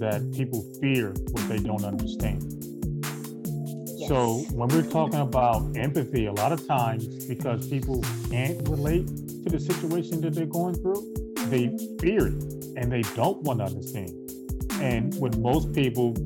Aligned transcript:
that 0.00 0.32
people 0.34 0.62
fear 0.80 1.10
what 1.30 1.48
they 1.48 1.58
don't 1.58 1.84
understand. 1.84 2.42
Yes. 3.96 4.08
So 4.08 4.38
when 4.52 4.68
we're 4.68 4.90
talking 4.90 5.20
about 5.20 5.76
empathy, 5.76 6.26
a 6.26 6.32
lot 6.32 6.52
of 6.52 6.66
times 6.66 7.06
because 7.26 7.68
people 7.68 8.02
can't 8.30 8.68
relate 8.68 9.06
to 9.44 9.50
the 9.50 9.60
situation 9.60 10.20
that 10.22 10.34
they're 10.34 10.46
going 10.46 10.74
through, 10.74 11.14
they 11.48 11.76
fear 12.00 12.28
it 12.28 12.42
and 12.76 12.90
they 12.90 13.02
don't 13.14 13.42
want 13.42 13.60
to 13.60 13.66
understand. 13.66 14.10
And 14.80 15.18
with 15.20 15.38
most 15.38 15.72
people, 15.74 16.16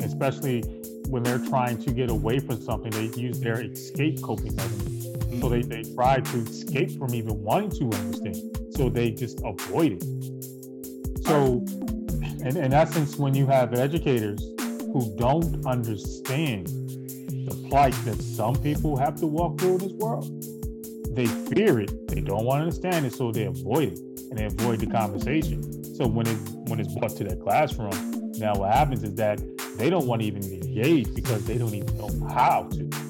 especially 0.00 0.62
when 1.08 1.22
they're 1.22 1.38
trying 1.38 1.78
to 1.78 1.92
get 1.92 2.10
away 2.10 2.40
from 2.40 2.60
something, 2.60 2.90
they 2.90 3.16
use 3.20 3.38
their 3.38 3.62
escape 3.62 4.20
coping 4.22 4.56
mechanism. 4.56 5.40
So 5.40 5.48
they, 5.48 5.62
they 5.62 5.82
try 5.94 6.20
to 6.20 6.38
escape 6.38 6.98
from 6.98 7.14
even 7.14 7.40
wanting 7.42 7.70
to 7.78 7.96
understand. 7.96 8.36
So 8.70 8.88
they 8.88 9.10
just 9.10 9.40
avoid 9.44 10.02
it. 10.02 11.24
So 11.24 11.64
in, 12.44 12.56
in 12.56 12.72
essence, 12.72 13.16
when 13.16 13.34
you 13.34 13.46
have 13.46 13.74
educators 13.74 14.42
who 14.58 15.14
don't 15.16 15.64
understand 15.66 16.66
the 16.66 17.66
plight 17.68 17.94
that 18.04 18.20
some 18.20 18.54
people 18.56 18.96
have 18.96 19.16
to 19.16 19.26
walk 19.26 19.58
through 19.58 19.76
in 19.76 19.78
this 19.78 19.92
world, 19.92 20.28
they 21.14 21.26
fear 21.26 21.80
it. 21.80 22.08
They 22.08 22.20
don't 22.20 22.44
want 22.44 22.60
to 22.60 22.64
understand 22.64 23.06
it, 23.06 23.12
so 23.12 23.30
they 23.30 23.44
avoid 23.44 23.92
it 23.92 23.98
and 24.30 24.38
they 24.38 24.46
avoid 24.46 24.80
the 24.80 24.86
conversation. 24.86 25.84
So 25.94 26.06
when 26.06 26.26
it 26.26 26.36
when 26.68 26.80
it's 26.80 26.94
brought 26.94 27.16
to 27.16 27.24
that 27.24 27.40
classroom, 27.42 28.32
now 28.38 28.54
what 28.54 28.72
happens 28.72 29.02
is 29.02 29.14
that 29.16 29.40
they 29.76 29.90
don't 29.90 30.06
want 30.06 30.22
to 30.22 30.26
even 30.26 30.42
engage 30.42 31.14
because 31.14 31.44
they 31.44 31.58
don't 31.58 31.74
even 31.74 31.96
know 31.98 32.28
how 32.28 32.68
to. 32.72 33.01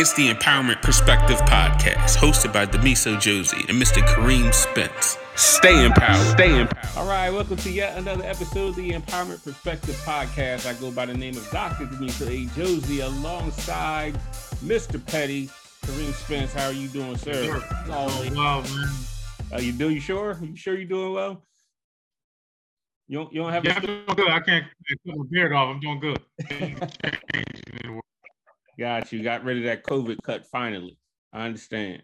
It's 0.00 0.12
the 0.12 0.32
Empowerment 0.32 0.80
Perspective 0.80 1.38
Podcast, 1.38 2.18
hosted 2.18 2.52
by 2.52 2.66
Demiso 2.66 3.20
Josie 3.20 3.64
and 3.68 3.82
Mr. 3.82 4.00
Kareem 4.06 4.54
Spence. 4.54 5.18
Stay 5.34 5.84
empowered. 5.84 6.24
Stay 6.24 6.60
empowered. 6.60 6.96
All 6.96 7.08
right, 7.08 7.30
welcome 7.30 7.56
to 7.56 7.68
yet 7.68 7.98
another 7.98 8.22
episode 8.22 8.68
of 8.68 8.76
the 8.76 8.92
Empowerment 8.92 9.42
Perspective 9.42 9.96
Podcast. 10.06 10.66
I 10.66 10.80
go 10.80 10.92
by 10.92 11.04
the 11.04 11.14
name 11.14 11.36
of 11.36 11.50
Dr. 11.50 11.86
Demiso 11.86 12.28
A. 12.28 12.46
Josie 12.54 13.00
alongside 13.00 14.14
Mr. 14.64 15.04
Petty, 15.04 15.48
Kareem 15.84 16.12
Spence. 16.12 16.52
How 16.52 16.66
are 16.66 16.72
you 16.72 16.86
doing, 16.86 17.16
sir? 17.16 17.42
Sure. 17.42 17.60
Oh, 17.88 18.30
wow, 18.36 18.60
man. 18.60 18.88
Uh, 19.52 19.58
you 19.58 19.72
doing? 19.72 19.94
You 19.94 20.00
sure? 20.00 20.38
You 20.40 20.54
sure 20.54 20.76
you're 20.76 20.84
doing 20.84 21.12
well? 21.12 21.42
You 23.08 23.18
don't, 23.18 23.32
you 23.32 23.40
don't 23.42 23.52
have. 23.52 23.64
Yeah, 23.64 23.72
a... 23.72 23.74
I'm 23.74 23.82
doing 23.82 24.04
good. 24.14 24.30
I 24.30 24.38
can't 24.38 24.64
put 25.04 25.16
my 25.16 25.24
beard 25.28 25.52
off. 25.52 25.74
I'm 25.74 25.80
doing 25.80 25.98
good. 25.98 26.20
Got 28.78 29.12
you. 29.12 29.22
Got 29.22 29.44
rid 29.44 29.58
of 29.58 29.64
that 29.64 29.84
COVID 29.84 30.18
cut 30.22 30.46
finally. 30.46 30.98
I 31.32 31.46
understand. 31.46 32.02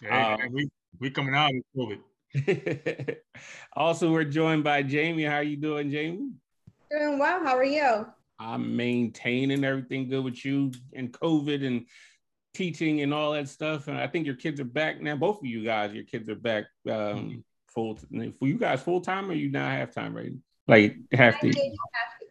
Yeah, 0.00 0.36
um, 0.40 0.52
we 0.52 0.68
we 0.98 1.10
coming 1.10 1.34
out 1.34 1.50
of 1.50 1.62
COVID. 1.76 3.16
also, 3.76 4.10
we're 4.10 4.24
joined 4.24 4.64
by 4.64 4.82
Jamie. 4.82 5.24
How 5.24 5.36
are 5.36 5.42
you 5.42 5.56
doing, 5.56 5.90
Jamie? 5.90 6.30
Doing 6.90 7.18
well. 7.18 7.44
How 7.44 7.56
are 7.56 7.64
you? 7.64 8.06
I'm 8.38 8.76
maintaining 8.76 9.64
everything 9.64 10.08
good 10.08 10.24
with 10.24 10.44
you 10.44 10.72
and 10.94 11.12
COVID 11.12 11.64
and 11.64 11.86
teaching 12.54 13.02
and 13.02 13.12
all 13.12 13.32
that 13.32 13.48
stuff. 13.48 13.88
And 13.88 13.98
I 13.98 14.06
think 14.06 14.26
your 14.26 14.34
kids 14.34 14.60
are 14.60 14.64
back 14.64 15.00
now. 15.00 15.16
Both 15.16 15.38
of 15.38 15.46
you 15.46 15.62
guys, 15.64 15.92
your 15.92 16.04
kids 16.04 16.28
are 16.28 16.34
back 16.34 16.64
um, 16.86 16.92
mm-hmm. 16.92 17.38
full. 17.68 17.96
For 17.96 18.46
you 18.46 18.58
guys, 18.58 18.82
full 18.82 19.00
time 19.00 19.30
or 19.30 19.34
you 19.34 19.50
now 19.50 19.68
half 19.68 19.92
time, 19.92 20.14
right? 20.14 20.32
Like 20.66 20.96
half 21.12 21.40
days. 21.40 21.56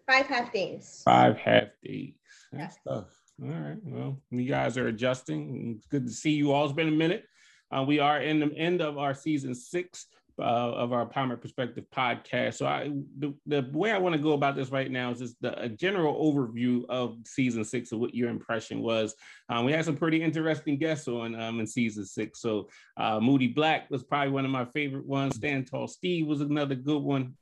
Five 0.08 0.26
half 0.26 0.52
days. 0.52 1.02
Five 1.06 1.38
half 1.38 1.68
days. 1.84 2.16
That's 2.52 2.78
yeah. 2.86 2.94
tough. 2.94 3.23
All 3.42 3.50
right. 3.50 3.78
Well, 3.84 4.18
you 4.30 4.48
guys 4.48 4.78
are 4.78 4.88
adjusting. 4.88 5.76
It's 5.78 5.88
good 5.88 6.06
to 6.06 6.14
see 6.14 6.32
you 6.32 6.52
all. 6.52 6.66
It's 6.66 6.74
been 6.74 6.88
a 6.88 6.92
minute. 6.92 7.26
Uh, 7.72 7.84
we 7.84 8.00
are 8.00 8.22
in 8.22 8.40
the 8.40 8.56
end 8.56 8.82
of 8.82 8.98
our 9.00 9.16
season 9.16 9.56
six 9.56 10.06
uh, 10.40 10.44
of 10.44 10.94
our 10.94 11.06
Empowerment 11.06 11.42
Perspective 11.42 11.86
podcast. 11.96 12.56
So, 12.56 12.68
I 12.68 12.92
the, 13.18 13.34
the 13.48 13.68
way 13.72 13.92
I 13.92 13.98
want 13.98 14.16
to 14.16 14.22
go 14.22 14.34
about 14.34 14.56
this 14.56 14.70
right 14.70 14.90
now 14.90 15.12
is 15.12 15.20
just 15.20 15.42
the, 15.42 15.60
a 15.60 15.70
general 15.70 16.14
overview 16.16 16.84
of 16.90 17.18
season 17.26 17.64
six 17.64 17.92
of 17.92 18.00
what 18.00 18.14
your 18.14 18.30
impression 18.30 18.82
was. 18.82 19.16
Um, 19.50 19.66
we 19.66 19.72
had 19.72 19.86
some 19.86 19.98
pretty 19.98 20.22
interesting 20.22 20.78
guests 20.78 21.08
on 21.08 21.40
um, 21.40 21.60
in 21.60 21.66
season 21.66 22.06
six. 22.06 22.40
So, 22.40 22.70
uh, 22.98 23.20
Moody 23.20 23.48
Black 23.48 23.90
was 23.90 24.04
probably 24.04 24.32
one 24.32 24.46
of 24.46 24.52
my 24.52 24.66
favorite 24.66 25.08
ones. 25.08 25.36
Stand 25.36 25.68
Tall 25.68 25.88
Steve 25.88 26.28
was 26.28 26.42
another 26.42 26.76
good 26.76 27.02
one. 27.02 27.36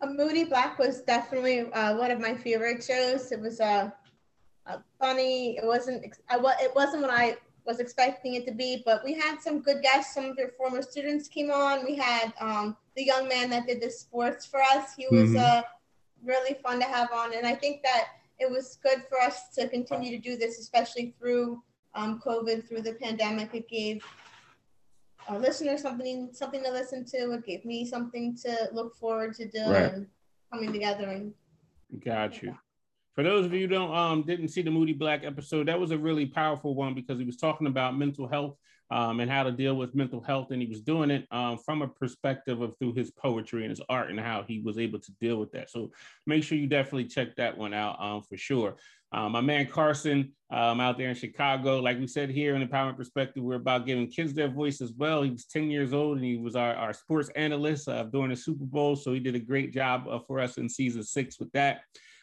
Uh, 0.00 0.06
Moody 0.06 0.44
Black 0.44 0.78
was 0.78 1.02
definitely 1.02 1.60
uh, 1.72 1.96
one 1.96 2.10
of 2.10 2.20
my 2.20 2.34
favorite 2.34 2.82
shows. 2.82 3.30
It 3.30 3.40
was 3.40 3.60
a 3.60 3.92
uh, 4.66 4.78
funny. 4.98 5.56
It 5.56 5.64
wasn't. 5.64 6.04
I 6.28 6.36
it 6.60 6.74
wasn't 6.74 7.02
what 7.02 7.12
I 7.12 7.36
was 7.66 7.80
expecting 7.80 8.34
it 8.34 8.46
to 8.46 8.52
be, 8.52 8.82
but 8.84 9.04
we 9.04 9.14
had 9.14 9.40
some 9.40 9.60
good 9.60 9.82
guests. 9.82 10.14
Some 10.14 10.26
of 10.26 10.36
your 10.38 10.50
former 10.50 10.82
students 10.82 11.28
came 11.28 11.50
on. 11.50 11.84
We 11.84 11.96
had 11.96 12.32
um, 12.40 12.76
the 12.96 13.04
young 13.04 13.28
man 13.28 13.50
that 13.50 13.66
did 13.66 13.80
the 13.80 13.90
sports 13.90 14.46
for 14.46 14.60
us. 14.60 14.94
He 14.96 15.06
was 15.10 15.30
mm-hmm. 15.30 15.38
uh, 15.38 15.62
really 16.24 16.54
fun 16.62 16.78
to 16.80 16.86
have 16.86 17.10
on, 17.12 17.34
and 17.34 17.46
I 17.46 17.54
think 17.54 17.82
that 17.82 18.08
it 18.38 18.50
was 18.50 18.78
good 18.82 19.02
for 19.08 19.20
us 19.20 19.50
to 19.54 19.68
continue 19.68 20.10
to 20.10 20.18
do 20.18 20.36
this, 20.36 20.58
especially 20.58 21.14
through 21.18 21.62
um, 21.94 22.20
COVID, 22.24 22.66
through 22.68 22.82
the 22.82 22.94
pandemic. 22.94 23.54
It 23.54 23.68
gave 23.68 24.04
our 25.28 25.38
listeners 25.38 25.82
something 25.82 26.30
something 26.32 26.62
to 26.64 26.70
listen 26.70 27.04
to. 27.06 27.32
It 27.32 27.46
gave 27.46 27.64
me 27.64 27.86
something 27.86 28.36
to 28.38 28.68
look 28.72 28.96
forward 28.96 29.34
to 29.36 29.48
doing, 29.48 29.70
right. 29.70 29.92
coming 30.52 30.72
together 30.72 31.08
and. 31.08 31.34
Got 32.04 32.40
you. 32.40 32.56
For 33.20 33.24
those 33.24 33.44
of 33.44 33.52
you 33.52 33.66
don't 33.66 33.94
um, 33.94 34.22
didn't 34.22 34.48
see 34.48 34.62
the 34.62 34.70
Moody 34.70 34.94
Black 34.94 35.24
episode, 35.24 35.68
that 35.68 35.78
was 35.78 35.90
a 35.90 35.98
really 35.98 36.24
powerful 36.24 36.74
one 36.74 36.94
because 36.94 37.18
he 37.18 37.26
was 37.26 37.36
talking 37.36 37.66
about 37.66 37.98
mental 37.98 38.26
health 38.26 38.56
um, 38.90 39.20
and 39.20 39.30
how 39.30 39.42
to 39.42 39.52
deal 39.52 39.74
with 39.74 39.94
mental 39.94 40.22
health, 40.22 40.52
and 40.52 40.62
he 40.62 40.66
was 40.66 40.80
doing 40.80 41.10
it 41.10 41.26
um, 41.30 41.58
from 41.58 41.82
a 41.82 41.86
perspective 41.86 42.62
of 42.62 42.78
through 42.78 42.94
his 42.94 43.10
poetry 43.10 43.60
and 43.60 43.68
his 43.68 43.82
art 43.90 44.08
and 44.08 44.18
how 44.18 44.42
he 44.48 44.60
was 44.60 44.78
able 44.78 44.98
to 45.00 45.12
deal 45.20 45.36
with 45.36 45.52
that. 45.52 45.68
So 45.68 45.92
make 46.26 46.42
sure 46.42 46.56
you 46.56 46.66
definitely 46.66 47.08
check 47.08 47.36
that 47.36 47.58
one 47.58 47.74
out 47.74 48.00
um, 48.00 48.22
for 48.22 48.38
sure. 48.38 48.76
Um, 49.12 49.32
my 49.32 49.42
man 49.42 49.66
Carson 49.66 50.32
um, 50.50 50.80
out 50.80 50.96
there 50.96 51.10
in 51.10 51.14
Chicago, 51.14 51.78
like 51.78 51.98
we 51.98 52.06
said 52.06 52.30
here 52.30 52.56
in 52.56 52.66
Empowerment 52.66 52.96
Perspective, 52.96 53.42
we're 53.42 53.56
about 53.56 53.84
giving 53.84 54.06
kids 54.06 54.32
their 54.32 54.48
voice 54.48 54.80
as 54.80 54.94
well. 54.96 55.20
He 55.20 55.30
was 55.30 55.44
10 55.44 55.70
years 55.70 55.92
old 55.92 56.16
and 56.16 56.24
he 56.24 56.38
was 56.38 56.56
our, 56.56 56.74
our 56.74 56.94
sports 56.94 57.28
analyst 57.36 57.86
uh, 57.86 58.04
during 58.04 58.30
the 58.30 58.36
Super 58.36 58.64
Bowl. 58.64 58.96
So 58.96 59.12
he 59.12 59.20
did 59.20 59.34
a 59.34 59.40
great 59.40 59.74
job 59.74 60.06
uh, 60.08 60.20
for 60.20 60.40
us 60.40 60.56
in 60.56 60.70
season 60.70 61.02
six 61.02 61.38
with 61.38 61.52
that. 61.52 61.82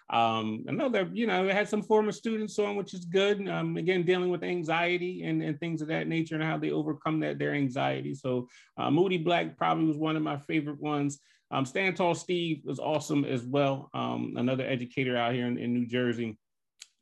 Um, 0.10 0.64
that, 0.66 1.10
you 1.14 1.28
know, 1.28 1.50
had 1.50 1.68
some 1.68 1.82
former 1.82 2.14
students 2.14 2.58
on, 2.60 2.78
which 2.78 2.94
is 2.94 3.06
good. 3.06 3.48
Um, 3.50 3.76
again, 3.76 4.04
dealing 4.04 4.30
with 4.30 4.44
anxiety 4.44 5.24
and, 5.24 5.44
and 5.44 5.60
things 5.60 5.82
of 5.82 5.90
that 5.90 6.08
nature 6.08 6.36
and 6.36 6.44
how 6.44 6.58
they 6.58 6.72
overcome 6.72 7.20
that 7.20 7.40
their 7.40 7.54
anxiety. 7.54 8.14
So 8.14 8.48
uh, 8.78 8.90
Moody 8.90 9.18
Black 9.18 9.58
probably 9.58 9.86
was 9.86 9.98
one 9.98 10.16
of 10.16 10.24
my 10.24 10.38
favorite 10.38 10.82
ones. 10.82 11.20
Um, 11.52 11.66
Stand 11.66 11.98
Tall 11.98 12.16
Steve 12.16 12.62
was 12.64 12.80
awesome 12.80 13.26
as 13.26 13.44
well. 13.46 13.90
Um, 13.94 14.34
another 14.38 14.66
educator 14.66 15.18
out 15.18 15.34
here 15.34 15.48
in, 15.48 15.58
in 15.58 15.74
New 15.74 15.86
Jersey 15.86 16.38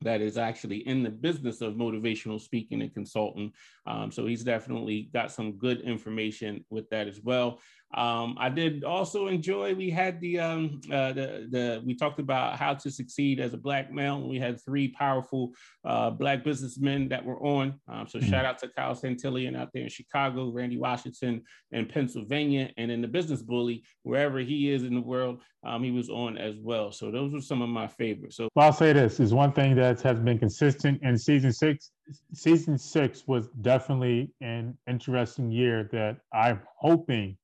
that 0.01 0.21
is 0.21 0.37
actually 0.37 0.87
in 0.87 1.03
the 1.03 1.09
business 1.09 1.61
of 1.61 1.73
motivational 1.73 2.39
speaking 2.39 2.81
and 2.81 2.93
consulting. 2.93 3.51
Um, 3.87 4.11
so 4.11 4.25
he's 4.25 4.43
definitely 4.43 5.09
got 5.13 5.31
some 5.31 5.53
good 5.53 5.81
information 5.81 6.65
with 6.69 6.89
that 6.89 7.07
as 7.07 7.21
well. 7.21 7.59
Um, 7.93 8.35
I 8.39 8.49
did 8.49 8.83
also 8.83 9.27
enjoy. 9.27 9.73
We 9.75 9.89
had 9.89 10.19
the 10.19 10.39
um, 10.39 10.81
uh, 10.91 11.13
the 11.13 11.47
the 11.49 11.83
we 11.85 11.95
talked 11.95 12.19
about 12.19 12.57
how 12.57 12.73
to 12.73 12.91
succeed 12.91 13.39
as 13.39 13.53
a 13.53 13.57
black 13.57 13.91
male. 13.91 14.27
We 14.27 14.39
had 14.39 14.59
three 14.63 14.89
powerful 14.89 15.53
uh, 15.85 16.09
black 16.09 16.43
businessmen 16.43 17.07
that 17.09 17.23
were 17.23 17.39
on. 17.45 17.79
Um, 17.87 18.07
so 18.07 18.19
mm-hmm. 18.19 18.29
shout 18.29 18.45
out 18.45 18.59
to 18.59 18.69
Kyle 18.69 18.95
Santillian 18.95 19.55
out 19.55 19.69
there 19.73 19.83
in 19.83 19.89
Chicago, 19.89 20.49
Randy 20.49 20.77
Washington 20.77 21.43
in 21.71 21.85
Pennsylvania, 21.85 22.69
and 22.77 22.91
in 22.91 23.01
the 23.01 23.07
Business 23.07 23.41
Bully 23.41 23.83
wherever 24.05 24.39
he 24.39 24.71
is 24.71 24.83
in 24.83 24.93
the 24.93 25.01
world, 25.01 25.41
um, 25.63 25.83
he 25.83 25.91
was 25.91 26.09
on 26.09 26.37
as 26.37 26.55
well. 26.61 26.91
So 26.91 27.11
those 27.11 27.33
were 27.33 27.41
some 27.41 27.61
of 27.61 27.69
my 27.69 27.87
favorites. 27.87 28.37
So 28.37 28.49
well, 28.55 28.67
I'll 28.67 28.73
say 28.73 28.93
this 28.93 29.19
is 29.19 29.33
one 29.33 29.51
thing 29.51 29.75
that 29.75 29.99
has 30.01 30.19
been 30.19 30.37
consistent 30.37 31.01
in 31.01 31.17
season 31.17 31.51
six. 31.51 31.91
Season 32.33 32.77
six 32.77 33.27
was 33.27 33.49
definitely 33.61 34.31
an 34.41 34.77
interesting 34.87 35.51
year 35.51 35.89
that 35.91 36.17
I'm 36.33 36.61
hoping 36.77 37.35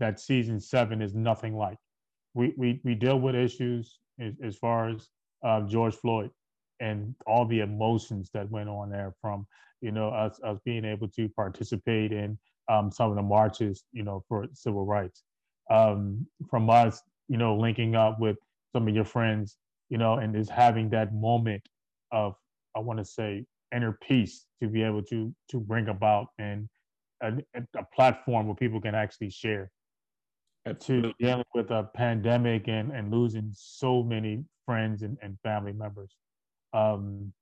that 0.00 0.18
season 0.18 0.60
seven 0.60 1.00
is 1.00 1.14
nothing 1.14 1.54
like. 1.56 1.78
We 2.34 2.54
we 2.56 2.80
we 2.84 2.94
deal 2.94 3.20
with 3.20 3.34
issues 3.34 3.98
as, 4.18 4.34
as 4.42 4.56
far 4.56 4.90
as 4.90 5.08
uh, 5.44 5.62
George 5.62 5.94
Floyd 5.94 6.30
and 6.80 7.14
all 7.26 7.46
the 7.46 7.60
emotions 7.60 8.30
that 8.34 8.50
went 8.50 8.68
on 8.68 8.90
there 8.90 9.14
from 9.20 9.46
you 9.80 9.92
know 9.92 10.08
us 10.08 10.40
us 10.44 10.58
being 10.64 10.84
able 10.84 11.08
to 11.08 11.28
participate 11.30 12.12
in 12.12 12.38
um, 12.68 12.90
some 12.90 13.10
of 13.10 13.16
the 13.16 13.22
marches 13.22 13.84
you 13.92 14.02
know 14.02 14.24
for 14.28 14.46
civil 14.54 14.84
rights 14.84 15.22
um, 15.70 16.26
from 16.48 16.68
us 16.70 17.02
you 17.28 17.36
know 17.36 17.56
linking 17.56 17.94
up 17.94 18.18
with 18.20 18.36
some 18.72 18.88
of 18.88 18.94
your 18.94 19.04
friends 19.04 19.56
you 19.88 19.98
know 19.98 20.14
and 20.14 20.34
is 20.36 20.48
having 20.48 20.88
that 20.90 21.14
moment 21.14 21.62
of 22.12 22.34
I 22.76 22.80
want 22.80 22.98
to 22.98 23.04
say 23.04 23.44
inner 23.74 23.98
peace 24.02 24.46
to 24.62 24.68
be 24.68 24.82
able 24.82 25.02
to 25.04 25.34
to 25.50 25.60
bring 25.60 25.88
about 25.88 26.28
and 26.38 26.68
a, 27.22 27.32
a 27.76 27.84
platform 27.94 28.46
where 28.46 28.56
people 28.56 28.80
can 28.80 28.94
actually 28.94 29.30
share 29.30 29.70
to 30.74 31.12
dealing 31.18 31.44
with 31.54 31.70
a 31.70 31.88
pandemic 31.94 32.68
and, 32.68 32.92
and 32.92 33.10
losing 33.10 33.50
so 33.52 34.02
many 34.02 34.44
friends 34.66 35.02
and, 35.02 35.16
and 35.22 35.36
family 35.42 35.72
members. 35.72 36.14
Um, 36.72 37.32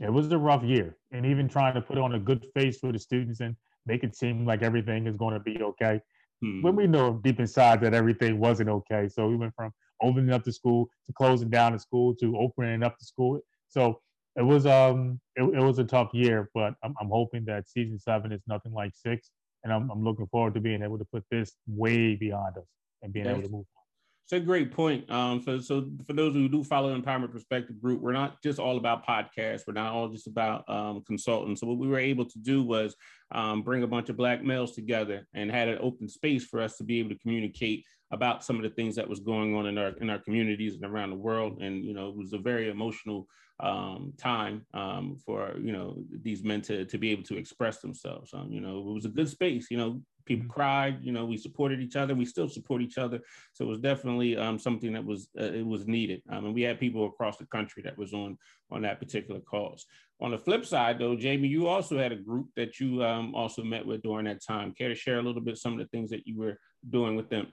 it 0.00 0.12
was 0.12 0.32
a 0.32 0.38
rough 0.38 0.64
year, 0.64 0.96
and 1.12 1.24
even 1.26 1.48
trying 1.48 1.74
to 1.74 1.80
put 1.80 1.98
on 1.98 2.14
a 2.14 2.18
good 2.18 2.46
face 2.54 2.78
for 2.78 2.92
the 2.92 2.98
students 2.98 3.40
and 3.40 3.54
make 3.86 4.02
it 4.04 4.16
seem 4.16 4.44
like 4.44 4.62
everything 4.62 5.06
is 5.06 5.16
going 5.16 5.34
to 5.34 5.40
be 5.40 5.60
okay. 5.62 6.00
Hmm. 6.40 6.62
When 6.62 6.76
we 6.76 6.86
know 6.86 7.20
deep 7.22 7.38
inside 7.38 7.80
that 7.82 7.94
everything 7.94 8.38
wasn't 8.40 8.68
okay, 8.68 9.08
so 9.08 9.28
we 9.28 9.36
went 9.36 9.54
from 9.54 9.70
opening 10.02 10.32
up 10.32 10.44
the 10.44 10.52
school 10.52 10.88
to 11.06 11.12
closing 11.12 11.50
down 11.50 11.72
the 11.72 11.78
school 11.78 12.14
to 12.16 12.36
opening 12.36 12.82
up 12.82 12.98
the 12.98 13.04
school. 13.04 13.40
So 13.68 14.00
it 14.36 14.42
was 14.42 14.66
um 14.66 15.20
it, 15.36 15.42
it 15.42 15.62
was 15.62 15.78
a 15.78 15.84
tough 15.84 16.10
year, 16.12 16.50
but 16.54 16.74
I'm, 16.82 16.94
I'm 17.00 17.08
hoping 17.08 17.44
that 17.46 17.68
season 17.68 17.98
seven 17.98 18.32
is 18.32 18.42
nothing 18.46 18.72
like 18.72 18.92
six, 18.94 19.30
and 19.64 19.72
I'm 19.72 19.90
I'm 19.90 20.04
looking 20.04 20.26
forward 20.26 20.54
to 20.54 20.60
being 20.60 20.82
able 20.82 20.98
to 20.98 21.04
put 21.04 21.24
this 21.30 21.54
way 21.66 22.14
beyond 22.14 22.58
us 22.58 22.66
and 23.02 23.12
being 23.12 23.26
able 23.26 23.42
to 23.42 23.48
move 23.48 23.54
on. 23.54 23.82
it's 24.24 24.32
a 24.32 24.40
great 24.40 24.72
point. 24.72 25.10
Um, 25.10 25.40
for, 25.40 25.60
so 25.60 25.90
for 26.06 26.12
those 26.12 26.34
who 26.34 26.48
do 26.48 26.64
follow 26.64 26.94
the 26.94 27.00
Empowerment 27.00 27.32
Perspective 27.32 27.80
Group, 27.80 28.00
we're 28.00 28.12
not 28.12 28.42
just 28.42 28.58
all 28.58 28.76
about 28.76 29.06
podcasts. 29.06 29.62
We're 29.66 29.74
not 29.74 29.92
all 29.92 30.08
just 30.08 30.26
about 30.26 30.68
um, 30.68 31.02
consultants. 31.06 31.60
So 31.60 31.66
what 31.66 31.78
we 31.78 31.88
were 31.88 31.98
able 31.98 32.24
to 32.24 32.38
do 32.38 32.62
was 32.62 32.94
um, 33.34 33.62
bring 33.62 33.82
a 33.82 33.88
bunch 33.88 34.08
of 34.08 34.16
black 34.16 34.42
males 34.44 34.72
together 34.72 35.26
and 35.34 35.50
had 35.50 35.68
an 35.68 35.78
open 35.80 36.08
space 36.08 36.44
for 36.44 36.60
us 36.60 36.76
to 36.76 36.84
be 36.84 37.00
able 37.00 37.10
to 37.10 37.18
communicate 37.18 37.84
about 38.12 38.44
some 38.44 38.56
of 38.56 38.62
the 38.62 38.70
things 38.70 38.94
that 38.96 39.08
was 39.08 39.20
going 39.20 39.56
on 39.56 39.66
in 39.66 39.78
our 39.78 39.88
in 40.00 40.10
our 40.10 40.18
communities 40.18 40.74
and 40.74 40.84
around 40.84 41.10
the 41.10 41.16
world. 41.16 41.62
And 41.62 41.84
you 41.84 41.94
know, 41.94 42.08
it 42.08 42.16
was 42.16 42.34
a 42.34 42.38
very 42.38 42.68
emotional 42.68 43.26
um, 43.62 44.12
time 44.18 44.66
um, 44.74 45.16
for 45.24 45.54
you 45.58 45.72
know 45.72 45.96
these 46.22 46.42
men 46.42 46.60
to 46.62 46.84
to 46.84 46.98
be 46.98 47.10
able 47.10 47.22
to 47.24 47.36
express 47.36 47.78
themselves. 47.78 48.34
Um, 48.34 48.52
you 48.52 48.60
know, 48.60 48.78
it 48.78 48.92
was 48.92 49.04
a 49.04 49.08
good 49.08 49.28
space. 49.28 49.68
You 49.70 49.78
know, 49.78 50.00
people 50.26 50.44
mm-hmm. 50.44 50.52
cried. 50.52 50.98
You 51.02 51.12
know, 51.12 51.24
we 51.24 51.36
supported 51.36 51.80
each 51.80 51.96
other. 51.96 52.14
We 52.14 52.24
still 52.24 52.48
support 52.48 52.82
each 52.82 52.98
other. 52.98 53.20
So 53.52 53.64
it 53.64 53.68
was 53.68 53.78
definitely 53.78 54.36
um, 54.36 54.58
something 54.58 54.92
that 54.92 55.04
was 55.04 55.28
uh, 55.40 55.44
it 55.44 55.66
was 55.66 55.86
needed. 55.86 56.22
Um, 56.28 56.46
and 56.46 56.54
we 56.54 56.62
had 56.62 56.80
people 56.80 57.06
across 57.06 57.36
the 57.36 57.46
country 57.46 57.82
that 57.84 57.96
was 57.96 58.12
on 58.12 58.36
on 58.70 58.82
that 58.82 58.98
particular 58.98 59.40
cause. 59.40 59.86
On 60.20 60.30
the 60.30 60.38
flip 60.38 60.64
side, 60.66 60.98
though, 60.98 61.16
Jamie, 61.16 61.48
you 61.48 61.68
also 61.68 61.98
had 61.98 62.12
a 62.12 62.16
group 62.16 62.48
that 62.56 62.80
you 62.80 63.02
um, 63.04 63.34
also 63.34 63.62
met 63.62 63.86
with 63.86 64.02
during 64.02 64.26
that 64.26 64.42
time. 64.44 64.72
Care 64.72 64.88
to 64.88 64.94
share 64.94 65.18
a 65.18 65.22
little 65.22 65.42
bit 65.42 65.58
some 65.58 65.72
of 65.72 65.78
the 65.78 65.86
things 65.86 66.10
that 66.10 66.26
you 66.26 66.38
were 66.38 66.58
doing 66.90 67.16
with 67.16 67.28
them? 67.28 67.52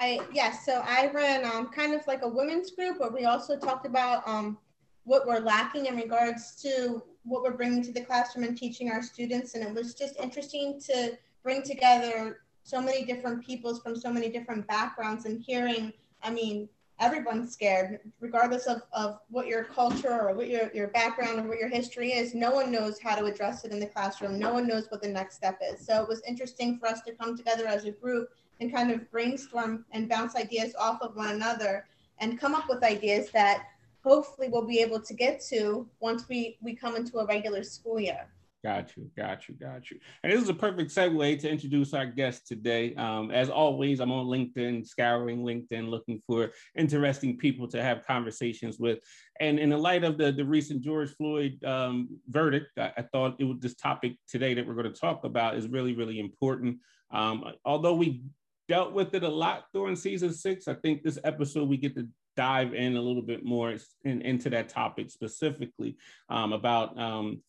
I 0.00 0.20
yes, 0.32 0.64
so 0.66 0.82
I 0.84 1.10
ran 1.12 1.44
um, 1.44 1.68
kind 1.68 1.94
of 1.94 2.04
like 2.06 2.22
a 2.22 2.28
women's 2.28 2.72
group, 2.72 2.98
but 2.98 3.12
we 3.12 3.26
also 3.26 3.56
talked 3.56 3.86
about 3.86 4.26
um, 4.26 4.58
what 5.04 5.26
we're 5.26 5.40
lacking 5.40 5.86
in 5.86 5.96
regards 5.96 6.60
to 6.62 7.02
what 7.24 7.42
we're 7.42 7.56
bringing 7.56 7.82
to 7.82 7.92
the 7.92 8.00
classroom 8.00 8.44
and 8.44 8.56
teaching 8.56 8.90
our 8.90 9.02
students. 9.02 9.54
And 9.54 9.64
it 9.64 9.74
was 9.74 9.94
just 9.94 10.16
interesting 10.20 10.80
to 10.86 11.16
bring 11.42 11.62
together 11.62 12.40
so 12.62 12.80
many 12.80 13.04
different 13.04 13.44
peoples 13.44 13.80
from 13.80 13.96
so 13.96 14.10
many 14.10 14.28
different 14.28 14.66
backgrounds 14.66 15.26
and 15.26 15.40
hearing, 15.42 15.92
I 16.22 16.30
mean, 16.30 16.68
everyone's 17.00 17.52
scared, 17.52 18.00
regardless 18.20 18.66
of, 18.66 18.82
of 18.92 19.18
what 19.28 19.46
your 19.46 19.64
culture 19.64 20.12
or 20.12 20.34
what 20.34 20.48
your, 20.48 20.70
your 20.72 20.88
background 20.88 21.40
or 21.40 21.48
what 21.48 21.58
your 21.58 21.68
history 21.68 22.12
is. 22.12 22.34
No 22.34 22.52
one 22.52 22.70
knows 22.70 22.98
how 22.98 23.16
to 23.16 23.24
address 23.24 23.64
it 23.64 23.72
in 23.72 23.80
the 23.80 23.86
classroom. 23.86 24.38
No 24.38 24.52
one 24.52 24.66
knows 24.66 24.86
what 24.90 25.02
the 25.02 25.08
next 25.08 25.34
step 25.36 25.60
is. 25.62 25.84
So 25.84 26.00
it 26.02 26.08
was 26.08 26.22
interesting 26.26 26.78
for 26.78 26.86
us 26.86 27.02
to 27.02 27.12
come 27.12 27.36
together 27.36 27.66
as 27.66 27.84
a 27.84 27.90
group 27.90 28.30
and 28.60 28.72
kind 28.72 28.90
of 28.90 29.10
brainstorm 29.10 29.84
and 29.90 30.08
bounce 30.08 30.36
ideas 30.36 30.74
off 30.78 31.02
of 31.02 31.16
one 31.16 31.30
another 31.30 31.86
and 32.20 32.40
come 32.40 32.54
up 32.54 32.68
with 32.68 32.84
ideas 32.84 33.30
that 33.32 33.66
hopefully 34.04 34.48
we'll 34.48 34.66
be 34.66 34.80
able 34.80 35.00
to 35.00 35.14
get 35.14 35.40
to 35.40 35.88
once 35.98 36.28
we, 36.28 36.58
we 36.60 36.74
come 36.74 36.94
into 36.94 37.18
a 37.18 37.26
regular 37.26 37.62
school 37.62 37.98
year. 37.98 38.28
Got 38.62 38.96
you, 38.96 39.10
got 39.14 39.46
you, 39.46 39.54
got 39.56 39.90
you. 39.90 39.98
And 40.22 40.32
this 40.32 40.40
is 40.40 40.48
a 40.48 40.54
perfect 40.54 40.90
segue 40.90 41.38
to 41.40 41.50
introduce 41.50 41.92
our 41.92 42.06
guest 42.06 42.46
today. 42.46 42.94
Um, 42.94 43.30
as 43.30 43.50
always, 43.50 44.00
I'm 44.00 44.10
on 44.10 44.24
LinkedIn, 44.24 44.86
scouring 44.86 45.40
LinkedIn, 45.40 45.90
looking 45.90 46.18
for 46.26 46.50
interesting 46.74 47.36
people 47.36 47.68
to 47.68 47.82
have 47.82 48.06
conversations 48.06 48.78
with. 48.78 49.00
And 49.38 49.58
in 49.58 49.68
the 49.68 49.76
light 49.76 50.02
of 50.02 50.16
the, 50.16 50.32
the 50.32 50.46
recent 50.46 50.80
George 50.80 51.10
Floyd 51.10 51.62
um, 51.62 52.08
verdict, 52.28 52.78
I, 52.78 52.92
I, 52.96 53.02
thought 53.02 53.36
it 53.38 53.44
was 53.44 53.58
this 53.60 53.74
topic 53.74 54.16
today 54.26 54.54
that 54.54 54.66
we're 54.66 54.74
going 54.74 54.90
to 54.90 54.98
talk 54.98 55.24
about 55.24 55.56
is 55.56 55.68
really, 55.68 55.94
really 55.94 56.18
important. 56.18 56.78
Um, 57.10 57.44
although 57.66 57.94
we 57.94 58.22
dealt 58.66 58.94
with 58.94 59.14
it 59.14 59.24
a 59.24 59.28
lot 59.28 59.66
during 59.74 59.94
season 59.94 60.32
six, 60.32 60.68
I 60.68 60.74
think 60.74 61.02
this 61.02 61.18
episode 61.22 61.68
we 61.68 61.76
get 61.76 61.94
to 61.96 62.08
dive 62.36 62.74
in 62.74 62.96
a 62.96 63.00
little 63.00 63.22
bit 63.22 63.44
more 63.44 63.76
in, 64.04 64.22
into 64.22 64.50
that 64.50 64.68
topic 64.68 65.10
specifically 65.10 65.96
um, 66.28 66.52
about 66.52 66.98
um, 66.98 67.42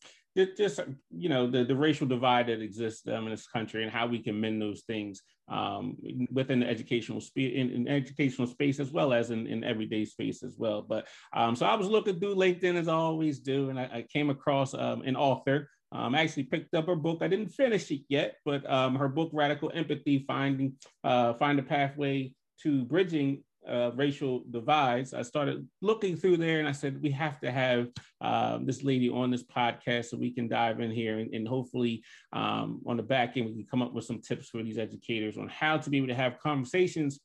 just 0.58 0.82
you 1.12 1.30
know 1.30 1.50
the, 1.50 1.64
the 1.64 1.76
racial 1.76 2.06
divide 2.08 2.48
that 2.48 2.62
exists 2.62 3.08
um, 3.08 3.26
in 3.26 3.32
this 3.32 3.48
country 3.48 3.84
and 3.84 3.92
how 3.92 4.06
we 4.06 4.20
can 4.20 4.40
mend 4.40 4.62
those 4.62 4.82
things 4.82 5.22
um, 5.48 5.96
within 6.32 6.60
the 6.60 6.68
educational 6.68 7.22
space 7.22 7.54
in, 7.56 7.70
in, 7.70 7.88
educational 7.88 8.48
space 8.48 8.80
as 8.80 8.92
well 8.92 9.14
as 9.14 9.30
in, 9.30 9.48
in 9.48 9.64
everyday 9.64 10.04
space 10.04 10.44
as 10.44 10.56
well 10.58 10.82
but 10.82 11.08
um, 11.34 11.56
so 11.56 11.66
i 11.66 11.76
was 11.76 11.88
looking 11.88 12.20
through 12.20 12.36
linkedin 12.36 12.76
as 12.76 12.88
i 12.88 12.94
always 12.94 13.40
do 13.40 13.70
and 13.70 13.80
i, 13.80 13.84
I 13.84 14.06
came 14.12 14.30
across 14.30 14.74
um, 14.74 15.02
an 15.04 15.16
author 15.16 15.70
um, 15.92 16.14
I 16.14 16.24
actually 16.24 16.44
picked 16.44 16.74
up 16.74 16.88
her 16.88 16.96
book. 16.96 17.20
I 17.22 17.30
didn't 17.30 17.50
finish 17.50 17.90
it 17.90 18.02
yet, 18.10 18.36
but 18.44 18.70
um, 18.70 18.96
her 18.96 19.08
book, 19.08 19.30
Radical 19.32 19.72
Empathy: 19.74 20.26
Finding 20.28 20.74
uh, 21.06 21.36
Find 21.36 21.58
a 21.58 21.64
Pathway 21.64 22.34
to 22.64 22.84
Bridging 22.84 23.44
uh, 23.68 23.92
racial 23.96 24.44
divides, 24.52 25.14
I 25.14 25.22
started 25.22 25.68
looking 25.82 26.16
through 26.16 26.38
there 26.38 26.60
and 26.60 26.68
I 26.68 26.72
said, 26.72 27.02
we 27.02 27.12
have 27.12 27.40
to 27.42 27.52
have 27.52 27.90
um, 28.22 28.66
this 28.66 28.84
lady 28.84 29.10
on 29.10 29.32
this 29.32 29.44
podcast 29.44 30.06
so 30.06 30.18
we 30.18 30.32
can 30.32 30.48
dive 30.48 30.80
in 30.80 30.92
here 30.92 31.20
and, 31.20 31.34
and 31.34 31.48
hopefully 31.48 32.04
um, 32.34 32.82
on 32.86 32.98
the 32.98 33.04
back 33.04 33.38
end, 33.38 33.48
we 33.48 33.54
can 33.54 33.66
come 33.66 33.82
up 33.82 33.94
with 33.94 34.06
some 34.06 34.22
tips 34.22 34.50
for 34.50 34.64
these 34.64 34.78
educators 34.78 35.38
on 35.38 35.48
how 35.48 35.78
to 35.78 35.90
be 35.90 35.98
able 35.98 36.08
to 36.08 36.16
have 36.16 36.40
conversations 36.40 37.20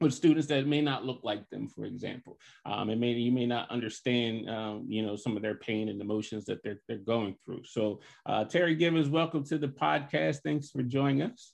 with 0.00 0.14
students 0.14 0.46
that 0.46 0.66
may 0.66 0.80
not 0.80 1.04
look 1.04 1.20
like 1.24 1.48
them, 1.50 1.68
for 1.68 1.84
example, 1.84 2.38
um, 2.66 2.88
and 2.88 3.00
maybe 3.00 3.20
you 3.20 3.32
may 3.32 3.46
not 3.46 3.70
understand, 3.70 4.48
um, 4.48 4.86
you 4.88 5.04
know, 5.04 5.16
some 5.16 5.36
of 5.36 5.42
their 5.42 5.56
pain 5.56 5.88
and 5.88 6.00
emotions 6.00 6.44
that 6.44 6.62
they're 6.62 6.80
they're 6.86 6.98
going 6.98 7.34
through. 7.44 7.62
So, 7.64 8.00
uh, 8.24 8.44
Terri 8.44 8.78
Givens, 8.78 9.08
welcome 9.08 9.42
to 9.44 9.58
the 9.58 9.66
podcast. 9.66 10.38
Thanks 10.44 10.70
for 10.70 10.82
joining 10.82 11.22
us. 11.22 11.52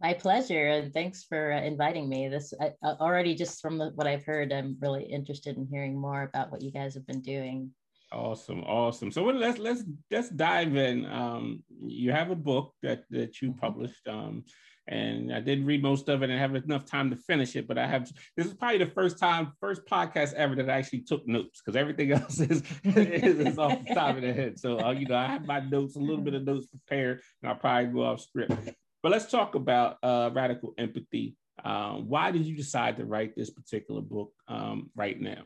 My 0.00 0.14
pleasure, 0.14 0.66
and 0.68 0.94
thanks 0.94 1.24
for 1.24 1.52
uh, 1.52 1.60
inviting 1.60 2.08
me. 2.08 2.28
This 2.28 2.54
I, 2.58 2.72
uh, 2.82 2.94
already 3.00 3.34
just 3.34 3.60
from 3.60 3.78
what 3.78 4.06
I've 4.06 4.24
heard, 4.24 4.50
I'm 4.50 4.78
really 4.80 5.04
interested 5.04 5.58
in 5.58 5.66
hearing 5.70 6.00
more 6.00 6.22
about 6.22 6.50
what 6.50 6.62
you 6.62 6.72
guys 6.72 6.94
have 6.94 7.06
been 7.06 7.20
doing. 7.20 7.70
Awesome, 8.10 8.60
awesome. 8.62 9.12
So 9.12 9.22
let's 9.24 9.58
let's 9.58 9.84
let's 10.10 10.30
dive 10.30 10.74
in. 10.74 11.04
Um, 11.04 11.62
you 11.86 12.12
have 12.12 12.30
a 12.30 12.34
book 12.34 12.72
that 12.82 13.04
that 13.10 13.42
you 13.42 13.50
mm-hmm. 13.50 13.58
published, 13.58 14.08
um, 14.08 14.44
and 14.88 15.34
I 15.34 15.40
didn't 15.40 15.66
read 15.66 15.82
most 15.82 16.08
of 16.08 16.22
it 16.22 16.30
and 16.30 16.38
have 16.38 16.56
enough 16.56 16.86
time 16.86 17.10
to 17.10 17.16
finish 17.16 17.54
it. 17.54 17.68
But 17.68 17.76
I 17.76 17.86
have. 17.86 18.10
This 18.38 18.46
is 18.46 18.54
probably 18.54 18.78
the 18.78 18.86
first 18.86 19.18
time, 19.18 19.52
first 19.60 19.82
podcast 19.84 20.32
ever 20.32 20.56
that 20.56 20.70
I 20.70 20.78
actually 20.78 21.02
took 21.02 21.28
notes 21.28 21.60
because 21.60 21.76
everything 21.76 22.10
else 22.20 22.40
is, 22.40 22.62
is, 22.84 23.38
is 23.38 23.58
off 23.58 23.78
the 23.86 23.94
top 23.94 24.16
of 24.16 24.22
the 24.22 24.32
head. 24.32 24.58
So 24.58 24.80
uh, 24.80 24.92
you 24.92 25.06
know, 25.06 25.16
I 25.16 25.26
have 25.26 25.44
my 25.44 25.60
notes, 25.60 25.96
a 25.96 26.00
little 26.00 26.24
bit 26.24 26.32
of 26.32 26.44
notes 26.44 26.66
prepared, 26.66 27.20
and 27.42 27.52
I'll 27.52 27.58
probably 27.58 27.92
go 27.92 28.04
off 28.04 28.22
script. 28.22 28.70
But 29.02 29.12
let's 29.12 29.30
talk 29.30 29.54
about 29.54 29.96
uh, 30.02 30.30
radical 30.32 30.74
empathy. 30.78 31.36
Um, 31.64 32.08
why 32.08 32.30
did 32.30 32.46
you 32.46 32.56
decide 32.56 32.96
to 32.96 33.04
write 33.04 33.36
this 33.36 33.50
particular 33.50 34.00
book 34.00 34.32
um, 34.48 34.90
right 34.94 35.20
now? 35.20 35.42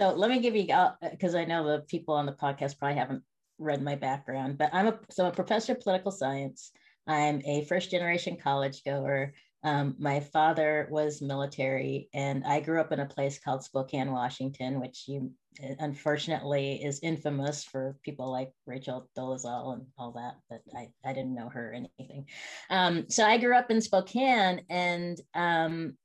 So 0.00 0.12
let 0.14 0.30
me 0.30 0.40
give 0.40 0.56
you, 0.56 0.66
because 1.10 1.34
uh, 1.34 1.38
I 1.38 1.44
know 1.44 1.66
the 1.66 1.80
people 1.80 2.14
on 2.14 2.26
the 2.26 2.32
podcast 2.32 2.78
probably 2.78 2.98
haven't 2.98 3.22
read 3.58 3.82
my 3.82 3.94
background, 3.94 4.58
but 4.58 4.70
I'm 4.72 4.88
a 4.88 4.98
so 5.10 5.26
a 5.26 5.30
professor 5.30 5.72
of 5.72 5.80
political 5.80 6.10
science. 6.10 6.72
I'm 7.06 7.42
a 7.44 7.64
first 7.64 7.90
generation 7.90 8.36
college 8.36 8.82
goer. 8.84 9.34
Um, 9.64 9.94
my 9.98 10.20
father 10.20 10.88
was 10.90 11.22
military, 11.22 12.08
and 12.14 12.44
I 12.44 12.60
grew 12.60 12.80
up 12.80 12.92
in 12.92 13.00
a 13.00 13.06
place 13.06 13.38
called 13.38 13.62
Spokane, 13.62 14.10
Washington, 14.10 14.80
which 14.80 15.04
you 15.06 15.30
unfortunately 15.58 16.82
is 16.82 17.00
infamous 17.02 17.64
for 17.64 17.96
people 18.02 18.30
like 18.30 18.52
Rachel 18.66 19.08
Dolezal 19.16 19.74
and 19.74 19.86
all 19.98 20.12
that, 20.12 20.36
but 20.48 20.60
I, 20.76 20.88
I 21.04 21.12
didn't 21.12 21.34
know 21.34 21.48
her 21.48 21.70
or 21.70 21.74
anything. 21.74 22.26
Um, 22.70 23.06
so 23.08 23.24
I 23.24 23.38
grew 23.38 23.56
up 23.56 23.70
in 23.70 23.80
Spokane, 23.80 24.62
and 24.70 25.20
um, 25.34 25.96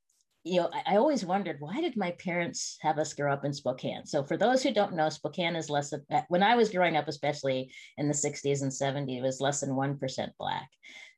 you 0.43 0.61
know, 0.61 0.69
I, 0.73 0.93
I, 0.93 0.97
always 0.97 1.25
wondered 1.25 1.57
why 1.59 1.81
did 1.81 1.97
my 1.97 2.11
parents 2.11 2.77
have 2.81 2.97
us 2.97 3.13
grow 3.13 3.33
up 3.33 3.43
in 3.43 3.53
Spokane? 3.53 4.05
So 4.05 4.23
for 4.23 4.37
those 4.37 4.63
who 4.63 4.73
don't 4.73 4.95
know, 4.95 5.09
Spokane 5.09 5.55
is 5.55 5.69
less 5.69 5.89
than, 5.89 6.05
when 6.29 6.43
I 6.43 6.55
was 6.55 6.71
growing 6.71 6.95
up, 6.95 7.07
especially 7.07 7.71
in 7.97 8.07
the 8.07 8.13
60s 8.13 8.61
and 8.61 8.71
70s, 8.71 9.17
it 9.17 9.21
was 9.21 9.41
less 9.41 9.59
than 9.59 9.71
1% 9.71 10.29
Black. 10.39 10.69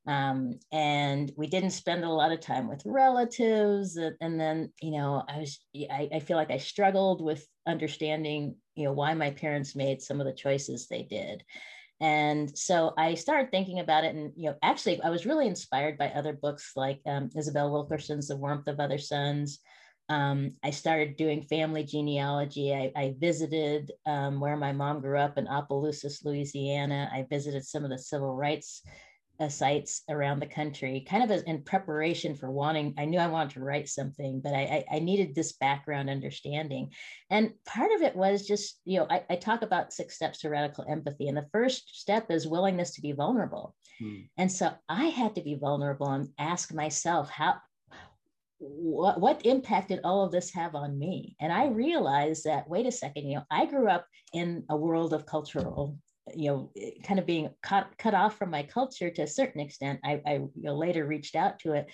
Um, 0.08 0.60
and 0.72 1.32
we 1.38 1.48
didn't 1.48 1.72
spend 1.72 2.04
a 2.04 2.10
lot 2.10 2.32
of 2.32 2.40
time 2.40 2.68
with 2.68 2.82
relatives. 2.86 3.98
And 4.22 4.40
then, 4.40 4.72
you 4.82 4.92
know, 4.92 5.24
I 5.28 5.40
was, 5.40 5.60
I, 5.76 6.10
I 6.16 6.20
feel 6.20 6.38
like 6.38 6.52
I 6.52 6.58
struggled 6.58 7.22
with 7.22 7.46
understanding, 7.68 8.56
you 8.76 8.86
know, 8.86 8.94
why 8.94 9.14
my 9.14 9.32
parents 9.32 9.76
made 9.76 10.02
some 10.02 10.20
of 10.20 10.26
the 10.26 10.34
choices 10.34 10.88
they 10.88 11.04
did. 11.04 11.44
And 12.02 12.58
so 12.58 12.94
I 12.98 13.16
started 13.16 13.52
thinking 13.52 13.80
about 13.80 14.06
it. 14.06 14.16
And, 14.16 14.32
you 14.36 14.50
know, 14.50 14.56
actually, 14.64 15.02
I 15.04 15.10
was 15.10 15.26
really 15.26 15.48
inspired 15.48 15.98
by 15.98 16.10
other 16.10 16.34
books 16.34 16.72
like 16.76 17.02
um, 17.06 17.30
Isabel 17.38 17.70
Wilkerson's 17.70 18.30
The 18.30 18.38
Warmth 18.38 18.68
of 18.68 18.80
Other 18.80 18.98
Suns. 18.98 19.60
Um, 20.08 20.54
I 20.64 20.72
started 20.72 21.18
doing 21.18 21.44
family 21.44 21.84
genealogy. 21.84 22.74
I, 22.74 22.92
I 22.96 23.16
visited 23.20 23.92
um, 24.08 24.40
where 24.40 24.58
my 24.58 24.72
mom 24.72 25.02
grew 25.02 25.20
up 25.20 25.38
in 25.38 25.48
Opelousas, 25.48 26.22
Louisiana. 26.24 27.10
I 27.14 27.28
visited 27.30 27.66
some 27.66 27.84
of 27.84 27.92
the 27.92 28.00
civil 28.00 28.34
rights 28.34 28.82
uh, 29.40 29.48
sites 29.48 30.04
around 30.10 30.40
the 30.40 30.46
country, 30.46 31.06
kind 31.08 31.24
of 31.24 31.32
as 31.32 31.44
in 31.44 31.64
preparation 31.64 32.36
for 32.36 32.52
wanting. 32.52 32.94
I 32.98 33.06
knew 33.06 33.20
I 33.20 33.28
wanted 33.28 33.54
to 33.54 33.62
write 33.62 33.88
something, 33.88 34.42
but 34.42 34.54
I, 34.54 34.86
I, 34.92 34.98
I 34.98 35.00
needed 35.00 35.34
this 35.34 35.54
background 35.54 36.10
understanding. 36.10 36.92
And 37.30 37.54
part 37.66 37.92
of 37.94 38.02
it 38.02 38.16
was 38.16 38.46
just, 38.46 38.80
you 38.86 39.00
know, 39.00 39.08
I, 39.10 39.24
I, 39.30 39.36
talk 39.36 39.62
about 39.62 39.94
six 39.94 40.16
steps 40.16 40.40
to 40.40 40.50
radical 40.50 40.86
empathy. 40.90 41.28
And 41.28 41.38
the 41.38 41.48
first 41.54 42.00
step 42.00 42.30
is 42.30 42.48
willingness 42.48 42.92
to 42.96 43.02
be 43.02 43.14
vulnerable. 43.14 43.76
Hmm. 44.00 44.16
And 44.38 44.52
so 44.52 44.72
I 44.90 45.06
had 45.06 45.36
to 45.36 45.42
be 45.42 45.56
vulnerable 45.56 46.10
and 46.10 46.30
ask 46.38 46.74
myself, 46.74 47.30
how, 47.30 47.56
what, 48.58 49.22
what 49.22 49.46
impact 49.46 49.88
did 49.88 50.02
all 50.04 50.26
of 50.26 50.32
this 50.32 50.54
have 50.54 50.76
on 50.76 51.00
me? 51.00 51.38
And 51.40 51.54
I 51.54 51.68
realized 51.68 52.44
that, 52.44 52.70
wait 52.70 52.86
a 52.86 52.92
second, 52.92 53.28
you 53.28 53.38
know, 53.38 53.46
I 53.50 53.66
grew 53.66 53.90
up 53.90 54.06
in 54.34 54.66
a 54.70 54.76
world 54.76 55.14
of 55.14 55.26
cultural 55.26 55.98
you 56.36 56.50
know, 56.50 56.72
kind 57.04 57.20
of 57.20 57.26
being 57.26 57.50
cut, 57.62 57.88
cut 57.98 58.14
off 58.14 58.38
from 58.38 58.52
my 58.52 58.64
culture 58.64 59.10
to 59.10 59.24
a 59.24 59.28
certain 59.28 59.62
extent. 59.62 60.00
I, 60.04 60.22
I 60.26 60.34
you 60.34 60.52
know, 60.56 60.76
later 60.76 61.06
reached 61.06 61.36
out 61.36 61.60
to 61.60 61.74
it, 61.74 61.88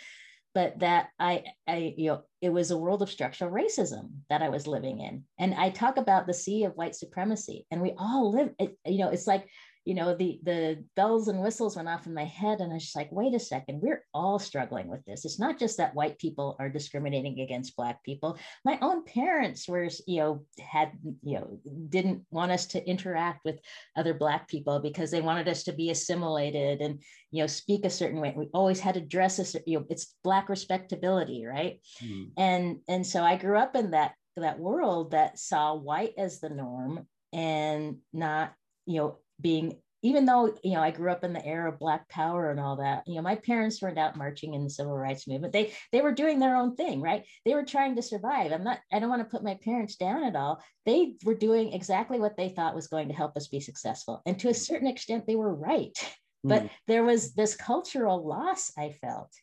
but 0.54 0.80
that 0.80 1.10
I, 1.20 1.44
I, 1.68 1.94
you 1.98 2.08
know, 2.08 2.22
it 2.42 2.50
was 2.50 2.72
a 2.72 2.78
world 2.78 3.02
of 3.02 3.10
structural 3.10 3.52
racism 3.52 4.12
that 4.30 4.42
I 4.42 4.50
was 4.50 4.68
living 4.68 5.00
in. 5.00 5.24
And 5.38 5.54
I 5.54 5.70
talk 5.70 5.98
about 5.98 6.28
the 6.28 6.34
sea 6.34 6.64
of 6.64 6.74
white 6.74 6.96
supremacy, 6.96 7.66
and 7.72 7.82
we 7.82 7.94
all 7.98 8.32
live, 8.32 8.52
it, 8.60 8.78
you 8.86 9.00
know, 9.00 9.10
it's 9.10 9.28
like 9.28 9.48
you 9.86 9.94
know, 9.94 10.16
the 10.16 10.40
the 10.44 10.84
bells 10.96 11.28
and 11.28 11.42
whistles 11.42 11.76
went 11.76 11.88
off 11.88 12.08
in 12.08 12.14
my 12.14 12.26
head, 12.26 12.60
and 12.60 12.72
I 12.72 12.76
was 12.76 12.84
just 12.84 12.96
like, 12.96 13.12
wait 13.12 13.36
a 13.36 13.40
second, 13.40 13.82
we're 13.82 14.04
all 14.16 14.40
struggling 14.40 14.88
with 14.88 15.06
this. 15.06 15.26
It's 15.26 15.40
not 15.40 15.60
just 15.60 15.78
that 15.78 15.94
white 15.94 16.18
people 16.18 16.56
are 16.60 16.70
discriminating 16.70 17.40
against 17.40 17.76
black 17.76 18.04
people. 18.04 18.38
My 18.66 18.80
own 18.82 19.06
parents 19.06 19.68
were, 19.68 19.88
you 20.08 20.20
know, 20.20 20.46
had, 20.60 20.92
you 21.22 21.40
know, 21.40 21.60
didn't 21.90 22.24
want 22.32 22.52
us 22.52 22.66
to 22.68 22.84
interact 22.84 23.46
with 23.46 23.60
other 23.96 24.16
black 24.16 24.48
people 24.48 24.80
because 24.80 25.12
they 25.12 25.22
wanted 25.22 25.48
us 25.48 25.64
to 25.66 25.74
be 25.74 25.92
assimilated 25.92 26.82
and, 26.82 27.04
you 27.30 27.44
know, 27.44 27.48
speak 27.48 27.86
a 27.86 27.90
certain 27.92 28.20
way. 28.20 28.34
We 28.36 28.50
always 28.56 28.80
had 28.80 28.96
to 28.96 29.02
dress 29.02 29.38
a, 29.38 29.60
you 29.68 29.80
know, 29.80 29.86
it's 29.90 30.16
black 30.24 30.50
respectability, 30.50 31.46
right? 31.46 31.80
Mm. 32.04 32.32
And 32.38 32.78
and 32.88 33.06
so 33.06 33.24
I 33.24 33.36
grew 33.36 33.58
up 33.58 33.76
in 33.76 33.92
that 33.92 34.14
that 34.38 34.60
world 34.60 35.12
that 35.12 35.40
saw 35.40 35.76
white 35.76 36.14
as 36.18 36.40
the 36.40 36.50
norm 36.50 37.08
and 37.32 37.98
not 38.14 38.54
you 38.86 38.98
know 39.00 39.18
being 39.42 39.78
even 40.06 40.26
though 40.26 40.56
you 40.64 40.74
know 40.74 40.82
I 40.82 40.92
grew 40.92 41.12
up 41.12 41.24
in 41.24 41.34
the 41.34 41.44
era 41.44 41.72
of 41.72 41.80
Black 41.80 42.08
Power 42.10 42.52
and 42.52 42.60
all 42.60 42.76
that, 42.76 43.04
you 43.08 43.16
know, 43.16 43.24
my 43.24 43.36
parents 43.36 43.82
weren't 43.82 43.98
out 43.98 44.16
marching 44.16 44.54
in 44.54 44.64
the 44.64 44.70
civil 44.70 44.96
rights 44.96 45.28
movement. 45.28 45.52
They 45.52 45.74
they 45.92 46.02
were 46.02 46.12
doing 46.12 46.38
their 46.40 46.56
own 46.56 46.76
thing, 46.76 47.02
right? 47.02 47.24
They 47.44 47.56
were 47.56 47.66
trying 47.66 47.96
to 47.96 48.04
survive. 48.04 48.52
I'm 48.52 48.64
not. 48.64 48.80
I 48.94 49.00
don't 49.00 49.10
want 49.10 49.24
to 49.24 49.36
put 49.36 49.44
my 49.44 49.58
parents 49.64 49.96
down 49.96 50.24
at 50.24 50.36
all. 50.36 50.62
They 50.86 51.16
were 51.24 51.34
doing 51.34 51.74
exactly 51.74 52.20
what 52.20 52.38
they 52.38 52.50
thought 52.50 52.76
was 52.76 52.88
going 52.88 53.08
to 53.08 53.16
help 53.16 53.36
us 53.36 53.48
be 53.48 53.60
successful, 53.60 54.22
and 54.28 54.38
to 54.40 54.50
a 54.50 54.54
certain 54.54 54.88
extent, 54.88 55.26
they 55.26 55.36
were 55.36 55.54
right. 55.54 55.98
Mm. 56.46 56.50
But 56.50 56.70
there 56.86 57.04
was 57.04 57.34
this 57.34 57.56
cultural 57.56 58.24
loss 58.24 58.72
I 58.78 58.92
felt. 59.02 59.34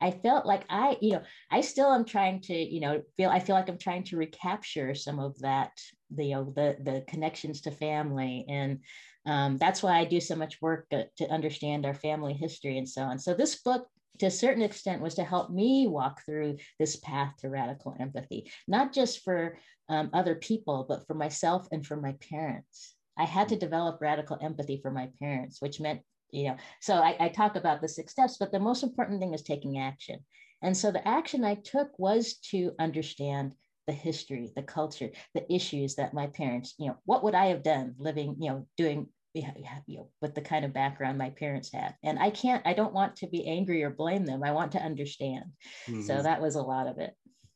I 0.00 0.10
felt 0.10 0.46
like 0.46 0.64
I, 0.70 0.96
you 1.02 1.12
know, 1.12 1.22
I 1.50 1.60
still 1.60 1.92
am 1.92 2.06
trying 2.06 2.40
to, 2.42 2.54
you 2.54 2.80
know, 2.80 3.02
feel. 3.18 3.28
I 3.28 3.40
feel 3.40 3.54
like 3.54 3.68
I'm 3.68 3.76
trying 3.76 4.04
to 4.04 4.16
recapture 4.16 4.94
some 4.94 5.18
of 5.18 5.38
that, 5.40 5.72
the, 6.10 6.24
you 6.24 6.34
know, 6.36 6.44
the 6.44 6.76
the 6.80 7.04
connections 7.06 7.60
to 7.62 7.70
family 7.70 8.46
and 8.48 8.78
um, 9.26 9.58
that's 9.58 9.82
why 9.82 9.98
I 9.98 10.04
do 10.04 10.20
so 10.20 10.34
much 10.34 10.60
work 10.62 10.88
to, 10.90 11.06
to 11.18 11.30
understand 11.30 11.84
our 11.84 11.94
family 11.94 12.32
history 12.32 12.78
and 12.78 12.88
so 12.88 13.02
on. 13.02 13.18
So 13.18 13.34
this 13.34 13.56
book 13.62 13.86
to 14.18 14.26
a 14.26 14.30
certain 14.30 14.62
extent 14.62 15.00
was 15.00 15.14
to 15.14 15.24
help 15.24 15.50
me 15.50 15.86
walk 15.86 16.24
through 16.24 16.58
this 16.78 16.96
path 16.96 17.32
to 17.38 17.48
radical 17.48 17.96
empathy, 17.98 18.50
not 18.68 18.92
just 18.92 19.24
for 19.24 19.58
um, 19.88 20.10
other 20.12 20.34
people, 20.34 20.84
but 20.88 21.06
for 21.06 21.14
myself 21.14 21.66
and 21.72 21.86
for 21.86 21.96
my 21.96 22.14
parents. 22.28 22.94
I 23.16 23.24
had 23.24 23.48
to 23.48 23.56
develop 23.56 24.00
radical 24.00 24.38
empathy 24.40 24.78
for 24.82 24.90
my 24.90 25.08
parents, 25.18 25.60
which 25.60 25.80
meant, 25.80 26.00
you 26.30 26.48
know, 26.48 26.56
so 26.80 26.94
I, 26.94 27.16
I 27.18 27.28
talk 27.28 27.56
about 27.56 27.80
the 27.80 27.88
six 27.88 28.12
steps, 28.12 28.36
but 28.38 28.52
the 28.52 28.60
most 28.60 28.82
important 28.82 29.20
thing 29.20 29.34
is 29.34 29.42
taking 29.42 29.78
action. 29.78 30.20
And 30.62 30.76
so 30.76 30.90
the 30.90 31.06
action 31.06 31.44
I 31.44 31.54
took 31.54 31.98
was 31.98 32.34
to 32.50 32.72
understand 32.78 33.54
the 33.86 33.92
history, 33.92 34.50
the 34.54 34.62
culture, 34.62 35.10
the 35.34 35.52
issues 35.52 35.96
that 35.96 36.14
my 36.14 36.26
parents, 36.28 36.74
you 36.78 36.86
know, 36.88 36.96
what 37.04 37.24
would 37.24 37.34
I 37.34 37.46
have 37.46 37.62
done 37.62 37.94
living, 37.98 38.36
you 38.38 38.50
know, 38.50 38.66
doing 38.76 39.08
yeah, 39.34 39.52
you 39.86 39.98
know, 39.98 40.08
with 40.20 40.34
the 40.34 40.40
kind 40.40 40.64
of 40.64 40.72
background 40.72 41.16
my 41.16 41.30
parents 41.30 41.72
had. 41.72 41.94
And 42.02 42.18
I 42.18 42.30
can't, 42.30 42.66
I 42.66 42.72
don't 42.72 42.92
want 42.92 43.14
to 43.16 43.28
be 43.28 43.46
angry 43.46 43.82
or 43.84 43.90
blame 43.90 44.26
them. 44.26 44.42
I 44.42 44.50
want 44.50 44.72
to 44.72 44.82
understand. 44.82 45.44
Mm-hmm. 45.86 46.02
So 46.02 46.22
that 46.22 46.40
was 46.40 46.56
a 46.56 46.62
lot 46.62 46.88
of 46.88 46.98
it. 46.98 47.14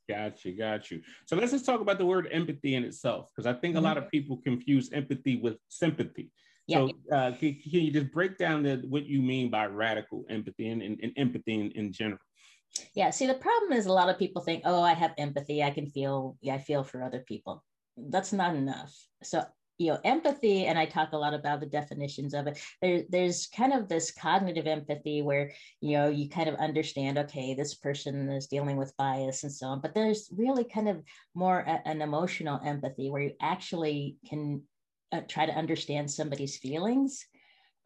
Got 0.08 0.44
you, 0.44 0.56
got 0.56 0.90
you. 0.90 1.00
So 1.26 1.34
let's 1.36 1.50
just 1.50 1.66
talk 1.66 1.80
about 1.80 1.98
the 1.98 2.06
word 2.06 2.28
empathy 2.30 2.74
in 2.74 2.84
itself, 2.84 3.30
because 3.34 3.46
I 3.46 3.58
think 3.58 3.74
mm-hmm. 3.74 3.84
a 3.84 3.88
lot 3.88 3.98
of 3.98 4.10
people 4.10 4.36
confuse 4.44 4.92
empathy 4.92 5.40
with 5.40 5.56
sympathy. 5.68 6.30
Yeah. 6.66 6.76
So 6.76 6.90
uh, 7.14 7.32
can, 7.32 7.58
can, 7.60 7.80
you 7.80 7.90
just 7.90 8.12
break 8.12 8.38
down 8.38 8.62
the, 8.62 8.84
what 8.88 9.06
you 9.06 9.20
mean 9.20 9.50
by 9.50 9.66
radical 9.66 10.24
empathy 10.30 10.68
and, 10.68 10.82
and, 10.82 11.00
and 11.02 11.12
empathy 11.16 11.54
in, 11.54 11.70
in 11.72 11.92
general? 11.92 12.18
Yeah. 12.94 13.10
See, 13.10 13.26
the 13.26 13.34
problem 13.34 13.72
is 13.72 13.86
a 13.86 13.92
lot 13.92 14.08
of 14.08 14.18
people 14.18 14.42
think, 14.42 14.62
oh, 14.64 14.82
I 14.82 14.94
have 14.94 15.14
empathy. 15.18 15.62
I 15.62 15.70
can 15.70 15.86
feel, 15.86 16.36
yeah, 16.40 16.54
I 16.54 16.58
feel 16.58 16.84
for 16.84 17.02
other 17.02 17.20
people. 17.20 17.64
That's 17.96 18.32
not 18.32 18.56
enough. 18.56 18.92
So, 19.22 19.44
you 19.78 19.92
know, 19.92 19.98
empathy, 20.04 20.66
and 20.66 20.78
I 20.78 20.86
talk 20.86 21.12
a 21.12 21.16
lot 21.16 21.34
about 21.34 21.58
the 21.58 21.66
definitions 21.66 22.32
of 22.34 22.46
it. 22.46 22.60
There, 22.80 23.02
there's 23.08 23.48
kind 23.48 23.72
of 23.72 23.88
this 23.88 24.12
cognitive 24.12 24.68
empathy 24.68 25.22
where, 25.22 25.52
you 25.80 25.96
know, 25.96 26.08
you 26.08 26.28
kind 26.28 26.48
of 26.48 26.54
understand, 26.56 27.18
okay, 27.18 27.54
this 27.54 27.74
person 27.74 28.28
is 28.30 28.46
dealing 28.46 28.76
with 28.76 28.96
bias 28.96 29.42
and 29.42 29.52
so 29.52 29.66
on. 29.66 29.80
But 29.80 29.94
there's 29.94 30.28
really 30.36 30.64
kind 30.64 30.88
of 30.88 31.02
more 31.34 31.58
a, 31.58 31.80
an 31.86 32.02
emotional 32.02 32.60
empathy 32.64 33.10
where 33.10 33.22
you 33.22 33.32
actually 33.40 34.16
can 34.28 34.62
uh, 35.10 35.22
try 35.28 35.46
to 35.46 35.52
understand 35.52 36.10
somebody's 36.10 36.56
feelings 36.56 37.26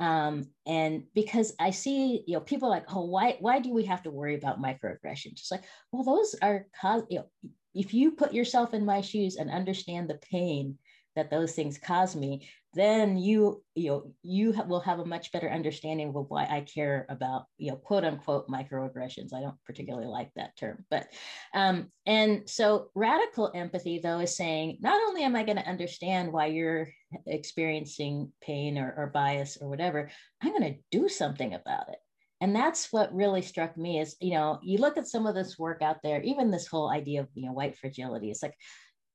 um, 0.00 0.44
and 0.66 1.04
because 1.14 1.54
I 1.58 1.70
see, 1.70 2.22
you 2.26 2.34
know, 2.34 2.40
people 2.40 2.68
like, 2.68 2.84
oh, 2.94 3.04
why, 3.04 3.36
why 3.40 3.58
do 3.58 3.72
we 3.72 3.84
have 3.84 4.02
to 4.04 4.10
worry 4.10 4.36
about 4.36 4.62
microaggressions? 4.62 5.32
It's 5.32 5.50
like, 5.50 5.64
well, 5.92 6.04
those 6.04 6.34
are, 6.40 6.66
cause, 6.80 7.02
you 7.10 7.18
know, 7.18 7.50
if 7.74 7.92
you 7.92 8.12
put 8.12 8.32
yourself 8.32 8.74
in 8.74 8.84
my 8.84 9.00
shoes 9.00 9.36
and 9.36 9.50
understand 9.50 10.08
the 10.08 10.18
pain 10.30 10.78
that 11.18 11.30
those 11.30 11.52
things 11.52 11.78
cause 11.78 12.14
me, 12.14 12.48
then 12.74 13.18
you 13.18 13.62
you 13.74 13.90
know 13.90 14.12
you 14.22 14.52
ha- 14.52 14.62
will 14.62 14.80
have 14.80 15.00
a 15.00 15.04
much 15.04 15.32
better 15.32 15.50
understanding 15.50 16.12
of 16.14 16.26
why 16.28 16.44
I 16.44 16.60
care 16.60 17.06
about 17.08 17.46
you 17.58 17.70
know 17.70 17.76
quote 17.76 18.04
unquote 18.04 18.48
microaggressions. 18.48 19.34
I 19.34 19.40
don't 19.40 19.56
particularly 19.66 20.06
like 20.06 20.30
that 20.36 20.56
term, 20.56 20.84
but 20.90 21.08
um, 21.54 21.90
and 22.06 22.48
so 22.48 22.90
radical 22.94 23.50
empathy 23.54 24.00
though 24.02 24.20
is 24.20 24.36
saying 24.36 24.78
not 24.80 25.00
only 25.08 25.24
am 25.24 25.36
I 25.36 25.42
going 25.42 25.58
to 25.58 25.68
understand 25.68 26.32
why 26.32 26.46
you're 26.46 26.88
experiencing 27.26 28.32
pain 28.40 28.78
or, 28.78 28.94
or 28.96 29.06
bias 29.08 29.58
or 29.60 29.68
whatever, 29.68 30.10
I'm 30.40 30.56
going 30.56 30.74
to 30.74 30.80
do 30.90 31.08
something 31.08 31.54
about 31.54 31.88
it. 31.88 31.98
And 32.40 32.54
that's 32.54 32.92
what 32.92 33.14
really 33.14 33.42
struck 33.42 33.76
me 33.76 33.98
is, 33.98 34.14
you 34.20 34.34
know, 34.34 34.60
you 34.62 34.78
look 34.78 34.96
at 34.96 35.08
some 35.08 35.26
of 35.26 35.34
this 35.34 35.58
work 35.58 35.82
out 35.82 35.96
there, 36.04 36.22
even 36.22 36.52
this 36.52 36.68
whole 36.68 36.88
idea 36.88 37.22
of, 37.22 37.28
you 37.34 37.46
know, 37.46 37.52
white 37.52 37.76
fragility. 37.76 38.30
It's 38.30 38.44
like, 38.44 38.54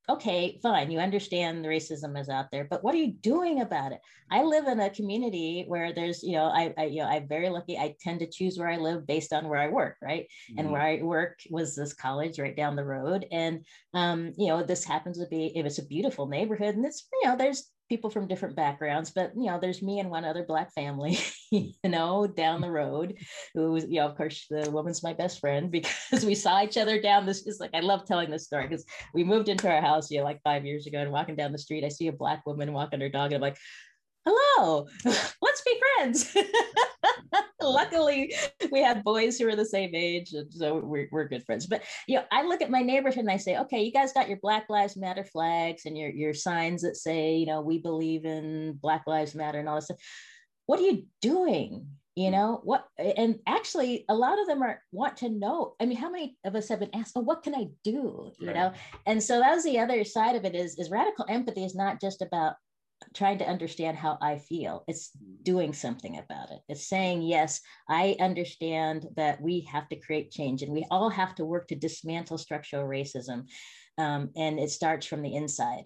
okay, 0.10 0.60
fine, 0.62 0.92
you 0.92 1.00
understand 1.00 1.64
the 1.64 1.70
racism 1.70 2.20
is 2.20 2.28
out 2.28 2.52
there, 2.52 2.68
but 2.70 2.84
what 2.84 2.94
are 2.94 2.98
you 2.98 3.14
doing 3.14 3.62
about 3.62 3.94
it? 3.94 4.00
I 4.30 4.44
live 4.44 4.68
in 4.68 4.80
a 4.80 4.90
community 4.90 5.64
where 5.68 5.94
there's, 5.94 6.24
you 6.24 6.34
know, 6.34 6.46
I, 6.46 6.74
I 6.78 6.86
you 6.86 7.02
know, 7.02 7.08
I'm 7.08 7.28
very 7.28 7.50
lucky. 7.50 7.78
I 7.78 7.96
tend 8.02 8.20
to 8.20 8.30
choose 8.30 8.58
where 8.58 8.70
I 8.70 8.78
live 8.78 9.08
based 9.08 9.32
on 9.32 9.48
where 9.48 9.60
I 9.60 9.70
work, 9.70 9.98
right? 10.02 10.24
Mm-hmm. 10.24 10.60
And 10.60 10.72
where 10.72 10.82
I 10.82 11.02
work 11.02 11.40
was 11.50 11.76
this 11.76 11.94
college 11.94 12.38
right 12.40 12.56
down 12.56 12.76
the 12.76 12.84
road, 12.84 13.26
and 13.32 13.66
um, 13.94 14.34
you 14.38 14.48
know, 14.48 14.64
this 14.64 14.84
happens 14.84 15.20
to 15.20 15.28
be 15.28 15.52
it 15.56 15.64
was 15.64 15.80
a 15.80 15.86
beautiful 15.86 16.28
neighborhood, 16.28 16.76
and 16.76 16.86
it's, 16.86 17.08
you 17.22 17.30
know, 17.30 17.38
there's 17.38 17.70
people 17.94 18.10
from 18.10 18.28
different 18.28 18.56
backgrounds, 18.56 19.12
but 19.12 19.32
you 19.36 19.46
know, 19.46 19.60
there's 19.60 19.84
me 19.84 20.00
and 20.00 20.10
one 20.10 20.26
other 20.26 20.44
black 20.44 20.74
family, 20.74 21.20
you 21.52 21.74
know, 21.84 22.26
down 22.26 22.60
the 22.60 22.72
road, 22.72 23.16
who, 23.54 23.72
was 23.72 23.84
you 23.84 24.00
know, 24.00 24.08
of 24.08 24.18
course, 24.18 24.48
the 24.50 24.68
woman's 24.72 25.04
my 25.04 25.14
best 25.14 25.40
friend 25.40 25.70
because 25.78 26.26
we 26.26 26.34
saw 26.34 26.64
each 26.64 26.76
other 26.76 27.00
down 27.00 27.28
this. 27.28 27.46
Is 27.46 27.60
like 27.60 27.70
I 27.76 27.82
love 27.82 28.04
telling 28.08 28.32
this 28.32 28.46
story 28.46 28.68
because 28.68 28.84
we 29.14 29.24
moved 29.24 29.48
into 29.48 29.70
our 29.70 29.80
house, 29.80 30.10
you 30.10 30.18
know, 30.18 30.24
like 30.24 30.42
five 30.44 30.66
years 30.66 30.88
ago, 30.88 30.98
and 30.98 31.12
walking 31.12 31.36
down 31.36 31.52
the 31.52 31.60
street, 31.60 31.84
I 31.84 31.90
see 31.90 32.08
a 32.08 32.12
black 32.12 32.48
woman 32.48 32.74
walking 32.74 33.00
her 33.00 33.10
dog, 33.10 33.32
and 33.32 33.36
I'm 33.36 33.42
like, 33.42 33.58
hello, 34.26 34.88
let's 35.06 35.62
be 35.64 35.82
friends. 35.96 36.36
Luckily, 37.72 38.34
we 38.72 38.82
have 38.82 39.04
boys 39.04 39.38
who 39.38 39.48
are 39.48 39.56
the 39.56 39.66
same 39.66 39.92
age, 39.94 40.34
and 40.34 40.52
so 40.52 40.78
we're, 40.78 41.08
we're 41.12 41.28
good 41.28 41.46
friends. 41.46 41.66
But 41.66 41.84
you 42.08 42.18
know, 42.18 42.24
I 42.32 42.44
look 42.44 42.62
at 42.62 42.72
my 42.72 42.82
neighborhood 42.82 43.20
and 43.20 43.32
I 43.32 43.38
say, 43.38 43.58
okay, 43.60 43.82
you 43.84 43.92
guys 43.92 44.14
got 44.14 44.28
your 44.28 44.40
Black 44.42 44.70
Lives 44.70 44.98
Matter 44.98 45.24
flags 45.24 45.86
and 45.86 45.98
your 45.98 46.10
your 46.10 46.34
signs 46.34 46.82
that 46.82 46.98
say, 46.98 47.36
you 47.36 47.46
know, 47.46 47.62
we 47.62 47.80
believe 47.80 48.26
in 48.26 48.80
Black 48.82 49.04
Lives 49.08 49.36
Matter 49.36 49.60
and 49.60 49.70
all 49.70 49.76
this 49.76 49.86
stuff. 49.86 49.98
What 50.66 50.80
are 50.80 50.84
you 50.84 51.06
doing? 51.22 51.88
You 52.16 52.28
hmm. 52.28 52.32
know 52.32 52.62
what? 52.64 52.88
And 52.98 53.40
actually, 53.48 54.06
a 54.10 54.16
lot 54.16 54.40
of 54.40 54.48
them 54.48 54.62
are 54.62 54.82
want 54.92 55.18
to 55.18 55.30
know. 55.30 55.76
I 55.80 55.86
mean, 55.86 55.98
how 55.98 56.10
many 56.10 56.38
of 56.46 56.56
us 56.56 56.70
have 56.70 56.80
been 56.80 56.94
asked, 56.94 57.14
"Oh, 57.16 57.22
what 57.22 57.44
can 57.44 57.56
I 57.56 57.68
do?" 57.84 58.32
You 58.40 58.48
right. 58.48 58.56
know, 58.56 58.74
and 59.06 59.22
so 59.22 59.40
that's 59.40 59.64
the 59.64 59.80
other 59.80 60.04
side 60.04 60.36
of 60.36 60.46
it. 60.46 60.56
Is 60.56 60.78
is 60.78 60.92
radical 60.92 61.26
empathy 61.28 61.64
is 61.64 61.76
not 61.76 62.00
just 62.00 62.22
about 62.22 62.56
trying 63.14 63.38
to 63.40 63.48
understand 63.48 63.98
how 63.98 64.18
I 64.22 64.38
feel. 64.38 64.84
It's 64.88 65.12
doing 65.44 65.74
something 65.74 66.18
about 66.18 66.52
it. 66.52 66.60
It's 66.68 66.88
saying, 66.88 67.22
yes, 67.22 67.62
I 67.90 68.16
understand 68.20 69.08
that 69.16 69.42
we 69.42 69.68
have 69.72 69.88
to 69.90 70.00
create 70.00 70.32
change 70.32 70.62
and 70.62 70.72
we 70.72 70.86
all 70.92 71.10
have 71.10 71.36
to 71.36 71.46
work 71.46 71.68
to 71.68 71.76
dismantle 71.76 72.38
structural 72.38 72.88
racism. 72.88 73.48
Um, 73.98 74.32
and 74.36 74.60
it 74.60 74.72
starts 74.72 75.06
from 75.06 75.22
the 75.22 75.36
inside. 75.36 75.84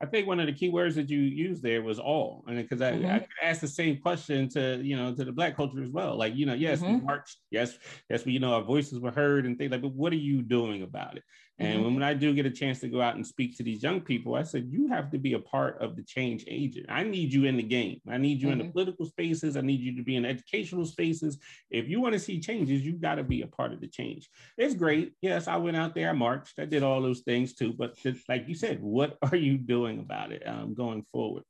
I 0.00 0.06
think 0.06 0.28
one 0.28 0.38
of 0.38 0.46
the 0.46 0.52
key 0.52 0.68
words 0.68 0.94
that 0.94 1.10
you 1.10 1.18
used 1.18 1.62
there 1.62 1.82
was 1.82 1.98
all, 1.98 2.44
and 2.46 2.56
because 2.56 2.80
I, 2.80 2.92
mm-hmm. 2.92 3.06
I 3.06 3.26
asked 3.42 3.60
the 3.60 3.66
same 3.66 4.00
question 4.00 4.48
to 4.50 4.80
you 4.80 4.96
know 4.96 5.12
to 5.12 5.24
the 5.24 5.32
black 5.32 5.56
culture 5.56 5.82
as 5.82 5.90
well. 5.90 6.16
Like 6.16 6.36
you 6.36 6.46
know, 6.46 6.54
yes, 6.54 6.80
mm-hmm. 6.80 6.94
we 6.94 7.00
marched, 7.00 7.38
yes, 7.50 7.76
yes, 8.08 8.24
we 8.24 8.32
you 8.32 8.38
know 8.38 8.54
our 8.54 8.62
voices 8.62 9.00
were 9.00 9.10
heard 9.10 9.44
and 9.44 9.58
things 9.58 9.72
like, 9.72 9.82
but 9.82 9.92
what 9.92 10.12
are 10.12 10.16
you 10.16 10.42
doing 10.42 10.84
about 10.84 11.16
it? 11.16 11.24
And 11.60 11.80
mm-hmm. 11.82 11.94
when 11.94 12.02
I 12.04 12.14
do 12.14 12.32
get 12.34 12.46
a 12.46 12.50
chance 12.50 12.78
to 12.80 12.88
go 12.88 13.00
out 13.00 13.16
and 13.16 13.26
speak 13.26 13.56
to 13.56 13.64
these 13.64 13.82
young 13.82 14.00
people, 14.00 14.36
I 14.36 14.44
said, 14.44 14.68
you 14.70 14.88
have 14.88 15.10
to 15.10 15.18
be 15.18 15.32
a 15.32 15.40
part 15.40 15.80
of 15.80 15.96
the 15.96 16.04
change 16.04 16.44
agent. 16.46 16.86
I 16.88 17.02
need 17.02 17.32
you 17.32 17.46
in 17.46 17.56
the 17.56 17.64
game. 17.64 18.00
I 18.08 18.16
need 18.16 18.40
you 18.40 18.46
mm-hmm. 18.46 18.52
in 18.52 18.58
the 18.58 18.64
mm-hmm. 18.64 18.72
political 18.72 19.06
spaces. 19.06 19.56
I 19.56 19.62
need 19.62 19.80
you 19.80 19.96
to 19.96 20.02
be 20.04 20.14
in 20.14 20.24
educational 20.24 20.86
spaces. 20.86 21.38
If 21.70 21.88
you 21.88 22.00
want 22.00 22.12
to 22.12 22.20
see 22.20 22.38
changes, 22.38 22.82
you've 22.82 23.00
got 23.00 23.16
to 23.16 23.24
be 23.24 23.42
a 23.42 23.46
part 23.48 23.72
of 23.72 23.80
the 23.80 23.88
change. 23.88 24.30
It's 24.56 24.74
great. 24.74 25.14
Yes, 25.20 25.48
I 25.48 25.56
went 25.56 25.76
out 25.76 25.96
there, 25.96 26.10
I 26.10 26.12
marched, 26.12 26.60
I 26.60 26.64
did 26.64 26.84
all 26.84 27.02
those 27.02 27.20
things 27.20 27.54
too. 27.54 27.72
But 27.72 27.96
like 28.28 28.48
you 28.48 28.54
said, 28.54 28.80
what 28.80 29.18
are 29.22 29.36
you 29.36 29.58
doing 29.58 29.98
about 29.98 30.30
it 30.30 30.46
um, 30.46 30.74
going 30.74 31.02
forward? 31.10 31.42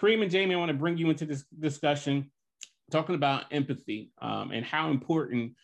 Kareem 0.00 0.22
and 0.22 0.30
Jamie, 0.30 0.54
I 0.54 0.58
want 0.58 0.70
to 0.70 0.78
bring 0.78 0.96
you 0.96 1.10
into 1.10 1.26
this 1.26 1.44
discussion 1.58 2.30
talking 2.92 3.16
about 3.16 3.44
empathy 3.50 4.12
um, 4.22 4.52
and 4.52 4.64
how 4.64 4.90
important 4.90 5.54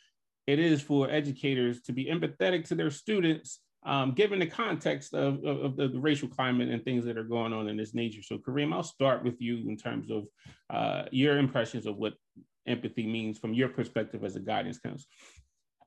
it 0.47 0.59
is 0.59 0.83
for 0.83 1.09
educators 1.09 1.81
to 1.83 1.93
be 1.93 2.07
empathetic 2.07 2.67
to 2.69 2.75
their 2.75 2.91
students 2.91 3.61
um, 3.85 4.13
given 4.13 4.39
the 4.39 4.47
context 4.47 5.15
of, 5.15 5.45
of, 5.45 5.63
of 5.63 5.77
the, 5.77 5.89
the, 5.89 5.99
racial 5.99 6.29
climate 6.29 6.71
and 6.71 6.83
things 6.85 7.05
that 7.05 7.19
are 7.19 7.25
going 7.25 7.53
on 7.53 7.69
in 7.69 7.77
this 7.77 7.95
nature. 7.95 8.23
So, 8.23 8.39
Kareem, 8.39 8.73
I'll 8.73 8.83
start 8.83 9.23
with 9.23 9.41
you 9.41 9.69
in 9.69 9.77
terms 9.77 10.11
of 10.11 10.25
uh, 10.71 11.05
your 11.11 11.39
impressions 11.39 11.87
of 11.87 11.97
what 11.97 12.15
empathy 12.67 13.07
means 13.07 13.39
from 13.39 13.53
your 13.53 13.69
perspective 13.69 14.25
as 14.25 14.37
a 14.37 14.41
guidance 14.41 14.79
counselor. 14.79 15.11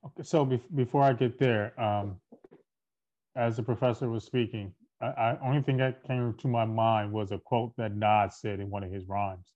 Okay, 0.06 0.22
so 0.22 0.44
be- 0.44 0.62
before 0.74 1.02
I 1.02 1.12
get 1.12 1.38
there, 1.38 1.78
um, 1.80 2.20
as 3.36 3.56
the 3.56 3.62
professor 3.62 4.08
was 4.08 4.24
speaking, 4.24 4.72
I, 5.00 5.06
I, 5.06 5.38
only 5.42 5.62
thing 5.62 5.76
that 5.78 6.04
came 6.04 6.34
to 6.38 6.48
my 6.48 6.64
mind 6.64 7.12
was 7.12 7.32
a 7.32 7.38
quote 7.38 7.72
that 7.78 7.94
Nas 7.96 8.40
said 8.40 8.60
in 8.60 8.70
one 8.70 8.84
of 8.84 8.92
his 8.92 9.06
rhymes, 9.08 9.52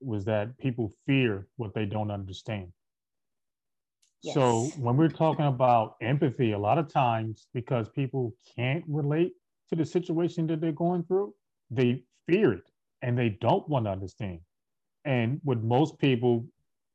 was 0.00 0.24
that 0.24 0.56
people 0.58 0.92
fear 1.06 1.46
what 1.56 1.74
they 1.74 1.84
don't 1.84 2.10
understand. 2.10 2.72
So 4.22 4.70
when 4.78 4.96
we're 4.96 5.08
talking 5.08 5.46
about 5.46 5.96
empathy, 6.00 6.52
a 6.52 6.58
lot 6.58 6.78
of 6.78 6.92
times 6.92 7.48
because 7.52 7.88
people 7.88 8.34
can't 8.56 8.84
relate 8.86 9.32
to 9.68 9.76
the 9.76 9.84
situation 9.84 10.46
that 10.46 10.60
they're 10.60 10.70
going 10.72 11.02
through, 11.04 11.34
they 11.70 12.04
fear 12.28 12.52
it 12.52 12.70
and 13.02 13.18
they 13.18 13.30
don't 13.40 13.68
want 13.68 13.86
to 13.86 13.90
understand. 13.90 14.38
And 15.04 15.40
with 15.44 15.62
most 15.62 15.98
people, 15.98 16.46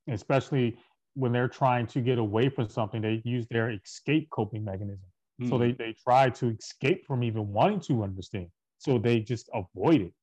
especially 0.09 0.77
when 1.15 1.33
they're 1.33 1.49
trying 1.49 1.87
to 1.87 1.99
get 1.99 2.17
away 2.17 2.47
from 2.47 2.69
something, 2.69 3.01
they 3.01 3.21
use 3.25 3.45
their 3.49 3.71
escape 3.71 4.29
coping 4.29 4.63
mechanism. 4.63 5.07
Mm. 5.41 5.49
So 5.49 5.57
they, 5.57 5.73
they 5.73 5.93
try 6.01 6.29
to 6.29 6.55
escape 6.57 7.05
from 7.05 7.23
even 7.23 7.51
wanting 7.51 7.81
to 7.81 8.03
understand. 8.03 8.47
So 8.77 8.97
they 8.97 9.19
just 9.19 9.49
avoid 9.53 10.01
it. 10.01 10.13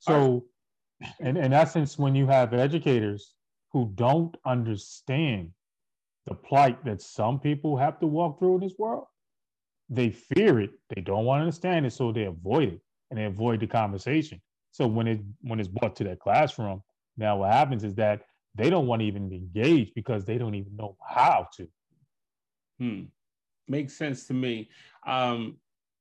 So, 0.00 0.44
in, 1.18 1.36
in 1.36 1.52
essence, 1.52 1.98
when 1.98 2.14
you 2.14 2.26
have 2.26 2.54
educators 2.54 3.34
who 3.72 3.90
don't 3.94 4.36
understand 4.46 5.50
the 6.28 6.34
plight 6.34 6.84
that 6.84 7.00
some 7.00 7.40
people 7.40 7.76
have 7.76 7.98
to 8.00 8.06
walk 8.06 8.38
through 8.38 8.56
in 8.56 8.60
this 8.60 8.74
world, 8.78 9.06
they 9.88 10.10
fear 10.10 10.60
it. 10.60 10.70
They 10.94 11.00
don't 11.00 11.24
want 11.24 11.40
to 11.40 11.42
understand 11.44 11.86
it, 11.86 11.92
so 11.92 12.12
they 12.12 12.24
avoid 12.24 12.68
it 12.74 12.80
and 13.10 13.18
they 13.18 13.24
avoid 13.24 13.60
the 13.60 13.66
conversation. 13.66 14.40
So 14.70 14.86
when 14.86 15.08
it 15.08 15.20
when 15.40 15.58
it's 15.58 15.68
brought 15.68 15.96
to 15.96 16.04
that 16.04 16.20
classroom, 16.20 16.82
now 17.16 17.38
what 17.38 17.52
happens 17.52 17.84
is 17.84 17.94
that 17.94 18.22
they 18.54 18.68
don't 18.68 18.86
want 18.86 19.00
to 19.00 19.06
even 19.06 19.32
engage 19.32 19.92
because 19.94 20.24
they 20.24 20.36
don't 20.36 20.54
even 20.54 20.76
know 20.76 20.96
how 21.06 21.48
to. 21.56 21.68
Hmm. 22.78 23.02
Makes 23.66 23.94
sense 23.94 24.26
to 24.26 24.34
me. 24.34 24.68
Um, 25.06 25.56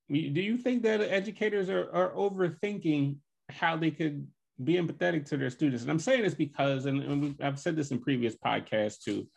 do 0.09 0.15
you 0.17 0.57
think 0.57 0.83
that 0.83 1.01
educators 1.01 1.69
are, 1.69 1.89
are 1.93 2.11
overthinking 2.11 3.17
how 3.49 3.77
they 3.77 3.91
could 3.91 4.27
be 4.63 4.73
empathetic 4.73 5.25
to 5.27 5.37
their 5.37 5.49
students. 5.49 5.83
And 5.83 5.91
I'm 5.91 5.99
saying 5.99 6.23
this 6.23 6.33
because, 6.33 6.85
and, 6.85 7.03
and 7.03 7.35
I've 7.41 7.59
said 7.59 7.75
this 7.75 7.91
in 7.91 7.99
previous 7.99 8.35
podcasts 8.35 8.99
too, 8.99 9.27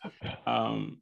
um, 0.47 0.97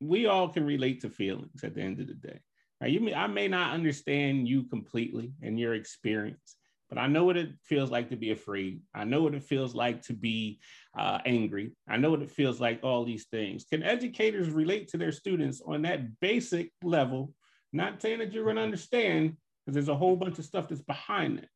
we 0.00 0.26
all 0.26 0.48
can 0.48 0.64
relate 0.64 1.00
to 1.00 1.10
feelings 1.10 1.64
at 1.64 1.74
the 1.74 1.82
end 1.82 2.00
of 2.00 2.06
the 2.06 2.14
day. 2.14 2.40
Now, 2.80 2.86
you 2.86 3.00
may, 3.00 3.14
I 3.14 3.26
may 3.26 3.48
not 3.48 3.74
understand 3.74 4.48
you 4.48 4.64
completely 4.64 5.32
and 5.42 5.58
your 5.58 5.74
experience, 5.74 6.56
but 6.88 6.98
I 6.98 7.06
know 7.06 7.24
what 7.24 7.36
it 7.36 7.50
feels 7.64 7.90
like 7.90 8.08
to 8.08 8.16
be 8.16 8.30
afraid. 8.30 8.80
I 8.94 9.04
know 9.04 9.22
what 9.22 9.34
it 9.34 9.42
feels 9.42 9.74
like 9.74 10.02
to 10.02 10.14
be 10.14 10.60
uh, 10.98 11.18
angry. 11.26 11.72
I 11.88 11.98
know 11.98 12.10
what 12.10 12.22
it 12.22 12.30
feels 12.30 12.60
like, 12.60 12.80
all 12.82 13.04
these 13.04 13.26
things. 13.26 13.64
Can 13.64 13.82
educators 13.82 14.48
relate 14.48 14.88
to 14.88 14.96
their 14.96 15.12
students 15.12 15.60
on 15.66 15.82
that 15.82 16.20
basic 16.20 16.72
level? 16.82 17.34
Not 17.72 18.00
saying 18.00 18.20
that 18.20 18.32
you're 18.32 18.44
going 18.44 18.56
to 18.56 18.62
understand, 18.62 19.36
because 19.66 19.74
there's 19.74 19.88
a 19.88 19.94
whole 19.94 20.16
bunch 20.16 20.38
of 20.38 20.44
stuff 20.44 20.68
that's 20.68 20.80
behind 20.80 21.38
that. 21.38 21.48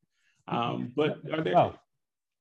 Um, 0.48 0.92
but 0.94 1.18
are 1.32 1.42
there? 1.42 1.54
No, 1.54 1.74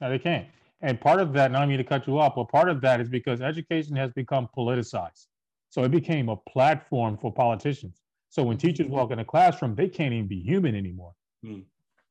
no, 0.02 0.10
they 0.10 0.20
can't. 0.20 0.48
And 0.82 1.00
part 1.00 1.22
of 1.22 1.32
that, 1.34 1.52
not 1.52 1.68
mean 1.70 1.78
to 1.78 1.84
cut 1.84 2.08
you 2.08 2.20
off, 2.20 2.36
but 2.36 2.50
part 2.50 2.70
of 2.70 2.82
that 2.82 3.00
is 3.00 3.08
because 3.08 3.42
education 3.42 3.96
has 3.96 4.12
become 4.12 4.50
politicized. 4.56 5.28
So 5.70 5.84
it 5.84 5.92
became 5.92 6.30
a 6.30 6.36
platform 6.36 7.18
for 7.18 7.32
politicians. 7.32 8.02
So 8.30 8.44
when 8.44 8.58
teachers 8.58 8.88
walk 8.88 9.12
in 9.12 9.20
a 9.20 9.26
classroom, 9.26 9.76
they 9.76 9.88
can't 9.88 10.14
even 10.14 10.28
be 10.28 10.42
human 10.42 10.76
anymore. 10.76 11.14
Hmm. 11.44 11.62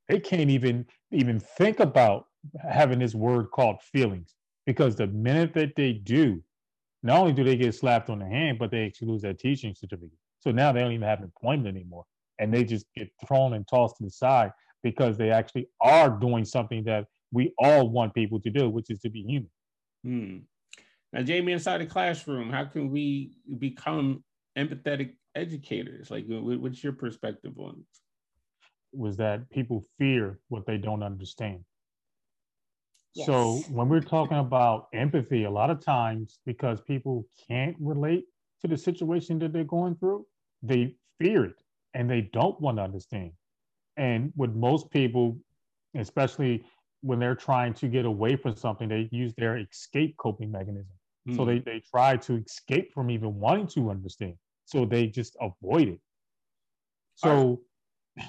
They 0.09 0.21
can't 0.21 0.51
even 0.51 0.87
even 1.11 1.39
think 1.39 1.81
about 1.81 2.27
having 2.69 2.99
this 2.99 3.15
word 3.15 3.51
called 3.51 3.81
feelings 3.83 4.35
because 4.67 4.97
the 4.97 5.07
minute 5.07 5.55
that 5.55 5.77
they 5.77 5.93
do, 5.93 6.43
not 7.03 7.21
only 7.21 7.33
do 7.33 7.45
they 7.45 7.57
get 7.57 7.75
slapped 7.75 8.11
on 8.11 8.19
the 8.19 8.27
hand, 8.27 8.59
but 8.59 8.71
they 8.71 8.87
actually 8.87 9.09
lose 9.09 9.23
their 9.23 9.35
teaching 9.35 9.75
certificate. 9.75 10.19
So 10.41 10.51
now 10.51 10.73
they 10.73 10.81
don't 10.81 10.93
even 10.93 11.07
have 11.07 11.21
employment 11.21 11.69
anymore, 11.69 12.05
and 12.39 12.53
they 12.53 12.65
just 12.65 12.87
get 12.97 13.11
thrown 13.27 13.55
and 13.55 13.67
tossed 13.69 13.99
to 13.99 14.05
the 14.05 14.11
side 14.11 14.53
because 14.83 15.17
they 15.17 15.31
actually 15.31 15.69
are 15.81 16.11
doing 16.11 16.45
something 16.45 16.85
that 16.85 17.07
we 17.33 17.53
all 17.59 17.89
want 17.89 18.15
people 18.15 18.41
to 18.41 18.51
do, 18.51 18.69
which 18.69 18.91
is 18.91 19.01
to 19.01 19.11
be 19.11 19.23
human. 19.23 19.51
Hmm. 20.05 20.39
Now, 21.13 21.23
Jamie, 21.23 21.53
inside 21.53 21.79
the 21.79 21.87
classroom, 21.87 22.51
how 22.51 22.65
can 22.65 22.91
we 22.91 23.33
become 23.59 24.25
empathetic 24.59 25.15
educators? 25.35 26.11
Like, 26.11 26.25
what's 26.27 26.83
your 26.83 26.93
perspective 26.93 27.53
on 27.59 27.77
it? 27.79 28.99
Was 28.99 29.17
that 29.19 29.49
people 29.51 29.85
fear 29.99 30.39
what 30.49 30.67
they 30.67 30.77
don't 30.77 31.03
understand. 31.03 31.65
Yes. 33.15 33.27
So 33.27 33.57
when 33.71 33.89
we're 33.89 34.01
talking 34.01 34.39
about 34.39 34.89
empathy, 34.95 35.45
a 35.45 35.51
lot 35.51 35.71
of 35.71 35.85
times 35.85 36.39
because 36.47 36.81
people 36.81 37.27
can't 37.49 37.77
relate 37.79 38.25
to 38.63 38.69
the 38.69 38.77
situation 38.77 39.39
that 39.41 39.53
they're 39.53 39.65
going 39.65 39.97
through, 39.97 40.27
they 40.63 40.97
fear 41.21 41.45
it 41.45 41.63
and 41.95 42.09
they 42.09 42.23
don't 42.33 42.59
want 42.61 42.79
to 42.79 42.83
understand. 42.83 43.33
And 43.97 44.33
with 44.37 44.55
most 44.55 44.91
people, 44.91 45.37
especially 45.95 46.65
when 47.03 47.19
they're 47.19 47.35
trying 47.35 47.75
to 47.75 47.89
get 47.89 48.05
away 48.05 48.37
from 48.37 48.57
something, 48.57 48.89
they 48.89 49.09
use 49.11 49.35
their 49.37 49.59
escape 49.59 50.17
coping 50.17 50.51
mechanism. 50.51 50.93
Mm. 51.29 51.37
So 51.37 51.45
they, 51.45 51.59
they 51.59 51.83
try 51.91 52.17
to 52.17 52.37
escape 52.37 52.93
from 52.93 53.11
even 53.11 53.39
wanting 53.39 53.67
to 53.69 53.91
understand. 53.91 54.35
So 54.65 54.85
they 54.85 55.09
just 55.09 55.37
avoid 55.41 55.89
it. 55.89 56.01
So, 57.15 57.61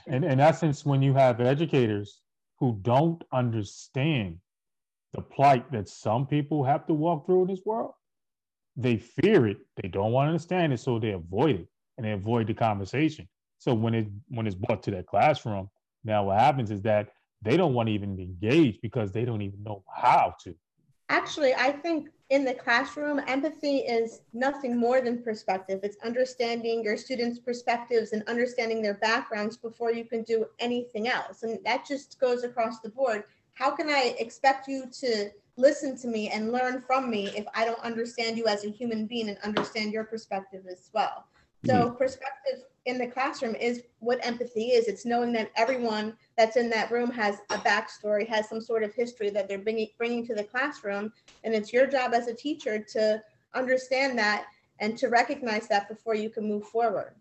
in, 0.08 0.24
in 0.24 0.40
essence, 0.40 0.86
when 0.86 1.02
you 1.02 1.14
have 1.14 1.40
educators 1.40 2.22
who 2.60 2.80
don't 2.82 3.24
understand 3.32 4.38
the 5.14 5.22
plight 5.22 5.72
that 5.72 5.88
some 5.88 6.26
people 6.28 6.64
have 6.64 6.86
to 6.88 6.94
walk 6.94 7.26
through 7.26 7.44
in 7.44 7.48
this 7.48 7.62
world, 7.66 7.94
they 8.76 8.98
fear 8.98 9.48
it. 9.48 9.58
They 9.82 9.88
don't 9.88 10.12
want 10.12 10.28
to 10.28 10.30
understand 10.30 10.74
it, 10.74 10.80
so 10.80 11.00
they 11.00 11.12
avoid 11.12 11.62
it 11.62 11.68
and 11.98 12.06
they 12.06 12.12
avoid 12.12 12.48
the 12.48 12.54
conversation. 12.54 13.28
So 13.64 13.74
when 13.74 13.94
it 13.94 14.08
when 14.28 14.46
it's 14.46 14.58
brought 14.58 14.84
to 14.84 14.92
that 14.92 15.08
classroom, 15.08 15.70
now 16.04 16.26
what 16.26 16.38
happens 16.38 16.70
is 16.70 16.82
that 16.82 17.14
they 17.42 17.56
don't 17.56 17.74
want 17.74 17.88
to 17.88 17.94
even 17.94 18.20
engage 18.20 18.82
because 18.82 19.14
they 19.14 19.24
don't 19.24 19.42
even 19.42 19.64
know 19.64 19.86
how 19.90 20.36
to. 20.44 20.54
Actually, 21.08 21.54
I 21.54 21.72
think 21.72 22.10
in 22.30 22.44
the 22.44 22.54
classroom, 22.54 23.22
empathy 23.26 23.78
is 23.78 24.24
nothing 24.34 24.76
more 24.76 25.00
than 25.00 25.24
perspective. 25.24 25.80
It's 25.82 25.96
understanding 26.04 26.84
your 26.84 26.98
students' 26.98 27.40
perspectives 27.40 28.12
and 28.12 28.22
understanding 28.28 28.82
their 28.82 28.96
backgrounds 28.96 29.56
before 29.56 29.94
you 29.94 30.04
can 30.04 30.24
do 30.24 30.46
anything 30.60 31.08
else. 31.08 31.44
And 31.44 31.58
that 31.64 31.86
just 31.88 32.20
goes 32.20 32.44
across 32.44 32.82
the 32.82 32.90
board. 32.90 33.24
How 33.54 33.72
can 33.72 33.90
I 33.90 34.14
expect 34.20 34.68
you 34.68 34.88
to 35.00 35.30
listen 35.56 35.96
to 36.00 36.08
me 36.10 36.30
and 36.32 36.52
learn 36.52 36.82
from 36.82 37.10
me 37.10 37.28
if 37.28 37.46
I 37.56 37.64
don't 37.64 37.80
understand 37.80 38.38
you 38.38 38.48
as 38.48 38.66
a 38.66 38.70
human 38.70 39.06
being 39.06 39.30
and 39.30 39.38
understand 39.38 39.94
your 39.94 40.04
perspective 40.04 40.66
as 40.70 40.90
well? 40.94 41.28
So, 41.66 41.74
mm-hmm. 41.74 41.96
perspective 41.96 42.64
in 42.86 42.98
the 42.98 43.08
classroom 43.08 43.56
is 43.56 43.84
what 44.00 44.26
empathy 44.26 44.72
is. 44.72 44.88
It's 44.88 45.06
knowing 45.06 45.32
that 45.34 45.52
everyone 45.56 46.18
that's 46.38 46.58
in 46.58 46.70
that 46.72 46.92
room 46.92 47.10
has 47.12 47.38
a 47.50 47.58
backstory, 47.58 48.28
has 48.28 48.50
some 48.50 48.62
sort 48.62 48.84
of 48.84 48.94
history 48.94 49.30
that 49.30 49.48
they're 49.48 49.60
bringing, 49.60 49.90
bringing 49.98 50.26
to 50.28 50.36
the 50.36 50.44
classroom. 50.44 51.12
And 51.44 51.54
it's 51.54 51.72
your 51.72 51.88
job 51.88 52.14
as 52.14 52.28
a 52.28 52.34
teacher 52.34 52.80
to 52.90 53.24
understand 53.54 54.18
that 54.20 54.46
and 54.80 54.98
to 54.98 55.08
recognize 55.08 55.68
that 55.68 55.88
before 55.88 56.16
you 56.16 56.30
can 56.30 56.48
move 56.48 56.66
forward. 56.66 57.14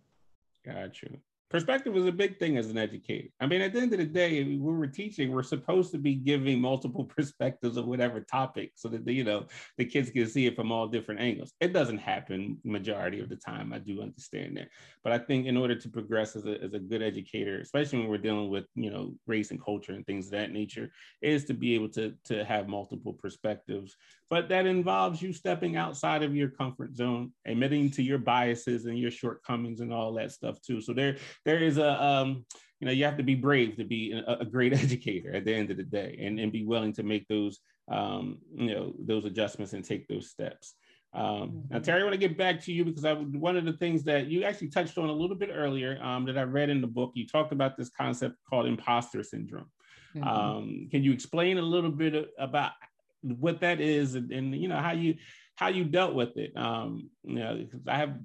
Got 0.65 1.03
you. 1.03 1.17
Perspective 1.53 1.97
is 1.97 2.07
a 2.07 2.13
big 2.13 2.39
thing 2.39 2.57
as 2.57 2.71
an 2.71 2.79
educator. 2.79 3.29
I 3.39 3.47
mean, 3.47 3.61
at 3.61 3.73
the 3.73 3.81
end 3.81 3.93
of 3.93 3.99
the 3.99 4.07
day, 4.07 4.43
when 4.43 4.79
we're 4.79 4.87
teaching, 4.87 5.31
we're 5.31 5.43
supposed 5.43 5.93
to 5.93 5.99
be 5.99 6.15
giving 6.15 6.61
multiple 6.61 7.05
perspectives 7.17 7.77
of 7.77 7.87
whatever 7.87 8.21
topic 8.21 8.73
so 8.75 8.89
that, 8.89 9.05
the, 9.05 9.13
you 9.13 9.23
know, 9.23 9.47
the 9.77 9.85
kids 9.85 10.11
can 10.11 10.27
see 10.27 10.47
it 10.47 10.57
from 10.57 10.73
all 10.73 10.89
different 10.89 11.21
angles. 11.21 11.53
It 11.61 11.73
doesn't 11.73 11.99
happen 11.99 12.59
majority 12.65 13.21
of 13.21 13.29
the 13.29 13.37
time. 13.37 13.73
I 13.73 13.79
do 13.79 14.03
understand 14.03 14.57
that. 14.57 14.69
But 15.05 15.13
I 15.13 15.19
think 15.19 15.47
in 15.47 15.57
order 15.57 15.75
to 15.75 15.89
progress 15.89 16.35
as 16.35 16.47
a, 16.47 16.61
as 16.63 16.73
a 16.73 16.79
good 16.79 17.03
educator, 17.03 17.61
especially 17.61 18.01
when 18.01 18.09
we're 18.09 18.19
dealing 18.19 18.49
with, 18.49 18.65
you 18.75 18.91
know, 18.91 19.15
race 19.27 19.51
and 19.51 19.63
culture 19.63 19.93
and 19.93 20.07
things 20.07 20.27
of 20.27 20.33
that 20.33 20.53
nature, 20.53 20.91
is 21.21 21.45
to 21.45 21.55
be 21.55 21.75
able 21.75 21.91
to, 21.91 22.15
to 22.25 22.45
have 22.45 22.67
multiple 22.67 23.13
perspectives. 23.13 23.95
But 24.33 24.49
that 24.49 24.65
involves 24.65 25.21
you 25.21 25.35
stepping 25.35 25.77
outside 25.77 26.23
of 26.23 26.35
your 26.35 26.49
comfort 26.49 26.97
zone, 26.97 27.35
admitting 27.45 27.91
to 27.91 28.03
your 28.03 28.17
biases 28.17 28.87
and 28.87 28.99
your 28.99 29.11
shortcomings 29.11 29.81
and 29.81 29.93
all 29.93 30.15
that 30.15 30.33
stuff 30.33 30.57
too. 30.63 30.81
So 30.81 30.95
there, 30.95 31.19
there 31.45 31.59
is 31.59 31.77
a 31.77 32.03
um, 32.03 32.47
you 32.81 32.87
know 32.87 32.93
you 32.93 33.05
have 33.05 33.19
to 33.19 33.23
be 33.23 33.35
brave 33.35 33.77
to 33.77 33.85
be 33.85 34.13
a, 34.13 34.39
a, 34.41 34.47
great 34.47 34.73
educator 34.85 35.35
at 35.35 35.45
the 35.45 35.55
end 35.55 35.71
of 35.71 35.77
the 35.77 35.83
day 35.83 36.19
and, 36.19 36.41
and 36.41 36.51
be 36.51 36.65
willing 36.65 36.95
to 36.95 37.03
make 37.03 37.29
those 37.29 37.61
um, 37.91 38.39
you 38.55 38.75
know 38.75 38.95
those 38.99 39.27
adjustments 39.27 39.75
and 39.75 39.85
take 39.85 40.09
those 40.09 40.31
steps 40.31 40.77
um, 41.13 41.65
now 41.69 41.79
mm-hmm. 41.79 41.91
terri 41.91 42.01
i 42.01 42.03
want 42.03 42.15
to 42.15 42.29
get 42.29 42.39
back 42.39 42.59
to 42.63 42.73
you 42.73 42.87
because 42.87 43.05
I, 43.05 43.13
one 43.13 43.59
of 43.59 43.67
the 43.67 43.75
things 43.75 44.03
that 44.05 44.29
you 44.29 44.45
actually 44.45 44.71
touched 44.71 44.97
on 44.97 45.11
a 45.11 45.13
little 45.13 45.37
bit 45.37 45.51
earlier 45.53 46.03
um, 46.03 46.25
that 46.25 46.39
i 46.39 46.43
read 46.43 46.71
in 46.71 46.81
the 46.81 46.87
book 46.87 47.13
you 47.15 47.27
talked 47.27 47.53
about 47.53 47.77
this 47.77 47.91
concept 47.91 48.37
called 48.49 48.67
imposter 48.67 49.23
syndrome 49.23 49.71
mm-hmm. 50.17 50.27
Um, 50.27 50.89
can 50.91 51.05
you 51.05 51.13
explain 51.13 51.59
a 51.59 51.63
little 51.63 51.93
bit 51.93 52.31
about 52.39 52.73
what 53.23 53.61
that 53.61 53.81
is 53.81 54.15
and, 54.15 54.31
and 54.33 54.55
you 54.55 54.69
know 54.69 54.77
how 54.77 54.93
you 54.93 55.15
how 55.55 55.69
you 55.69 55.85
dealt 55.85 56.15
with 56.15 56.37
it 56.37 56.57
um, 56.57 57.09
you 57.25 57.37
know 57.37 57.67
i 57.89 57.97
have 57.97 58.19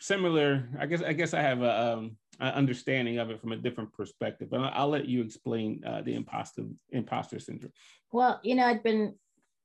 similar 0.00 0.68
i 0.78 0.86
guess 0.86 1.02
i 1.02 1.12
guess 1.12 1.34
i 1.34 1.40
have 1.40 1.62
a 1.62 1.92
um, 1.94 2.16
understanding 2.40 3.18
of 3.18 3.30
it 3.30 3.40
from 3.40 3.52
a 3.52 3.56
different 3.56 3.92
perspective. 3.92 4.48
But 4.50 4.72
I'll, 4.74 4.88
let 4.88 5.06
you 5.06 5.22
explain 5.22 5.82
uh, 5.84 6.02
the 6.02 6.14
imposter 6.14 6.64
imposter 6.90 7.38
syndrome. 7.38 7.72
Well, 8.12 8.40
you 8.42 8.54
know, 8.54 8.64
I'd 8.64 8.82
been 8.82 9.14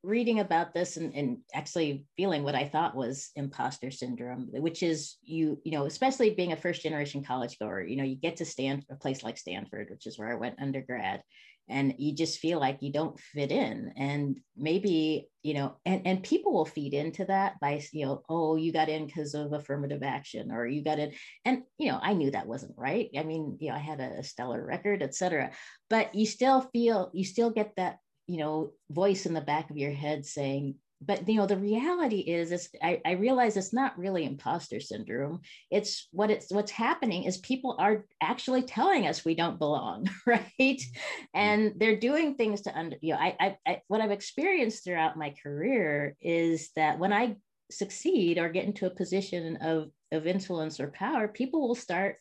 reading 0.03 0.41
about 0.41 0.73
this 0.73 0.97
and, 0.97 1.15
and 1.15 1.37
actually 1.53 2.05
feeling 2.17 2.43
what 2.43 2.55
I 2.55 2.67
thought 2.67 2.95
was 2.95 3.29
imposter 3.37 3.89
syndrome, 3.89 4.49
which 4.51 4.83
is 4.83 5.15
you, 5.23 5.61
you 5.63 5.71
know, 5.71 5.85
especially 5.85 6.31
being 6.31 6.51
a 6.51 6.57
first 6.57 6.81
generation 6.81 7.23
college 7.23 7.57
goer, 7.57 7.83
you 7.83 7.95
know, 7.95 8.03
you 8.03 8.15
get 8.15 8.35
to 8.37 8.45
stand 8.45 8.85
a 8.89 8.95
place 8.95 9.23
like 9.23 9.37
Stanford, 9.37 9.87
which 9.89 10.05
is 10.05 10.19
where 10.19 10.29
I 10.29 10.35
went 10.35 10.61
undergrad, 10.61 11.23
and 11.69 11.95
you 11.97 12.13
just 12.13 12.39
feel 12.39 12.59
like 12.59 12.79
you 12.81 12.91
don't 12.91 13.19
fit 13.19 13.51
in. 13.51 13.93
And 13.95 14.39
maybe 14.55 15.29
you 15.43 15.53
know 15.53 15.75
and 15.85 16.01
and 16.05 16.23
people 16.23 16.53
will 16.53 16.65
feed 16.65 16.93
into 16.93 17.25
that 17.25 17.59
by 17.59 17.81
you 17.91 18.05
know 18.05 18.23
oh 18.29 18.55
you 18.55 18.71
got 18.71 18.89
in 18.89 19.05
because 19.05 19.33
of 19.33 19.51
affirmative 19.51 20.01
action 20.01 20.51
or 20.51 20.65
you 20.65 20.83
got 20.83 20.99
in 20.99 21.11
and 21.43 21.63
you 21.77 21.91
know 21.91 21.99
i 22.01 22.13
knew 22.13 22.31
that 22.31 22.47
wasn't 22.47 22.73
right. 22.77 23.09
I 23.17 23.23
mean 23.23 23.57
you 23.59 23.69
know 23.69 23.75
i 23.75 23.79
had 23.79 23.99
a 23.99 24.23
stellar 24.23 24.65
record 24.65 25.03
etc 25.03 25.51
but 25.89 26.15
you 26.15 26.25
still 26.25 26.61
feel 26.73 27.11
you 27.13 27.25
still 27.25 27.49
get 27.49 27.73
that 27.75 27.97
you 28.27 28.37
know 28.37 28.71
voice 28.89 29.25
in 29.25 29.33
the 29.33 29.41
back 29.41 29.69
of 29.69 29.77
your 29.77 29.91
head 29.91 30.25
saying 30.25 30.75
but 31.05 31.27
you 31.27 31.35
know 31.35 31.45
the 31.45 31.57
reality 31.57 32.19
is 32.19 32.51
is 32.51 32.69
I, 32.81 33.01
I, 33.05 33.11
realize 33.11 33.57
it's 33.57 33.73
not 33.73 33.97
really 33.97 34.25
imposter 34.25 34.79
syndrome 34.79 35.41
it's 35.71 36.07
what 36.11 36.31
it's 36.31 36.51
what's 36.51 36.71
happening 36.71 37.23
is 37.23 37.37
people 37.37 37.75
are 37.79 38.05
actually 38.21 38.63
telling 38.63 39.07
us 39.07 39.25
we 39.25 39.35
don't 39.35 39.59
belong 39.59 40.09
right 40.25 40.51
mm-hmm. 40.59 41.23
and 41.33 41.73
they're 41.77 41.99
doing 41.99 42.35
things 42.35 42.61
to 42.61 42.77
under 42.77 42.97
you 43.01 43.13
know 43.13 43.19
I, 43.19 43.35
I, 43.39 43.57
I 43.67 43.81
what 43.87 44.01
i've 44.01 44.11
experienced 44.11 44.83
throughout 44.83 45.17
my 45.17 45.33
career 45.41 46.15
is 46.21 46.69
that 46.75 46.99
when 46.99 47.13
i 47.13 47.35
succeed 47.71 48.37
or 48.37 48.49
get 48.49 48.65
into 48.65 48.85
a 48.85 48.95
position 48.95 49.57
of 49.57 49.89
of 50.11 50.27
influence 50.27 50.79
or 50.79 50.89
power 50.89 51.27
people 51.27 51.67
will 51.67 51.75
start 51.75 52.17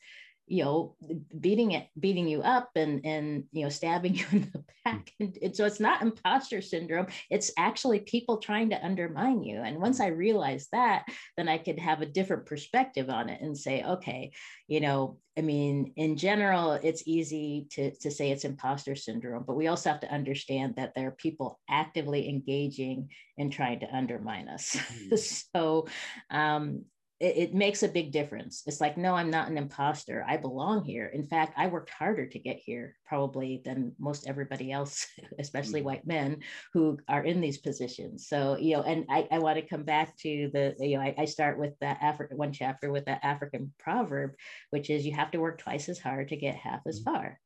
you 0.53 0.63
know 0.63 0.95
beating 1.41 1.73
it 1.73 1.87
beating 1.99 2.29
you 2.29 2.43
up 2.43 2.69
and 2.77 3.07
and 3.07 3.45
you 3.53 3.63
know 3.63 3.71
stabbing 3.71 4.15
you 4.17 4.27
in 4.33 4.51
the 4.53 4.63
back. 4.85 5.11
And, 5.19 5.39
and, 5.41 5.57
so 5.57 5.65
it's 5.65 5.81
not 5.81 6.03
imposter 6.03 6.61
syndrome. 6.61 7.07
It's 7.31 7.53
actually 7.57 8.01
people 8.01 8.37
trying 8.37 8.69
to 8.71 8.85
undermine 8.85 9.43
you. 9.43 9.61
And 9.63 9.81
once 9.81 9.99
i 9.99 10.09
realized 10.09 10.69
that 10.73 11.07
then 11.37 11.49
i 11.49 11.57
could 11.57 11.79
have 11.79 12.03
a 12.03 12.07
different 12.07 12.45
perspective 12.45 13.09
on 13.09 13.31
it 13.31 13.41
and 13.41 13.57
say 13.57 13.83
okay 13.83 14.33
you 14.69 14.81
know 14.81 15.19
i 15.39 15.41
mean 15.41 15.93
in 15.97 16.17
general 16.17 16.73
it's 16.73 17.05
easy 17.07 17.67
to 17.71 17.91
to 17.97 18.11
say 18.11 18.31
it's 18.31 18.45
imposter 18.45 18.95
syndrome 18.95 19.45
but 19.47 19.57
we 19.57 19.69
also 19.69 19.91
have 19.91 20.01
to 20.01 20.13
understand 20.13 20.75
that 20.77 20.93
there 20.95 21.09
are 21.09 21.13
people 21.27 21.59
actively 21.71 22.29
engaging 22.29 23.09
in 23.39 23.51
trying 23.51 23.81
to 23.81 23.97
undermine 23.97 24.49
us. 24.49 24.77
Mm-hmm. 24.77 25.17
so 25.57 25.87
um 26.31 26.85
it, 27.23 27.37
it, 27.37 27.55
makes 27.55 27.85
a 27.85 27.89
big 27.89 28.11
difference. 28.11 28.65
It's 28.67 28.81
like, 28.81 28.97
no, 28.97 29.15
I'm 29.15 29.31
not 29.31 29.49
an 29.49 29.57
imposter. 29.57 30.25
I 30.29 30.37
belong 30.37 30.85
here. 30.85 31.07
In 31.07 31.25
fact, 31.25 31.55
I 31.57 31.69
worked 31.69 31.91
harder 31.91 32.27
to 32.27 32.39
get 32.41 32.57
here 32.57 32.97
probably 33.07 33.63
than 33.65 33.95
most 34.01 34.27
everybody 34.27 34.73
else, 34.73 35.07
especially 35.39 35.81
mm-hmm. 35.81 35.87
white 35.87 36.07
men 36.07 36.41
who 36.73 36.99
are 37.09 37.23
in 37.23 37.41
these 37.41 37.59
positions. 37.59 38.27
So, 38.27 38.59
you 38.59 38.77
know, 38.77 38.83
and 38.83 39.07
I, 39.09 39.29
I 39.31 39.39
want 39.39 39.57
to 39.57 39.63
come 39.63 39.85
back 39.85 40.17
to 40.19 40.51
the, 40.53 40.75
you 40.81 40.97
know, 40.97 41.05
I, 41.05 41.15
I 41.17 41.25
start 41.27 41.61
with 41.61 41.79
that 41.81 42.03
African 42.03 42.39
one 42.39 42.53
chapter 42.53 42.91
with 42.91 43.05
that 43.05 43.21
African 43.23 43.73
proverb, 43.79 44.33
which 44.71 44.91
is 44.91 45.07
you 45.07 45.15
have 45.15 45.31
to 45.31 45.39
work 45.39 45.59
twice 45.59 45.89
as 45.89 46.01
hard 46.01 46.29
to 46.29 46.37
get 46.37 46.57
half 46.57 46.81
as 46.89 47.01
mm-hmm. 47.01 47.15
far 47.15 47.41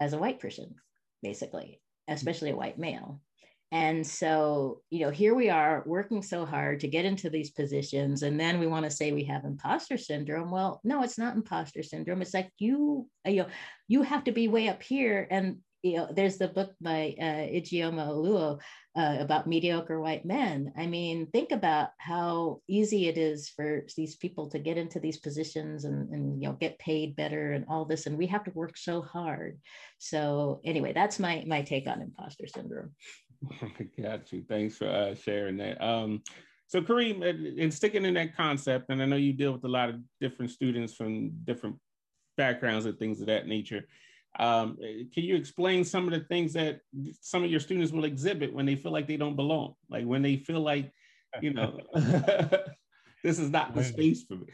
as 0.00 0.12
a 0.12 0.18
white 0.18 0.38
person, 0.38 0.74
basically, 1.22 1.80
especially 2.08 2.50
a 2.50 2.56
white 2.56 2.78
male. 2.78 3.22
And 3.74 4.06
so, 4.06 4.82
you 4.90 5.00
know, 5.00 5.10
here 5.10 5.34
we 5.34 5.50
are 5.50 5.82
working 5.84 6.22
so 6.22 6.46
hard 6.46 6.78
to 6.78 6.86
get 6.86 7.04
into 7.04 7.28
these 7.28 7.50
positions. 7.50 8.22
And 8.22 8.38
then 8.38 8.60
we 8.60 8.68
want 8.68 8.84
to 8.84 8.90
say 8.90 9.10
we 9.10 9.24
have 9.24 9.44
imposter 9.44 9.98
syndrome. 9.98 10.52
Well, 10.52 10.80
no, 10.84 11.02
it's 11.02 11.18
not 11.18 11.34
imposter 11.34 11.82
syndrome. 11.82 12.22
It's 12.22 12.34
like 12.34 12.50
you, 12.58 13.08
you 13.26 13.42
know, 13.42 13.48
you 13.88 14.02
have 14.02 14.22
to 14.24 14.32
be 14.32 14.46
way 14.46 14.68
up 14.68 14.80
here. 14.80 15.26
And, 15.28 15.56
you 15.82 15.96
know, 15.96 16.08
there's 16.08 16.38
the 16.38 16.46
book 16.46 16.72
by 16.80 17.16
uh, 17.20 17.50
Ijeoma 17.50 18.06
Oluo 18.06 18.60
uh, 18.96 19.16
about 19.18 19.48
mediocre 19.48 20.00
white 20.00 20.24
men. 20.24 20.72
I 20.78 20.86
mean, 20.86 21.26
think 21.26 21.50
about 21.50 21.88
how 21.98 22.60
easy 22.68 23.08
it 23.08 23.18
is 23.18 23.48
for 23.48 23.84
these 23.96 24.14
people 24.14 24.48
to 24.50 24.60
get 24.60 24.78
into 24.78 25.00
these 25.00 25.18
positions 25.18 25.84
and, 25.84 26.08
and, 26.10 26.40
you 26.40 26.48
know, 26.48 26.54
get 26.54 26.78
paid 26.78 27.16
better 27.16 27.52
and 27.52 27.64
all 27.68 27.84
this. 27.84 28.06
And 28.06 28.16
we 28.16 28.28
have 28.28 28.44
to 28.44 28.52
work 28.52 28.76
so 28.76 29.02
hard. 29.02 29.58
So 29.98 30.60
anyway, 30.64 30.92
that's 30.92 31.18
my, 31.18 31.44
my 31.46 31.62
take 31.62 31.88
on 31.88 32.00
imposter 32.00 32.46
syndrome. 32.46 32.92
Got 34.02 34.32
you. 34.32 34.44
Thanks 34.48 34.76
for 34.76 34.88
uh, 34.88 35.14
sharing 35.14 35.56
that. 35.58 35.82
Um, 35.84 36.22
so 36.66 36.80
Kareem, 36.80 37.22
and 37.60 37.72
sticking 37.72 38.04
in 38.04 38.14
that 38.14 38.36
concept, 38.36 38.90
and 38.90 39.02
I 39.02 39.06
know 39.06 39.16
you 39.16 39.32
deal 39.32 39.52
with 39.52 39.64
a 39.64 39.68
lot 39.68 39.90
of 39.90 39.96
different 40.20 40.50
students 40.50 40.94
from 40.94 41.30
different 41.44 41.76
backgrounds 42.36 42.86
and 42.86 42.98
things 42.98 43.20
of 43.20 43.26
that 43.26 43.46
nature. 43.46 43.86
Um, 44.38 44.76
can 45.12 45.22
you 45.22 45.36
explain 45.36 45.84
some 45.84 46.06
of 46.06 46.12
the 46.12 46.26
things 46.26 46.52
that 46.54 46.80
some 47.20 47.44
of 47.44 47.50
your 47.50 47.60
students 47.60 47.92
will 47.92 48.04
exhibit 48.04 48.52
when 48.52 48.66
they 48.66 48.74
feel 48.74 48.92
like 48.92 49.06
they 49.06 49.16
don't 49.16 49.36
belong? 49.36 49.74
Like 49.88 50.04
when 50.04 50.22
they 50.22 50.36
feel 50.36 50.60
like, 50.60 50.90
you 51.40 51.52
know, 51.52 51.78
this 53.22 53.38
is 53.38 53.50
not 53.50 53.74
the 53.74 53.80
when, 53.80 53.92
space 53.92 54.24
for 54.24 54.34
me. 54.34 54.46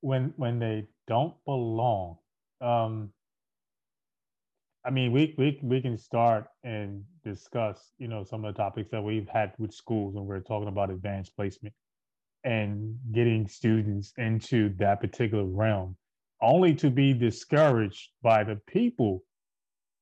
When 0.00 0.34
when 0.36 0.58
they 0.58 0.88
don't 1.06 1.34
belong, 1.46 2.18
um, 2.60 3.12
I 4.86 4.90
mean, 4.90 5.10
we 5.10 5.34
we 5.36 5.58
we 5.62 5.80
can 5.80 5.98
start 5.98 6.46
and 6.62 7.02
discuss, 7.24 7.92
you 7.98 8.06
know, 8.06 8.22
some 8.22 8.44
of 8.44 8.54
the 8.54 8.62
topics 8.62 8.90
that 8.92 9.02
we've 9.02 9.28
had 9.28 9.52
with 9.58 9.74
schools 9.74 10.14
when 10.14 10.26
we're 10.26 10.40
talking 10.40 10.68
about 10.68 10.90
advanced 10.90 11.34
placement 11.34 11.74
and 12.44 12.96
getting 13.12 13.48
students 13.48 14.12
into 14.16 14.72
that 14.78 15.00
particular 15.00 15.44
realm, 15.44 15.96
only 16.40 16.72
to 16.76 16.88
be 16.88 17.12
discouraged 17.12 18.10
by 18.22 18.44
the 18.44 18.60
people 18.68 19.24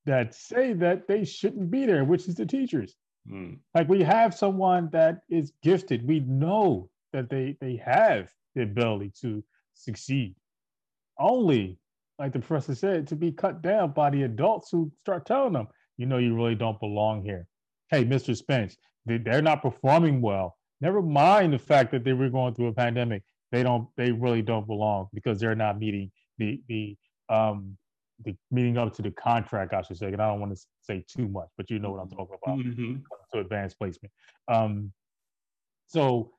that 0.05 0.35
say 0.35 0.73
that 0.73 1.07
they 1.07 1.25
shouldn't 1.25 1.71
be 1.71 1.87
there, 1.87 2.03
which 2.03 2.27
is 2.27 2.35
the 2.35 2.45
teachers. 2.45 2.95
Mm. 3.27 3.57
Like 3.73 3.89
we 3.89 4.03
have 4.03 4.35
someone 4.35 4.89
that 4.91 5.21
is 5.29 5.51
gifted. 5.63 6.07
We 6.07 6.19
know 6.19 6.91
that 7.11 7.29
they 7.29 7.57
they 7.59 7.81
have 7.83 8.29
the 8.53 8.61
ability 8.61 9.13
to 9.21 9.43
succeed. 9.73 10.35
Only 11.17 11.79
like 12.19 12.33
the 12.33 12.39
professor 12.39 12.75
said, 12.75 13.07
to 13.07 13.15
be 13.15 13.31
cut 13.31 13.61
down 13.61 13.91
by 13.91 14.09
the 14.09 14.23
adults 14.23 14.69
who 14.71 14.91
start 15.01 15.25
telling 15.25 15.53
them, 15.53 15.67
you 15.97 16.05
know, 16.05 16.17
you 16.17 16.35
really 16.35 16.55
don't 16.55 16.79
belong 16.79 17.23
here. 17.23 17.47
Hey, 17.89 18.05
Mr. 18.05 18.35
Spence, 18.35 18.77
they're 19.05 19.41
not 19.41 19.61
performing 19.61 20.21
well. 20.21 20.57
Never 20.81 21.01
mind 21.01 21.53
the 21.53 21.59
fact 21.59 21.91
that 21.91 22.03
they 22.03 22.13
were 22.13 22.29
going 22.29 22.53
through 22.53 22.67
a 22.67 22.73
pandemic. 22.73 23.23
They 23.51 23.63
don't. 23.63 23.87
They 23.95 24.11
really 24.11 24.41
don't 24.41 24.67
belong 24.67 25.07
because 25.13 25.39
they're 25.39 25.55
not 25.55 25.79
meeting 25.79 26.11
the 26.37 26.61
the 26.67 26.97
um 27.29 27.77
the 28.23 28.35
meeting 28.51 28.77
up 28.77 28.93
to 28.95 29.01
the 29.01 29.11
contract. 29.11 29.73
I 29.73 29.81
should 29.83 29.97
say, 29.97 30.07
and 30.07 30.21
I 30.21 30.27
don't 30.27 30.39
want 30.39 30.55
to 30.55 30.61
say 30.81 31.05
too 31.07 31.27
much, 31.27 31.47
but 31.55 31.69
you 31.69 31.79
know 31.79 31.91
what 31.91 32.01
I'm 32.01 32.09
talking 32.09 32.37
about. 32.43 32.57
Mm-hmm. 32.59 32.95
To 33.33 33.39
advanced 33.39 33.77
placement. 33.77 34.11
Um, 34.47 34.91
so, 35.87 36.31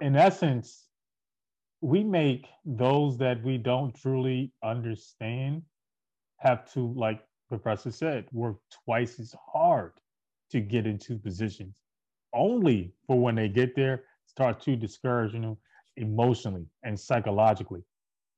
in 0.00 0.16
essence, 0.16 0.88
we 1.82 2.04
make 2.04 2.46
those 2.64 3.18
that 3.18 3.42
we 3.42 3.58
don't 3.58 3.92
truly 3.94 4.52
understand 4.62 5.62
have 6.38 6.72
to, 6.72 6.92
like 6.96 7.20
Professor 7.48 7.90
said, 7.90 8.24
work 8.32 8.56
twice 8.84 9.18
as 9.18 9.34
hard 9.52 9.92
to 10.50 10.60
get 10.60 10.86
into 10.86 11.18
positions, 11.18 11.80
only 12.32 12.94
for 13.06 13.18
when 13.18 13.34
they 13.34 13.48
get 13.48 13.74
there, 13.74 14.04
start 14.26 14.60
to 14.62 14.76
discourage, 14.76 15.34
you 15.34 15.40
know, 15.40 15.58
emotionally 15.96 16.66
and 16.84 16.98
psychologically 16.98 17.82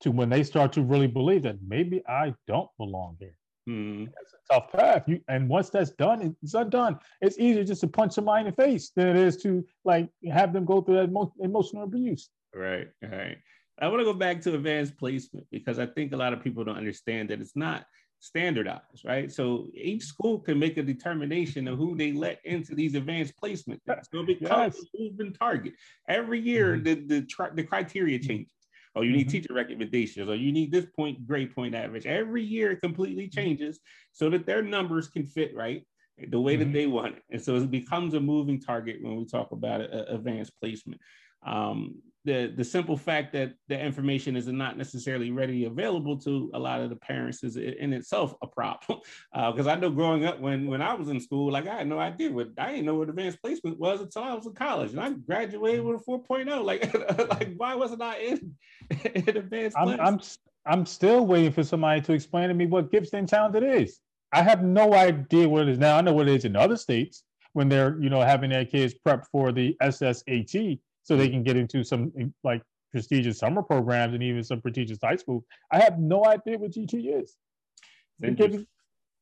to 0.01 0.11
when 0.11 0.31
they 0.31 0.43
start 0.43 0.73
to 0.73 0.83
really 0.83 1.07
believe 1.07 1.43
that 1.43 1.59
maybe 1.67 2.03
I 2.09 2.35
don't 2.49 2.71
belong 2.79 3.17
here. 3.21 3.37
Mm. 3.69 4.07
That's 4.07 4.35
a 4.35 4.55
tough 4.55 4.73
path. 4.73 5.05
You, 5.07 5.21
and 5.29 5.49
once 5.49 5.71
that's 5.71 5.91
done, 5.91 6.35
it's 6.43 6.55
undone. 6.55 6.99
It's 7.21 7.39
easier 7.39 7.65
just 7.65 7.83
to 7.83 7.89
punch 7.89 8.13
somebody 8.15 8.47
in 8.47 8.55
the 8.55 8.63
face 8.63 8.91
than 8.97 9.09
it 9.09 9.17
is 9.17 9.37
to 9.39 9.65
like 9.85 10.09
have 10.31 10.53
them 10.53 10.65
go 10.65 10.81
through 10.81 10.97
that 10.97 11.09
emo- 11.09 11.33
emotional 11.41 11.85
abuse. 11.85 12.31
Right, 12.55 12.88
right. 13.03 13.38
I 13.81 13.88
want 13.88 14.01
to 14.01 14.05
go 14.05 14.12
back 14.12 14.40
to 14.43 14.55
advanced 14.55 14.97
placement 14.97 15.47
because 15.51 15.79
I 15.79 15.87
think 15.87 16.12
a 16.12 16.17
lot 16.17 16.33
of 16.33 16.43
people 16.43 16.64
don't 16.64 16.77
understand 16.77 17.31
that 17.31 17.40
it's 17.40 17.57
not 17.57 17.85
standardized, 18.21 19.05
right? 19.05 19.31
So 19.31 19.69
each 19.75 20.05
school 20.05 20.38
can 20.38 20.59
make 20.59 20.77
a 20.77 20.83
determination 20.83 21.67
of 21.69 21.79
who 21.79 21.97
they 21.97 22.12
let 22.12 22.40
into 22.45 22.75
these 22.75 22.95
advanced 22.95 23.37
placement 23.37 23.83
things. 23.87 24.09
So 24.12 24.21
it 24.21 24.27
becomes 24.27 24.77
yes. 24.77 24.85
a 24.95 25.03
moving 25.03 25.35
target. 25.35 25.75
Every 26.09 26.40
year, 26.40 26.75
mm-hmm. 26.75 26.85
the 26.85 26.95
the, 26.95 27.27
tri- 27.27 27.51
the 27.55 27.64
criteria 27.64 28.19
changes. 28.19 28.53
Oh, 28.97 29.03
you 29.03 29.12
need 29.12 29.27
mm-hmm. 29.27 29.31
teacher 29.31 29.55
recommendations, 29.55 30.29
or 30.29 30.37
you 30.37 30.53
need 30.53 30.71
this 30.71 30.87
point 30.97 31.27
grade 31.27 31.55
point 31.55 31.75
average. 31.75 32.07
Every 32.07 32.45
year 32.45 32.73
it 32.73 32.81
completely 32.81 33.25
mm-hmm. 33.25 33.40
changes 33.40 33.81
so 34.12 34.31
that 34.31 34.47
their 34.47 34.62
numbers 34.62 35.09
can 35.09 35.27
fit 35.27 35.55
right 35.55 35.85
the 36.29 36.40
way 36.40 36.55
mm-hmm. 36.55 36.64
that 36.64 36.73
they 36.73 36.87
want 36.87 37.17
it. 37.17 37.23
And 37.31 37.43
so 37.43 37.57
it 37.57 37.71
becomes 37.73 38.14
a 38.14 38.21
moving 38.21 38.61
target 38.61 38.99
when 39.03 39.17
we 39.17 39.27
talk 39.27 39.51
about 39.51 39.81
advanced 39.81 40.53
placement. 40.61 41.01
Um, 41.45 41.97
the 42.25 42.53
the 42.57 42.65
simple 42.65 42.97
fact 42.97 43.33
that 43.35 43.55
the 43.69 43.79
information 43.79 44.35
is 44.37 44.47
not 44.47 44.79
necessarily 44.79 45.31
ready 45.31 45.67
available 45.67 46.19
to 46.19 46.51
a 46.55 46.59
lot 46.59 46.81
of 46.81 46.89
the 46.89 46.97
parents 46.97 47.45
is 47.45 47.57
in 47.57 47.93
itself 47.93 48.35
a 48.43 48.47
problem. 48.47 49.01
Because 49.33 49.67
uh, 49.67 49.71
I 49.71 49.75
know 49.77 49.91
growing 49.91 50.25
up 50.25 50.41
when 50.41 50.67
when 50.67 50.81
I 50.81 50.95
was 50.95 51.09
in 51.09 51.21
school 51.21 51.53
like 51.53 51.67
I 51.67 51.77
had 51.79 51.87
no 51.87 51.99
idea 51.99 52.33
what 52.33 52.49
I 52.59 52.71
didn't 52.71 52.87
know 52.87 52.95
what 52.95 53.11
advanced 53.11 53.43
placement 53.43 53.79
was 53.79 54.01
until 54.01 54.23
I 54.23 54.35
was 54.35 54.47
in 54.47 54.55
college 54.55 54.93
and 54.93 55.01
I 55.01 55.11
graduated 55.11 55.85
with 55.85 56.01
a 56.01 56.05
4.0 56.05 56.65
like 56.65 57.31
like 57.31 57.55
why 57.57 57.75
wasn't 57.75 58.03
I 58.03 58.19
in, 58.19 58.55
in 59.05 59.37
advanced 59.37 59.77
I'm, 59.79 60.01
I'm 60.01 60.21
I'm 60.67 60.87
still 60.87 61.27
waiting 61.27 61.53
for 61.53 61.63
somebody 61.63 62.01
to 62.03 62.13
explain 62.13 62.49
to 62.49 62.55
me 62.55 62.67
what 62.67 62.91
gifted 62.91 63.15
and 63.15 63.29
talented 63.29 63.63
is. 63.63 64.01
I 64.33 64.43
have 64.43 64.65
no 64.65 64.95
idea 64.95 65.49
what 65.49 65.63
it 65.63 65.69
is 65.69 65.79
now. 65.79 65.99
I 65.99 66.01
know 66.01 66.15
what 66.15 66.27
it 66.27 66.35
is 66.35 66.45
in 66.47 66.57
other 66.57 66.77
states 66.77 67.23
when 67.53 67.69
they're 67.69 68.01
you 68.01 68.09
know 68.09 68.23
having 68.23 68.51
their 68.51 68.65
kids 68.65 68.95
prep 68.95 69.27
for 69.31 69.53
the 69.53 69.77
SSAT 69.83 70.79
so 71.05 71.17
they 71.17 71.27
mm-hmm. 71.27 71.35
can 71.35 71.43
get 71.45 71.57
into 71.57 71.85
some 71.85 72.12
like 72.43 72.62
prestigious 72.90 73.38
summer 73.38 73.62
programs 73.62 74.14
and 74.14 74.23
even 74.23 74.43
some 74.43 74.61
prestigious 74.61 74.99
high 75.03 75.17
school. 75.17 75.45
I 75.71 75.79
have 75.81 75.99
no 75.99 76.25
idea 76.27 76.59
what 76.59 76.73
GT 76.73 77.23
is. 77.23 77.37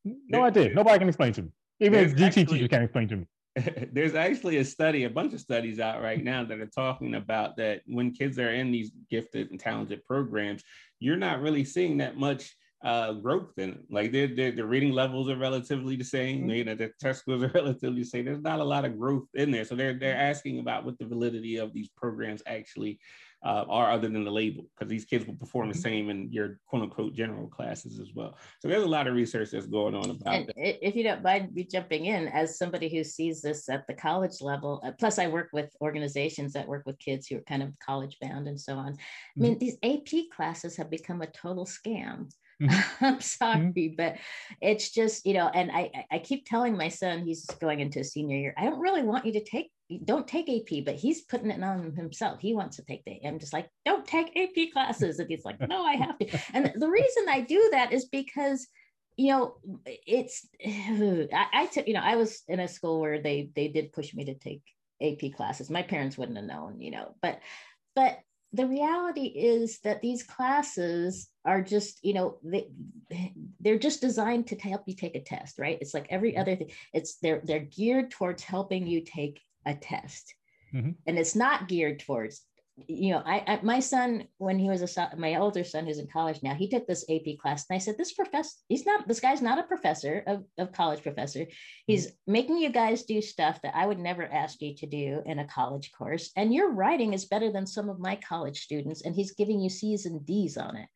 No 0.05 0.45
idea. 0.45 0.75
Nobody 0.75 0.99
can 0.99 1.09
explain 1.09 1.33
to 1.35 1.43
me. 1.43 1.49
Even 1.81 2.05
if 2.05 2.15
GT 2.15 2.27
actually, 2.27 2.45
teachers 2.47 2.69
can't 2.69 2.85
explain 2.85 3.09
to 3.09 3.17
me. 3.17 3.27
There's 3.93 4.15
actually 4.15 4.59
a 4.59 4.65
study, 4.65 5.05
a 5.05 5.11
bunch 5.11 5.35
of 5.35 5.41
studies 5.41 5.79
out 5.79 6.03
right 6.03 6.23
now 6.23 6.45
that 6.45 6.61
are 6.61 6.67
talking 6.67 7.15
about 7.15 7.57
that 7.57 7.83
when 7.87 8.13
kids 8.13 8.39
are 8.39 8.53
in 8.53 8.71
these 8.71 8.93
gifted 9.11 9.51
and 9.51 9.61
talented 9.61 10.05
programs, 10.05 10.63
you're 11.01 11.17
not 11.17 11.41
really 11.41 11.65
seeing 11.65 11.99
that 11.99 12.17
much 12.17 12.55
uh, 12.85 13.13
growth 13.13 13.53
in 13.59 13.71
it. 13.71 13.81
Like 13.91 14.13
their, 14.13 14.27
their, 14.27 14.51
their 14.53 14.67
reading 14.67 14.93
levels 14.93 15.29
are 15.29 15.37
relatively 15.37 15.97
the 15.97 16.05
same. 16.05 16.41
Mm-hmm. 16.41 16.51
You 16.51 16.65
know, 16.65 16.75
their 16.75 16.95
test 17.01 17.21
scores 17.21 17.43
are 17.43 17.49
relatively 17.55 18.01
the 18.01 18.09
same. 18.09 18.25
There's 18.25 18.43
not 18.43 18.61
a 18.61 18.65
lot 18.65 18.85
of 18.85 18.99
growth 18.99 19.29
in 19.35 19.51
there. 19.51 19.65
So 19.65 19.75
they're 19.75 19.99
they're 19.99 20.17
asking 20.17 20.59
about 20.59 20.85
what 20.85 20.99
the 20.99 21.07
validity 21.07 21.57
of 21.57 21.73
these 21.73 21.89
programs 21.97 22.43
actually 22.47 22.99
uh, 23.45 23.65
are 23.69 23.91
other 23.91 24.09
than 24.09 24.25
the 24.25 24.31
label, 24.31 24.65
because 24.75 24.89
these 24.89 25.05
kids 25.05 25.27
will 25.27 25.35
perform 25.35 25.69
the 25.69 25.75
mm-hmm. 25.75 25.83
same 25.83 26.11
in 26.11 26.33
your 26.33 26.61
quote 26.67 26.83
unquote 26.83 27.13
general 27.13 27.49
classes 27.49 27.99
as 27.99 28.11
well. 28.15 28.37
So 28.61 28.69
there's 28.69 28.85
a 28.85 28.89
lot 28.89 29.09
of 29.09 29.15
research 29.15 29.51
that's 29.51 29.67
going 29.67 29.95
on 29.95 30.11
about 30.11 30.35
and 30.35 30.47
that. 30.47 30.87
If 30.87 30.95
you 30.95 31.03
don't 31.03 31.23
mind 31.23 31.53
me 31.53 31.65
jumping 31.65 32.07
in, 32.07 32.29
as 32.29 32.57
somebody 32.57 32.89
who 32.89 33.03
sees 33.03 33.43
this 33.43 33.69
at 33.69 33.87
the 33.89 33.95
college 33.95 34.41
level, 34.41 34.81
uh, 34.85 34.93
plus 34.99 35.19
I 35.19 35.27
work 35.27 35.49
with 35.53 35.75
organizations 35.81 36.53
that 36.53 36.69
work 36.69 36.85
with 36.87 36.99
kids 37.01 37.27
who 37.27 37.39
are 37.39 37.43
kind 37.43 37.63
of 37.63 37.77
college 37.85 38.17
bound 38.21 38.47
and 38.47 38.61
so 38.61 38.75
on. 38.75 38.93
I 38.93 39.41
mean, 39.41 39.57
mm-hmm. 39.57 39.59
these 39.59 39.77
AP 39.83 40.31
classes 40.35 40.77
have 40.77 40.91
become 40.91 41.23
a 41.23 41.27
total 41.27 41.67
scam. 41.67 42.29
Mm-hmm. 42.63 43.05
I'm 43.05 43.21
sorry, 43.21 43.59
mm-hmm. 43.59 43.97
but 43.97 44.17
it's 44.61 44.91
just, 44.91 45.27
you 45.27 45.35
know, 45.35 45.49
and 45.49 45.71
I, 45.73 45.91
I 46.11 46.19
keep 46.19 46.47
telling 46.47 46.77
my 46.77 46.89
son, 46.89 47.25
he's 47.25 47.45
going 47.61 47.81
into 47.81 48.01
a 48.01 48.05
senior 48.05 48.37
year, 48.37 48.55
I 48.57 48.65
don't 48.65 48.79
really 48.79 49.03
want 49.03 49.27
you 49.27 49.33
to 49.33 49.45
take, 49.45 49.71
don't 50.05 50.29
take 50.29 50.49
AP, 50.49 50.85
but 50.85 50.95
he's 50.95 51.23
putting 51.23 51.51
it 51.51 51.63
on 51.63 51.93
himself. 51.93 52.41
He 52.41 52.55
wants 52.55 52.77
to 52.77 52.85
take 52.85 53.05
the, 53.05 53.19
I'm 53.27 53.39
just 53.39 53.53
like, 53.53 53.69
don't 53.85 54.07
take 54.07 54.37
AP 54.37 54.73
classes. 54.73 55.19
And 55.19 55.29
he's 55.29 55.45
like, 55.45 55.61
no, 55.69 55.85
I 55.85 55.95
have 55.95 56.19
to. 56.19 56.39
And 56.55 56.73
the 56.77 56.89
reason 56.89 57.27
I 57.29 57.41
do 57.41 57.69
that 57.73 57.93
is 57.93 58.05
because, 58.07 58.67
you 59.17 59.33
know, 59.33 59.57
it's, 59.87 60.47
I, 60.65 61.47
I 61.53 61.67
took, 61.67 61.89
you 61.89 61.95
know, 61.95 62.01
I 62.01 62.17
was 62.17 62.43
in 62.49 62.61
a 62.61 62.69
school 62.69 63.01
where 63.01 63.21
they, 63.21 63.51
they 63.57 63.69
did 63.69 63.93
push 63.93 64.15
me 64.15 64.27
to 64.27 64.35
take 64.35 64.63
AP 65.03 65.33
classes. 65.35 65.69
My 65.69 65.83
parents 65.83 66.17
wouldn't 66.17 66.39
have 66.39 66.47
known, 66.47 66.81
you 66.81 66.93
know, 66.93 67.15
but, 67.21 67.41
but 67.97 68.19
the 68.53 68.67
reality 68.67 69.27
is 69.27 69.79
that 69.81 70.03
these 70.03 70.23
classes 70.23 71.29
are 71.45 71.63
just 71.63 72.05
you 72.05 72.15
know 72.15 72.39
they 72.43 72.69
they're 73.61 73.79
just 73.79 74.01
designed 74.01 74.47
to 74.47 74.57
help 74.57 74.83
you 74.87 74.95
take 74.95 75.17
a 75.17 75.21
test 75.21 75.59
right? 75.59 75.79
It's 75.81 75.95
like 75.95 76.07
every 76.11 76.37
other 76.37 76.57
thing. 76.57 76.71
It's 76.93 77.17
they're 77.17 77.43
they're 77.45 77.61
geared 77.61 78.11
towards 78.11 78.43
helping 78.43 78.87
you 78.87 79.03
take 79.03 79.41
a 79.67 79.75
test. 79.75 80.35
Mm-hmm. 80.75 80.93
and 81.07 81.19
it's 81.19 81.37
not 81.37 81.69
geared 81.69 82.01
towards 82.01 82.41
you 82.89 83.13
know, 83.13 83.23
I, 83.25 83.45
I, 83.47 83.61
my 83.63 83.81
son 83.81 84.25
when 84.39 84.59
he 84.59 84.71
was 84.71 84.97
a 84.97 85.11
my 85.17 85.37
older 85.37 85.63
son 85.63 85.87
who's 85.87 85.99
in 85.99 86.07
college 86.07 86.43
now, 86.43 86.55
he 86.55 86.69
took 86.69 86.87
this 86.87 87.05
AP 87.11 87.39
class, 87.39 87.67
and 87.69 87.77
I 87.77 87.79
said, 87.79 87.99
"This 87.99 88.13
professor, 88.13 88.57
he's 88.69 88.87
not 88.87 89.07
this 89.07 89.21
guy's 89.21 89.43
not 89.43 89.59
a 89.59 89.65
professor 89.65 90.23
of, 90.27 90.45
of 90.57 90.73
college 90.73 91.03
professor. 91.03 91.47
He's 91.87 92.07
mm-hmm. 92.07 92.33
making 92.33 92.57
you 92.59 92.71
guys 92.71 93.05
do 93.05 93.21
stuff 93.21 93.61
that 93.63 93.77
I 93.77 93.87
would 93.87 93.99
never 93.99 94.25
ask 94.25 94.61
you 94.63 94.75
to 94.77 94.87
do 94.87 95.23
in 95.27 95.39
a 95.39 95.47
college 95.47 95.93
course, 95.93 96.31
and 96.35 96.55
your 96.55 96.73
writing 96.73 97.13
is 97.13 97.27
better 97.27 97.53
than 97.53 97.67
some 97.67 97.91
of 97.91 98.01
my 98.01 98.17
college 98.17 98.61
students, 98.61 99.03
and 99.03 99.15
he's 99.15 99.33
giving 99.33 99.61
you 99.61 99.69
C's 99.69 100.07
and 100.07 100.25
D's 100.25 100.57
on 100.57 100.77
it, 100.77 100.89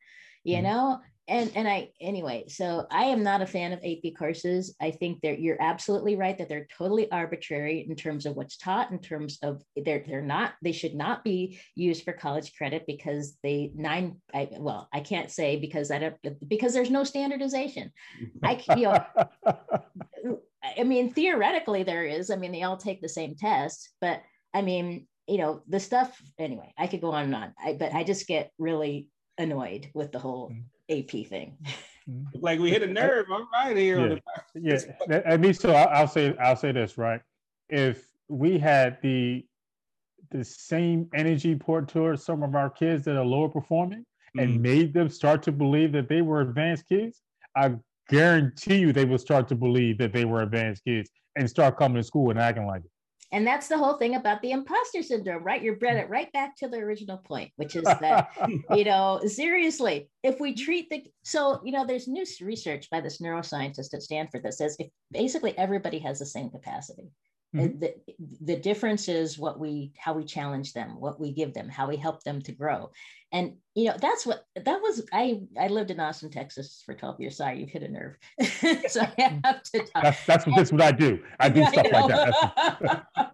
you 0.45 0.57
mm-hmm. 0.57 0.65
know." 0.65 1.01
And 1.29 1.51
and 1.55 1.67
i 1.67 1.91
anyway 2.01 2.45
so 2.49 2.87
i 2.91 3.05
am 3.05 3.23
not 3.23 3.43
a 3.43 3.47
fan 3.47 3.73
of 3.73 3.81
ap 3.81 4.15
courses. 4.17 4.75
I 4.81 4.91
think 4.91 5.21
that 5.23 5.41
you're 5.41 5.61
absolutely 5.61 6.17
right 6.17 6.37
that 6.39 6.49
they're 6.49 6.69
totally 6.77 7.11
arbitrary 7.11 7.87
in 7.89 7.97
terms 7.97 8.27
of 8.27 8.37
what's 8.37 8.57
taught 8.57 8.91
in 8.91 9.01
terms 9.01 9.39
of 9.43 9.63
they're 9.85 10.05
they're 10.07 10.23
not 10.23 10.55
they 10.63 10.73
should 10.73 10.95
not 10.95 11.25
be 11.25 11.59
used 11.75 12.05
for 12.05 12.13
college 12.13 12.55
credit 12.57 12.85
because 12.87 13.37
they 13.43 13.73
nine 13.75 14.17
I, 14.35 14.49
well 14.59 14.89
i 14.93 15.01
can't 15.01 15.31
say 15.31 15.57
because 15.57 15.91
i 15.91 15.99
don't 15.99 16.49
because 16.49 16.73
there's 16.73 16.91
no 16.91 17.05
standardization. 17.05 17.93
I 18.43 18.63
you 18.77 18.93
know 20.25 20.41
i 20.79 20.83
mean 20.85 21.13
theoretically 21.13 21.83
there 21.83 22.05
is. 22.05 22.31
I 22.31 22.37
mean 22.37 22.53
they 22.53 22.63
all 22.63 22.77
take 22.77 23.01
the 23.01 23.09
same 23.09 23.35
test 23.35 23.91
but 24.01 24.23
i 24.55 24.63
mean 24.63 25.07
you 25.27 25.39
know 25.39 25.63
the 25.69 25.81
stuff 25.81 26.21
anyway 26.39 26.73
i 26.79 26.87
could 26.87 27.01
go 27.01 27.11
on 27.11 27.25
and 27.25 27.35
on. 27.35 27.55
I, 27.59 27.73
but 27.73 27.93
i 27.93 28.05
just 28.05 28.27
get 28.27 28.53
really 28.59 29.09
annoyed 29.39 29.91
with 29.95 30.13
the 30.13 30.19
whole 30.19 30.51
mm. 30.51 30.63
AP 30.91 31.27
thing. 31.27 31.57
Mm-hmm. 32.09 32.39
like 32.41 32.61
we 32.61 32.71
hit 32.71 32.83
a 32.83 32.87
nerve. 32.87 33.27
I'm 33.33 33.49
right 33.53 33.77
here. 33.77 34.21
Yeah, 34.55 34.79
yeah. 35.09 35.23
at 35.25 35.41
least 35.41 35.61
so 35.61 35.73
I'll, 35.73 35.89
I'll 35.89 36.09
say 36.09 36.37
I'll 36.39 36.57
say 36.57 36.71
this 36.71 36.97
right. 36.97 37.21
If 37.69 38.07
we 38.29 38.59
had 38.59 38.99
the 39.03 39.45
the 40.31 40.45
same 40.45 41.09
energy 41.15 41.55
poured 41.57 41.89
towards 41.89 42.25
some 42.25 42.43
of 42.43 42.55
our 42.55 42.71
kids 42.71 43.05
that 43.05 43.17
are 43.17 43.25
lower 43.25 43.49
performing 43.49 44.01
mm-hmm. 44.01 44.39
and 44.39 44.63
made 44.63 44.95
them 44.95 45.09
start 45.09 45.43
to 45.45 45.53
believe 45.53 45.93
that 45.93 46.09
they 46.09 46.23
were 46.23 46.43
advanced 46.43 46.89
kids, 46.89 47.23
I 47.57 47.75
guarantee 48.09 48.79
you 48.79 48.93
they 48.93 49.05
will 49.05 49.19
start 49.19 49.49
to 49.49 49.55
believe 49.55 49.99
that 49.99 50.13
they 50.13 50.25
were 50.25 50.43
advanced 50.43 50.85
kids 50.85 51.11
and 51.37 51.49
start 51.51 51.77
coming 51.77 51.97
to 51.97 52.05
school 52.05 52.31
and 52.31 52.39
acting 52.39 52.67
like 52.67 52.85
it. 52.85 52.91
And 53.33 53.47
that's 53.47 53.69
the 53.69 53.79
whole 53.79 53.95
thing 53.95 54.15
about 54.15 54.41
the 54.41 54.53
imposter 54.53 55.03
syndrome, 55.03 55.43
right? 55.43 55.63
You're 55.63 55.77
bred 55.77 55.95
hmm. 55.95 56.01
it 56.01 56.11
right 56.11 56.33
back 56.33 56.57
to 56.59 56.69
the 56.69 56.79
original 56.79 57.19
point, 57.19 57.51
which 57.57 57.75
is 57.77 57.85
that, 57.85 58.29
you 58.71 58.85
know, 58.85 59.21
seriously, 59.27 60.09
if 60.23 60.41
we 60.41 60.55
treat 60.55 60.89
the 60.91 61.05
so, 61.25 61.61
you 61.65 61.73
know, 61.73 61.85
there's 61.85 62.09
new 62.09 62.25
research 62.41 62.89
by 62.91 63.01
this 63.01 63.21
neuroscientist 63.21 63.95
at 63.95 64.03
Stanford 64.03 64.43
that 64.45 64.55
says 64.55 64.77
if 64.79 64.89
basically 65.11 65.57
everybody 65.59 65.99
has 65.99 66.19
the 66.19 66.27
same 66.27 66.51
capacity. 66.51 67.11
Mm-hmm. 67.57 67.79
The, 67.79 67.95
the 68.43 68.57
difference 68.57 69.09
is 69.09 69.39
what 69.39 69.59
we 69.59 69.93
how 69.99 70.13
we 70.13 70.25
challenge 70.25 70.73
them 70.73 71.01
what 71.01 71.19
we 71.21 71.33
give 71.33 71.55
them 71.55 71.69
how 71.69 71.89
we 71.89 71.97
help 71.97 72.23
them 72.23 72.43
to 72.43 72.53
grow. 72.53 72.91
And 73.33 73.57
you 73.75 73.87
know 73.87 73.97
that's 74.01 74.25
what 74.25 74.45
that 74.55 74.81
was 74.81 75.05
i 75.13 75.41
i 75.59 75.67
lived 75.67 75.91
in 75.91 76.01
austin 76.01 76.31
texas 76.31 76.83
for 76.85 76.95
12 76.95 77.21
years. 77.21 77.37
Sorry 77.37 77.61
you've 77.61 77.71
hit 77.71 77.83
a 77.83 77.89
nerve. 77.89 78.17
So 78.89 79.01
i 79.03 79.41
have 79.45 79.63
to 79.63 79.79
talk. 79.81 80.03
that's 80.03 80.25
that's, 80.27 80.45
that's 80.45 80.73
what 80.73 80.83
i 80.83 80.93
do. 80.93 81.19
I 81.41 81.49
do 81.49 81.65
stuff 81.65 81.87
like 81.93 82.09
that. 82.09 83.07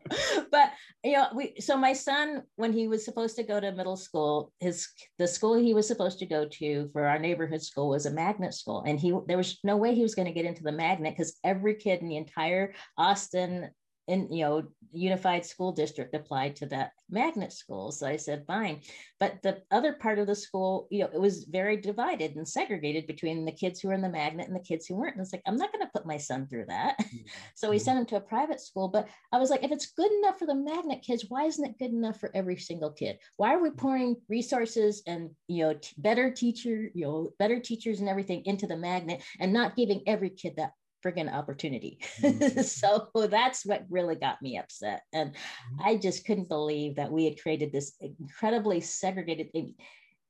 But 0.51 0.73
you 1.05 1.13
know 1.13 1.29
we 1.35 1.55
so 1.59 1.77
my 1.77 1.93
son 1.95 2.43
when 2.57 2.73
he 2.73 2.87
was 2.87 3.05
supposed 3.05 3.37
to 3.37 3.43
go 3.43 3.59
to 3.59 3.73
middle 3.73 3.97
school 3.97 4.53
his 4.61 4.89
the 5.19 5.27
school 5.27 5.55
he 5.55 5.75
was 5.75 5.89
supposed 5.89 6.19
to 6.19 6.27
go 6.27 6.47
to 6.47 6.91
for 6.93 7.07
our 7.07 7.19
neighborhood 7.19 7.63
school 7.63 7.89
was 7.89 8.07
a 8.07 8.11
magnet 8.11 8.55
school. 8.55 8.83
And 8.87 9.01
he 9.01 9.17
there 9.27 9.39
was 9.39 9.59
no 9.65 9.77
way 9.77 9.95
he 9.95 10.03
was 10.03 10.15
going 10.15 10.29
to 10.29 10.35
get 10.35 10.45
into 10.45 10.63
the 10.63 10.73
magnet 10.73 11.15
because 11.17 11.39
every 11.45 11.75
kid 11.75 12.01
in 12.01 12.09
the 12.09 12.17
entire 12.17 12.75
austin 12.99 13.71
in 14.12 14.31
you 14.31 14.44
know 14.44 14.62
unified 14.94 15.44
school 15.46 15.72
district 15.72 16.14
applied 16.14 16.55
to 16.55 16.66
that 16.66 16.92
magnet 17.09 17.51
school. 17.51 17.90
So 17.90 18.07
i 18.07 18.16
said 18.16 18.44
fine. 18.46 18.81
But 19.18 19.40
the 19.42 19.62
other 19.70 19.94
part 19.94 20.18
of 20.18 20.27
the 20.27 20.35
school 20.35 20.87
you 20.90 21.01
know 21.01 21.11
it 21.12 21.20
was 21.20 21.44
very 21.44 21.79
divided 21.79 22.37
and 22.37 22.46
segregated 22.46 23.07
between 23.07 23.46
the 23.46 23.59
kids 23.62 23.81
who 23.81 23.88
were 23.88 23.94
in 23.94 24.03
the 24.03 24.18
magnet 24.20 24.46
and 24.48 24.55
the 24.55 24.68
kids 24.70 24.87
who 24.87 24.96
weren't. 24.96 25.16
And 25.16 25.22
it's 25.22 25.33
like 25.33 25.42
i'm 25.46 25.57
not 25.57 25.72
going 25.72 25.85
to 25.85 25.90
put 25.92 26.07
my 26.07 26.18
son 26.18 26.46
through 26.46 26.66
that. 26.66 26.96
Mm-hmm. 27.12 27.27
so 27.55 27.68
we 27.68 27.79
sent 27.79 27.98
him 27.98 28.07
to 28.07 28.16
a 28.16 28.20
private 28.20 28.61
school. 28.61 28.88
But 28.88 29.09
i 29.33 29.38
was 29.38 29.51
like 29.51 29.64
if 29.64 29.72
it's 29.72 29.92
good 29.92 30.12
enough 30.12 30.38
for 30.38 30.46
the 30.46 30.55
magnet 30.55 31.03
kids 31.03 31.27
why 31.29 31.44
isn't 31.44 31.64
it 31.64 31.79
good 31.79 31.90
enough 31.90 32.20
for 32.20 32.31
every 32.35 32.57
single 32.57 32.90
kid? 32.90 33.18
Why 33.37 33.55
are 33.55 33.62
we 33.62 33.70
pouring 33.70 34.16
resources 34.29 35.03
and 35.07 35.31
you 35.48 35.64
know 35.64 35.75
t- 35.75 35.94
better 35.98 36.31
teacher 36.31 36.90
you 36.94 37.05
know 37.05 37.31
better 37.38 37.59
teachers 37.61 38.01
and 38.01 38.09
everything 38.09 38.42
into 38.44 38.66
the 38.66 38.77
magnet 38.77 39.22
and 39.40 39.53
not 39.53 39.77
giving 39.77 40.03
every 40.07 40.31
kid 40.31 40.55
that 40.57 40.72
friggin' 41.05 41.33
opportunity. 41.33 41.99
Mm-hmm. 42.23 42.62
so 42.62 43.09
that's 43.29 43.67
what 43.67 43.85
really 43.91 44.15
got 44.15 44.41
me 44.43 44.59
upset. 44.59 45.03
And 45.12 45.31
mm-hmm. 45.31 45.88
I 45.88 45.97
just 45.97 46.25
couldn't 46.25 46.49
believe 46.49 46.97
that 46.97 47.11
we 47.11 47.25
had 47.25 47.41
created 47.41 47.73
this 47.73 47.95
incredibly 48.01 48.81
segregated 48.81 49.53
thing. 49.53 49.75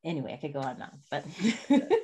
Anyway, 0.05 0.33
I 0.33 0.37
could 0.37 0.53
go 0.53 0.61
on 0.61 0.79
now, 0.79 0.93
but 1.11 1.25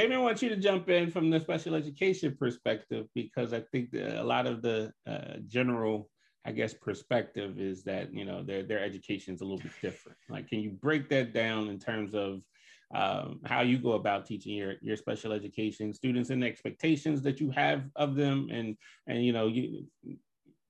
Maybe 0.00 0.14
I 0.14 0.18
want 0.18 0.40
you 0.40 0.48
to 0.48 0.56
jump 0.56 0.88
in 0.88 1.10
from 1.10 1.28
the 1.28 1.38
special 1.38 1.74
education 1.74 2.34
perspective 2.38 3.06
because 3.14 3.52
I 3.52 3.60
think 3.60 3.90
a 3.92 4.22
lot 4.22 4.46
of 4.46 4.62
the 4.62 4.92
uh, 5.06 5.36
general, 5.46 6.08
I 6.46 6.52
guess, 6.52 6.72
perspective 6.72 7.60
is 7.60 7.84
that 7.84 8.10
you 8.10 8.24
know 8.24 8.42
their 8.42 8.62
their 8.62 8.82
education 8.82 9.34
is 9.34 9.42
a 9.42 9.44
little 9.44 9.58
bit 9.58 9.72
different. 9.82 10.16
Like, 10.30 10.48
can 10.48 10.60
you 10.60 10.70
break 10.70 11.10
that 11.10 11.34
down 11.34 11.68
in 11.68 11.78
terms 11.78 12.14
of 12.14 12.40
um, 12.92 13.40
how 13.44 13.62
you 13.62 13.78
go 13.78 13.92
about 13.92 14.26
teaching 14.26 14.54
your, 14.54 14.74
your 14.80 14.96
special 14.96 15.32
education 15.32 15.94
students 15.94 16.30
and 16.30 16.42
the 16.42 16.46
expectations 16.46 17.22
that 17.22 17.40
you 17.40 17.50
have 17.50 17.84
of 17.96 18.16
them 18.16 18.48
and 18.50 18.76
and 19.06 19.24
you 19.24 19.32
know 19.32 19.46
you 19.46 19.86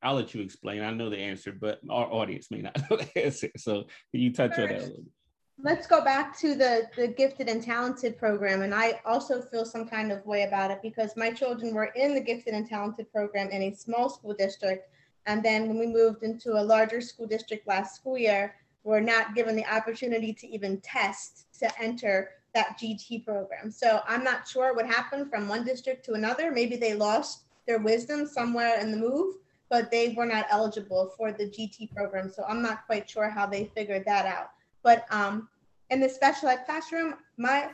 I'll 0.02 0.14
let 0.14 0.34
you 0.34 0.40
explain. 0.40 0.82
I 0.82 0.90
know 0.92 1.10
the 1.10 1.18
answer, 1.18 1.52
but 1.52 1.80
our 1.90 2.10
audience 2.10 2.50
may 2.50 2.62
not 2.62 2.78
know 2.90 2.96
the 2.96 3.24
answer. 3.24 3.50
So 3.56 3.84
can 4.12 4.20
you 4.20 4.32
touch 4.32 4.58
on 4.58 4.68
that 4.68 4.70
a 4.70 4.78
little 4.80 4.88
bit? 4.88 5.12
Let's 5.62 5.86
go 5.86 6.02
back 6.02 6.38
to 6.38 6.54
the, 6.54 6.88
the 6.96 7.08
gifted 7.08 7.48
and 7.50 7.62
talented 7.62 8.16
program. 8.16 8.62
And 8.62 8.74
I 8.74 9.02
also 9.04 9.42
feel 9.42 9.66
some 9.66 9.86
kind 9.86 10.10
of 10.10 10.24
way 10.24 10.44
about 10.44 10.70
it 10.70 10.80
because 10.82 11.18
my 11.18 11.30
children 11.30 11.74
were 11.74 11.92
in 11.96 12.14
the 12.14 12.20
gifted 12.20 12.54
and 12.54 12.66
talented 12.66 13.12
program 13.12 13.50
in 13.50 13.62
a 13.64 13.74
small 13.74 14.08
school 14.08 14.32
district. 14.32 14.88
And 15.26 15.42
then 15.42 15.68
when 15.68 15.78
we 15.78 15.86
moved 15.86 16.22
into 16.22 16.52
a 16.52 16.62
larger 16.62 17.02
school 17.02 17.26
district 17.26 17.68
last 17.68 17.94
school 17.94 18.16
year, 18.16 18.54
were 18.84 19.00
not 19.00 19.34
given 19.34 19.56
the 19.56 19.66
opportunity 19.66 20.32
to 20.32 20.48
even 20.48 20.80
test 20.80 21.46
to 21.58 21.68
enter 21.80 22.30
that 22.54 22.78
GT 22.78 23.24
program. 23.24 23.70
So 23.70 24.00
I'm 24.08 24.24
not 24.24 24.48
sure 24.48 24.74
what 24.74 24.86
happened 24.86 25.30
from 25.30 25.48
one 25.48 25.64
district 25.64 26.04
to 26.06 26.14
another. 26.14 26.50
Maybe 26.50 26.76
they 26.76 26.94
lost 26.94 27.44
their 27.66 27.78
wisdom 27.78 28.26
somewhere 28.26 28.80
in 28.80 28.90
the 28.90 28.96
move, 28.96 29.36
but 29.68 29.90
they 29.90 30.14
were 30.16 30.26
not 30.26 30.46
eligible 30.50 31.12
for 31.16 31.30
the 31.30 31.44
GT 31.44 31.94
program. 31.94 32.30
So 32.30 32.44
I'm 32.48 32.62
not 32.62 32.86
quite 32.86 33.08
sure 33.08 33.28
how 33.28 33.46
they 33.46 33.70
figured 33.74 34.04
that 34.06 34.26
out. 34.26 34.50
But 34.82 35.04
um, 35.10 35.48
in 35.90 36.00
the 36.00 36.08
special 36.08 36.48
ed 36.48 36.64
classroom, 36.66 37.14
my 37.36 37.70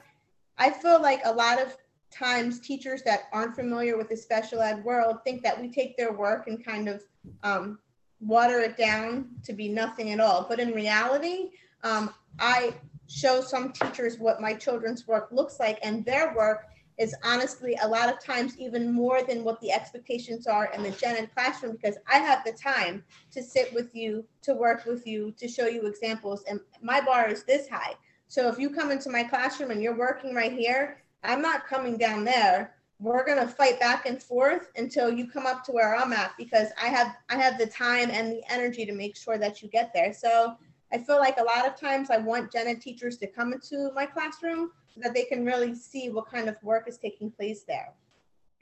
I 0.59 0.71
feel 0.71 1.01
like 1.01 1.21
a 1.25 1.33
lot 1.33 1.61
of 1.61 1.77
times 2.11 2.61
teachers 2.61 3.03
that 3.03 3.25
aren't 3.33 3.55
familiar 3.55 3.97
with 3.97 4.09
the 4.09 4.17
special 4.17 4.61
ed 4.61 4.83
world 4.85 5.19
think 5.23 5.43
that 5.43 5.61
we 5.61 5.71
take 5.71 5.97
their 5.97 6.13
work 6.13 6.47
and 6.47 6.65
kind 6.65 6.89
of 6.89 7.03
um, 7.43 7.79
water 8.21 8.61
it 8.61 8.77
down 8.77 9.29
to 9.45 9.53
be 9.53 9.69
nothing 9.69 10.13
at 10.13 10.21
all. 10.21 10.47
But 10.49 10.61
in 10.61 10.73
reality, 10.73 11.51
um, 11.83 12.13
I 12.39 12.75
show 13.09 13.41
some 13.41 13.73
teachers 13.73 14.19
what 14.19 14.41
my 14.41 14.55
children's 14.55 15.07
work 15.07 15.29
looks 15.31 15.61
like, 15.61 15.79
and 15.83 16.05
their 16.05 16.35
work 16.35 16.67
is 16.99 17.15
honestly 17.23 17.77
a 17.83 17.89
lot 17.89 18.09
of 18.09 18.23
times 18.25 18.59
even 18.59 18.91
more 18.91 19.23
than 19.23 19.45
what 19.45 19.61
the 19.61 19.71
expectations 19.71 20.47
are 20.47 20.73
in 20.73 20.83
the 20.83 20.91
gen 20.93 21.17
ed 21.17 21.31
classroom 21.35 21.73
because 21.73 21.99
I 22.11 22.19
have 22.19 22.43
the 22.45 22.53
time 22.53 23.05
to 23.33 23.43
sit 23.43 23.73
with 23.75 23.95
you, 23.95 24.25
to 24.43 24.55
work 24.55 24.87
with 24.87 25.07
you, 25.07 25.33
to 25.37 25.47
show 25.47 25.67
you 25.67 25.87
examples. 25.87 26.43
And 26.49 26.59
my 26.83 27.03
bar 27.03 27.29
is 27.29 27.45
this 27.45 27.69
high. 27.69 27.95
So 28.29 28.49
if 28.49 28.59
you 28.59 28.71
come 28.71 28.91
into 28.91 29.11
my 29.11 29.25
classroom 29.25 29.71
and 29.71 29.83
you're 29.83 29.97
working 29.97 30.35
right 30.35 30.53
here, 30.53 31.03
I'm 31.23 31.43
not 31.43 31.67
coming 31.67 31.99
down 31.99 32.25
there 32.25 32.76
we're 32.99 33.25
going 33.27 33.39
to 33.39 33.47
fight 33.47 33.79
back 33.79 34.07
and 34.07 34.23
forth 34.23 34.71
until 34.77 35.11
you 35.11 35.29
come 35.29 35.47
up 35.47 35.65
to 35.65 35.73
where 35.73 35.95
I'm 35.95 36.13
at 36.13 36.33
because 36.39 36.69
I 36.83 36.87
have 36.87 37.15
I 37.29 37.37
have 37.37 37.59
the 37.59 37.67
time 37.67 38.11
and 38.11 38.33
the 38.33 38.43
energy 38.51 38.87
to 38.87 38.93
make 38.93 39.17
sure 39.17 39.39
that 39.39 39.63
you 39.63 39.69
get 39.69 39.93
there. 39.93 40.13
So 40.15 40.57
I 40.93 40.99
feel 40.99 41.19
like 41.19 41.39
a 41.39 41.45
lot 41.45 41.67
of 41.67 41.79
times 41.79 42.11
I 42.11 42.19
want 42.19 42.55
ed 42.55 42.81
teachers 42.81 43.19
to 43.19 43.27
come 43.27 43.53
into 43.53 43.91
my 43.95 44.07
classroom 44.07 44.71
so 44.89 45.01
that 45.03 45.13
they 45.13 45.25
can 45.25 45.45
really 45.45 45.75
see 45.75 46.09
what 46.09 46.31
kind 46.31 46.49
of 46.49 46.57
work 46.63 46.89
is 46.89 46.97
taking 46.97 47.31
place 47.31 47.65
there. 47.67 47.93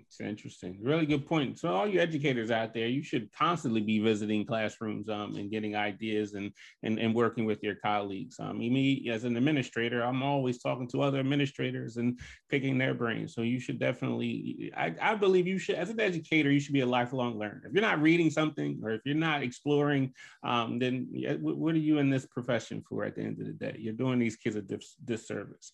It's 0.07 0.21
interesting. 0.21 0.79
Really 0.83 1.07
good 1.07 1.27
point. 1.27 1.59
So 1.59 1.69
all 1.75 1.89
you 1.89 1.99
educators 1.99 2.51
out 2.51 2.75
there, 2.75 2.87
you 2.87 3.03
should 3.03 3.33
constantly 3.33 3.81
be 3.81 3.99
visiting 3.99 4.47
classrooms 4.47 5.09
um, 5.09 5.37
and 5.37 5.51
getting 5.51 5.75
ideas 5.75 6.35
and, 6.35 6.53
and 6.83 6.99
and 6.99 7.15
working 7.15 7.45
with 7.45 7.63
your 7.63 7.75
colleagues. 7.77 8.37
Um, 8.39 8.59
me 8.59 9.09
as 9.11 9.25
an 9.25 9.37
administrator, 9.37 10.03
I'm 10.03 10.23
always 10.23 10.59
talking 10.59 10.89
to 10.89 11.03
other 11.03 11.19
administrators 11.19 11.97
and 11.97 12.19
picking 12.49 12.79
their 12.79 12.95
brains. 12.95 13.35
So 13.35 13.43
you 13.43 13.59
should 13.59 13.79
definitely, 13.79 14.73
I, 14.77 14.95
I 15.01 15.15
believe 15.15 15.47
you 15.47 15.59
should, 15.59 15.77
as 15.77 15.91
an 15.91 16.01
educator, 16.01 16.51
you 16.51 16.61
should 16.61 16.75
be 16.75 16.81
a 16.81 16.87
lifelong 16.87 17.39
learner. 17.39 17.63
If 17.67 17.73
you're 17.73 17.83
not 17.83 18.03
reading 18.03 18.31
something 18.31 18.81
or 18.85 18.93
if 18.93 19.01
you're 19.05 19.15
not 19.15 19.43
exploring, 19.43 20.13
um, 20.45 20.79
then 20.79 21.09
what 21.41 21.75
are 21.75 21.79
you 21.79 21.99
in 21.99 22.11
this 22.11 22.27
profession 22.27 22.83
for 22.89 23.05
at 23.05 23.17
the 23.17 23.23
end 23.23 23.41
of 23.41 23.47
the 23.47 23.53
day? 23.53 23.77
You're 23.79 23.95
doing 23.95 24.19
these 24.19 24.37
kids 24.37 24.57
a 24.57 24.63
dis- 24.63 24.97
disservice. 25.05 25.73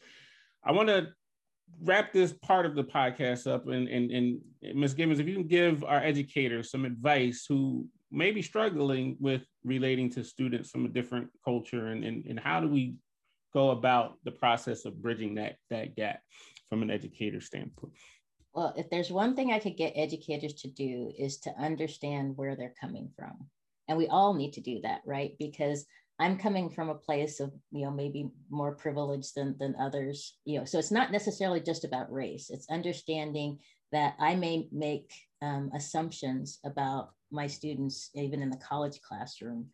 I 0.65 0.73
want 0.73 0.89
to 0.89 1.09
wrap 1.83 2.13
this 2.13 2.33
part 2.33 2.67
of 2.67 2.75
the 2.75 2.85
podcast 2.85 3.51
up 3.51 3.67
and 3.69 3.89
and, 3.89 4.11
and 4.11 4.41
Ms. 4.75 4.95
Givens, 4.95 5.19
if 5.19 5.27
you 5.27 5.35
can 5.35 5.47
give 5.47 5.85
our 5.85 6.03
educators 6.03 6.71
some 6.71 6.85
advice 6.85 7.47
who 7.49 7.87
may 8.11 8.31
be 8.31 8.43
struggling 8.43 9.17
with 9.21 9.43
relating 9.65 10.11
to 10.11 10.25
students 10.25 10.71
from 10.71 10.85
a 10.85 10.89
different 10.89 11.29
culture 11.45 11.89
and, 11.89 12.05
and, 12.05 12.27
and 12.27 12.41
how 12.41 12.61
do 12.61 12.69
we 12.69 12.97
go 13.55 13.71
about 13.71 14.19
the 14.25 14.31
process 14.31 14.85
of 14.85 15.01
bridging 15.01 15.35
that 15.37 15.57
that 15.71 15.97
gap 15.97 16.21
from 16.69 16.83
an 16.83 16.91
educator 16.91 17.41
standpoint? 17.41 17.93
Well, 18.55 18.75
if 18.77 18.91
there's 18.91 19.11
one 19.11 19.37
thing 19.37 19.53
I 19.53 19.61
could 19.61 19.77
get 19.77 19.93
educators 19.95 20.55
to 20.55 20.69
do 20.69 21.13
is 21.17 21.39
to 21.41 21.55
understand 21.59 22.37
where 22.37 22.57
they're 22.57 22.75
coming 22.81 23.11
from. 23.17 23.47
And 23.89 23.97
we 23.97 24.09
all 24.09 24.35
need 24.35 24.53
to 24.55 24.61
do 24.61 24.81
that, 24.83 25.03
right? 25.05 25.35
Because 25.39 25.87
I'm 26.21 26.37
coming 26.37 26.69
from 26.69 26.91
a 26.91 26.95
place 26.95 27.41
of, 27.41 27.51
you 27.73 27.85
know, 27.85 27.91
maybe 27.91 28.31
more 28.51 28.75
privileged 28.75 29.35
than, 29.35 29.57
than 29.59 29.75
others, 29.81 30.37
you 30.45 30.59
know, 30.59 30.67
so 30.67 30.79
it's 30.79 30.91
not 30.91 31.11
necessarily 31.11 31.61
just 31.61 31.85
about 31.85 32.13
race. 32.13 32.51
It's 32.51 32.71
understanding 32.71 33.59
that 33.91 34.17
I 34.21 34.35
may 34.35 34.69
make 34.71 35.13
um, 35.41 35.71
assumptions 35.75 36.59
about 36.65 37.11
my 37.33 37.47
students, 37.47 38.11
even 38.15 38.43
in 38.43 38.51
the 38.51 38.59
college 38.59 39.01
classroom, 39.01 39.69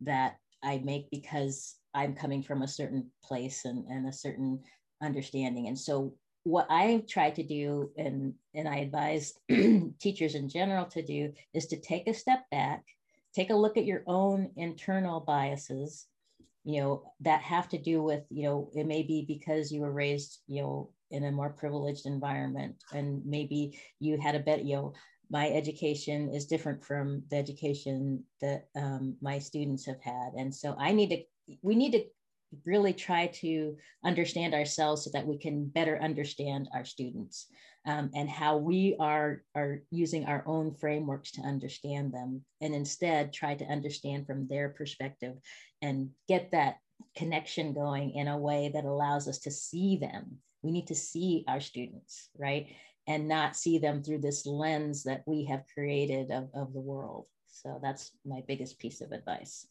that 0.00 0.36
I 0.64 0.78
make 0.84 1.08
because 1.10 1.76
I'm 1.94 2.14
coming 2.14 2.42
from 2.42 2.62
a 2.62 2.68
certain 2.68 3.08
place 3.22 3.64
and, 3.64 3.86
and 3.86 4.08
a 4.08 4.12
certain 4.12 4.60
understanding. 5.02 5.68
And 5.68 5.78
so 5.78 6.14
what 6.42 6.66
I 6.68 7.04
try 7.08 7.30
to 7.30 7.42
do 7.44 7.90
and, 7.96 8.34
and 8.54 8.68
I 8.68 8.78
advise 8.78 9.34
teachers 10.00 10.34
in 10.34 10.48
general 10.48 10.86
to 10.86 11.02
do 11.02 11.32
is 11.54 11.66
to 11.66 11.80
take 11.80 12.08
a 12.08 12.14
step 12.14 12.44
back 12.50 12.82
take 13.34 13.50
a 13.50 13.54
look 13.54 13.76
at 13.76 13.84
your 13.84 14.02
own 14.06 14.50
internal 14.56 15.20
biases 15.20 16.06
you 16.64 16.80
know 16.80 17.02
that 17.20 17.40
have 17.40 17.68
to 17.68 17.78
do 17.78 18.02
with 18.02 18.22
you 18.30 18.44
know 18.44 18.70
it 18.74 18.86
may 18.86 19.02
be 19.02 19.24
because 19.26 19.72
you 19.72 19.80
were 19.80 19.92
raised 19.92 20.40
you 20.46 20.62
know 20.62 20.90
in 21.10 21.24
a 21.24 21.32
more 21.32 21.50
privileged 21.50 22.06
environment 22.06 22.74
and 22.92 23.20
maybe 23.26 23.78
you 23.98 24.18
had 24.18 24.34
a 24.34 24.40
better 24.40 24.62
you 24.62 24.76
know 24.76 24.92
my 25.32 25.48
education 25.48 26.28
is 26.28 26.44
different 26.44 26.84
from 26.84 27.22
the 27.30 27.36
education 27.36 28.22
that 28.42 28.68
um, 28.76 29.16
my 29.22 29.38
students 29.38 29.86
have 29.86 30.00
had. 30.00 30.32
And 30.36 30.54
so 30.54 30.76
i 30.78 30.92
need 30.92 31.08
to 31.10 31.56
we 31.62 31.74
need 31.74 31.92
to 31.92 32.04
really 32.64 32.92
try 32.92 33.26
to 33.26 33.76
understand 34.04 34.54
ourselves 34.54 35.04
so 35.04 35.10
that 35.12 35.26
we 35.26 35.38
can 35.38 35.66
better 35.66 36.00
understand 36.00 36.68
our 36.74 36.84
students 36.84 37.46
um, 37.86 38.10
and 38.14 38.28
how 38.28 38.56
we 38.56 38.96
are, 39.00 39.42
are 39.54 39.82
using 39.90 40.24
our 40.26 40.44
own 40.46 40.74
frameworks 40.74 41.32
to 41.32 41.42
understand 41.42 42.12
them 42.12 42.42
and 42.60 42.74
instead 42.74 43.32
try 43.32 43.54
to 43.54 43.64
understand 43.64 44.26
from 44.26 44.46
their 44.48 44.68
perspective 44.68 45.36
and 45.80 46.10
get 46.28 46.50
that 46.52 46.76
connection 47.16 47.72
going 47.72 48.12
in 48.14 48.28
a 48.28 48.38
way 48.38 48.70
that 48.72 48.84
allows 48.84 49.26
us 49.26 49.38
to 49.38 49.50
see 49.50 49.96
them. 49.96 50.38
We 50.62 50.70
need 50.70 50.86
to 50.88 50.94
see 50.94 51.44
our 51.48 51.60
students, 51.60 52.28
right? 52.38 52.68
And 53.08 53.26
not 53.26 53.56
see 53.56 53.78
them 53.78 54.02
through 54.02 54.20
this 54.20 54.46
lens 54.46 55.02
that 55.04 55.24
we 55.26 55.44
have 55.46 55.64
created 55.74 56.30
of, 56.30 56.48
of 56.54 56.72
the 56.72 56.80
world. 56.80 57.26
So 57.48 57.80
that's 57.82 58.12
my 58.24 58.42
biggest 58.46 58.78
piece 58.78 59.00
of 59.00 59.10
advice. 59.10 59.66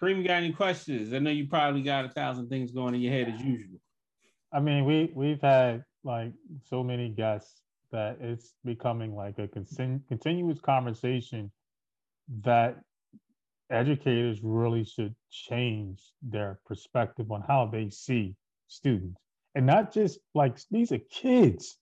Kareem, 0.00 0.26
got 0.26 0.34
any 0.34 0.52
questions? 0.52 1.12
I 1.12 1.18
know 1.18 1.30
you 1.30 1.48
probably 1.48 1.82
got 1.82 2.04
a 2.04 2.08
thousand 2.08 2.48
things 2.48 2.70
going 2.70 2.94
in 2.94 3.00
your 3.00 3.12
head 3.12 3.28
as 3.28 3.40
usual. 3.40 3.80
I 4.52 4.60
mean, 4.60 4.84
we 4.84 5.10
we've 5.14 5.40
had 5.40 5.84
like 6.04 6.32
so 6.62 6.82
many 6.82 7.08
guests 7.08 7.62
that 7.92 8.18
it's 8.20 8.54
becoming 8.64 9.14
like 9.14 9.38
a 9.38 9.48
con- 9.48 10.02
continuous 10.08 10.60
conversation 10.60 11.50
that 12.42 12.78
educators 13.70 14.40
really 14.42 14.84
should 14.84 15.14
change 15.30 16.02
their 16.22 16.60
perspective 16.66 17.32
on 17.32 17.42
how 17.48 17.66
they 17.66 17.88
see 17.90 18.36
students 18.68 19.20
and 19.56 19.64
not 19.66 19.92
just 19.92 20.20
like 20.34 20.58
these 20.70 20.92
are 20.92 21.00
kids 21.10 21.78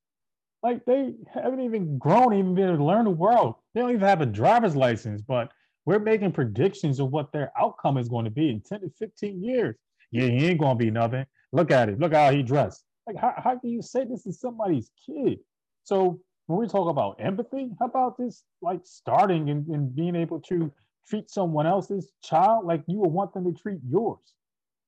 like 0.63 0.85
they 0.87 1.13
haven't 1.31 1.61
even 1.61 1.99
grown, 1.99 2.33
even 2.33 2.55
been 2.55 2.69
able 2.69 2.79
to 2.79 2.85
learn 2.85 3.05
the 3.05 3.11
world. 3.11 3.57
They 3.75 3.81
don't 3.83 3.91
even 3.91 4.09
have 4.09 4.23
a 4.23 4.27
driver's 4.27 4.75
license, 4.75 5.21
but 5.21 5.51
we're 5.87 5.99
making 5.99 6.33
predictions 6.33 7.01
of 7.01 7.11
what 7.11 7.33
their 7.33 7.53
outcome 7.59 7.99
is 7.99 8.09
going 8.09 8.25
to 8.25 8.31
be 8.31 8.51
in 8.51 8.61
10 8.61 8.81
to 8.81 8.91
15 8.99 9.43
years. 9.43 9.77
Yeah, 10.11 10.27
he 10.27 10.47
ain't 10.47 10.61
gonna 10.61 10.77
be 10.77 10.91
nothing. 10.91 11.27
Look 11.53 11.71
at 11.71 11.89
it. 11.89 11.99
Look 11.99 12.15
how 12.15 12.31
he 12.31 12.43
dressed. 12.43 12.85
Like, 13.07 13.17
how, 13.17 13.35
how 13.37 13.59
can 13.59 13.71
you 13.71 13.83
say 13.83 14.05
this 14.05 14.27
is 14.27 14.41
somebody's 14.41 14.91
kid? 15.05 15.41
So 15.85 16.21
when 16.47 16.59
we 16.59 16.69
talk 16.69 16.89
about 16.89 17.17
empathy, 17.19 17.71
how 17.79 17.87
about 17.87 18.17
this 18.19 18.45
like 18.63 18.81
starting 18.85 19.51
and, 19.51 19.67
and 19.69 19.95
being 19.95 20.17
able 20.17 20.41
to 20.43 20.73
treat 21.09 21.31
someone 21.31 21.67
else's 21.67 22.13
child 22.23 22.65
like 22.65 22.83
you 22.87 22.99
would 22.99 23.11
want 23.11 23.35
them 23.35 23.45
to 23.45 23.61
treat 23.61 23.81
yours? 23.89 24.35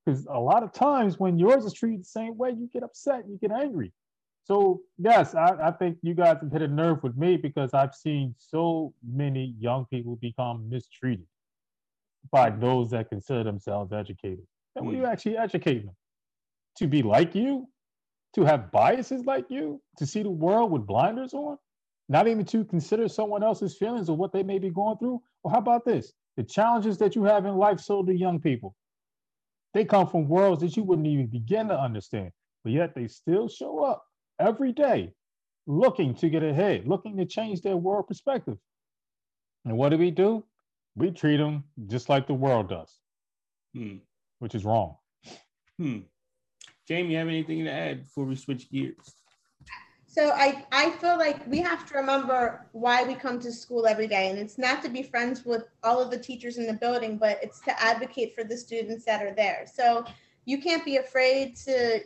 Because 0.04 0.26
a 0.26 0.38
lot 0.38 0.62
of 0.62 0.72
times 0.72 1.18
when 1.18 1.38
yours 1.38 1.64
is 1.64 1.72
treated 1.72 2.00
the 2.00 2.04
same 2.04 2.36
way, 2.36 2.50
you 2.50 2.70
get 2.72 2.82
upset, 2.82 3.24
you 3.28 3.38
get 3.40 3.50
angry. 3.50 3.92
So 4.46 4.82
yes, 4.96 5.34
I, 5.34 5.56
I 5.60 5.70
think 5.72 5.98
you 6.02 6.14
guys 6.14 6.38
have 6.40 6.52
hit 6.52 6.62
a 6.62 6.68
nerve 6.68 7.02
with 7.02 7.16
me 7.16 7.36
because 7.36 7.74
I've 7.74 7.96
seen 7.96 8.32
so 8.38 8.94
many 9.04 9.56
young 9.58 9.86
people 9.86 10.14
become 10.16 10.68
mistreated 10.68 11.26
by 12.30 12.50
those 12.50 12.90
that 12.90 13.08
consider 13.08 13.42
themselves 13.42 13.92
educated. 13.92 14.46
And 14.76 14.86
when 14.86 14.94
you 14.94 15.02
hmm. 15.02 15.08
actually 15.08 15.36
educate 15.36 15.84
them 15.84 15.96
to 16.76 16.86
be 16.86 17.02
like 17.02 17.34
you, 17.34 17.66
to 18.34 18.44
have 18.44 18.70
biases 18.70 19.24
like 19.24 19.46
you, 19.50 19.82
to 19.96 20.06
see 20.06 20.22
the 20.22 20.30
world 20.30 20.70
with 20.70 20.86
blinders 20.86 21.34
on, 21.34 21.58
not 22.08 22.28
even 22.28 22.44
to 22.44 22.64
consider 22.64 23.08
someone 23.08 23.42
else's 23.42 23.76
feelings 23.76 24.08
or 24.08 24.16
what 24.16 24.32
they 24.32 24.44
may 24.44 24.60
be 24.60 24.70
going 24.70 24.96
through. 24.98 25.20
Well, 25.42 25.52
how 25.52 25.58
about 25.58 25.84
this? 25.84 26.12
The 26.36 26.44
challenges 26.44 26.98
that 26.98 27.16
you 27.16 27.24
have 27.24 27.46
in 27.46 27.56
life, 27.56 27.80
so 27.80 28.04
do 28.04 28.12
young 28.12 28.38
people. 28.38 28.76
They 29.74 29.84
come 29.84 30.06
from 30.06 30.28
worlds 30.28 30.60
that 30.60 30.76
you 30.76 30.84
wouldn't 30.84 31.08
even 31.08 31.26
begin 31.26 31.66
to 31.68 31.80
understand, 31.80 32.30
but 32.62 32.72
yet 32.72 32.94
they 32.94 33.08
still 33.08 33.48
show 33.48 33.82
up 33.82 34.05
every 34.38 34.72
day 34.72 35.12
looking 35.66 36.14
to 36.14 36.28
get 36.28 36.42
ahead, 36.42 36.86
looking 36.86 37.16
to 37.16 37.24
change 37.24 37.60
their 37.60 37.76
world 37.76 38.06
perspective. 38.06 38.58
And 39.64 39.76
what 39.76 39.88
do 39.88 39.98
we 39.98 40.10
do? 40.10 40.44
We 40.94 41.10
treat 41.10 41.38
them 41.38 41.64
just 41.88 42.08
like 42.08 42.26
the 42.26 42.34
world 42.34 42.68
does, 42.68 43.00
Hmm. 43.74 43.96
which 44.38 44.54
is 44.54 44.64
wrong. 44.64 44.96
Hmm. 45.78 46.00
Jamie, 46.88 47.12
you 47.12 47.18
have 47.18 47.28
anything 47.28 47.64
to 47.64 47.70
add 47.70 48.04
before 48.04 48.24
we 48.24 48.36
switch 48.36 48.70
gears? 48.70 49.16
So 50.06 50.30
I, 50.30 50.64
I 50.72 50.92
feel 50.92 51.18
like 51.18 51.46
we 51.46 51.58
have 51.58 51.84
to 51.90 51.94
remember 51.94 52.66
why 52.72 53.02
we 53.02 53.14
come 53.14 53.38
to 53.40 53.52
school 53.52 53.86
every 53.86 54.06
day. 54.06 54.30
And 54.30 54.38
it's 54.38 54.56
not 54.56 54.82
to 54.84 54.88
be 54.88 55.02
friends 55.02 55.44
with 55.44 55.64
all 55.82 56.00
of 56.00 56.10
the 56.10 56.18
teachers 56.18 56.56
in 56.56 56.66
the 56.66 56.72
building, 56.72 57.18
but 57.18 57.38
it's 57.42 57.60
to 57.62 57.82
advocate 57.82 58.34
for 58.34 58.42
the 58.42 58.56
students 58.56 59.04
that 59.04 59.22
are 59.22 59.34
there. 59.34 59.66
So 59.70 60.06
you 60.46 60.62
can't 60.62 60.84
be 60.84 60.96
afraid 60.96 61.56
to 61.66 62.00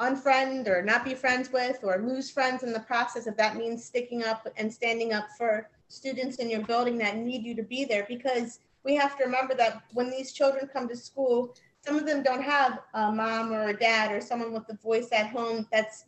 unfriend 0.00 0.68
or 0.68 0.82
not 0.82 1.04
be 1.04 1.14
friends 1.14 1.50
with 1.52 1.78
or 1.82 1.98
lose 1.98 2.30
friends 2.30 2.62
in 2.62 2.72
the 2.72 2.80
process 2.80 3.26
if 3.26 3.36
that 3.36 3.56
means 3.56 3.84
sticking 3.84 4.24
up 4.24 4.46
and 4.56 4.72
standing 4.72 5.12
up 5.12 5.26
for 5.38 5.68
students 5.88 6.36
in 6.36 6.50
your 6.50 6.62
building 6.62 6.98
that 6.98 7.16
need 7.16 7.42
you 7.42 7.54
to 7.54 7.62
be 7.62 7.84
there. 7.84 8.04
Because 8.08 8.60
we 8.84 8.94
have 8.94 9.16
to 9.16 9.24
remember 9.24 9.54
that 9.54 9.82
when 9.94 10.10
these 10.10 10.32
children 10.32 10.68
come 10.72 10.88
to 10.88 10.96
school 10.96 11.54
some 11.86 11.96
of 11.96 12.04
them 12.04 12.22
don't 12.22 12.42
have 12.42 12.80
a 12.94 13.12
mom 13.12 13.52
or 13.52 13.68
a 13.68 13.76
dad 13.76 14.10
or 14.10 14.20
someone 14.20 14.52
with 14.52 14.68
a 14.68 14.76
voice 14.76 15.08
at 15.12 15.28
home 15.28 15.66
that's 15.70 16.04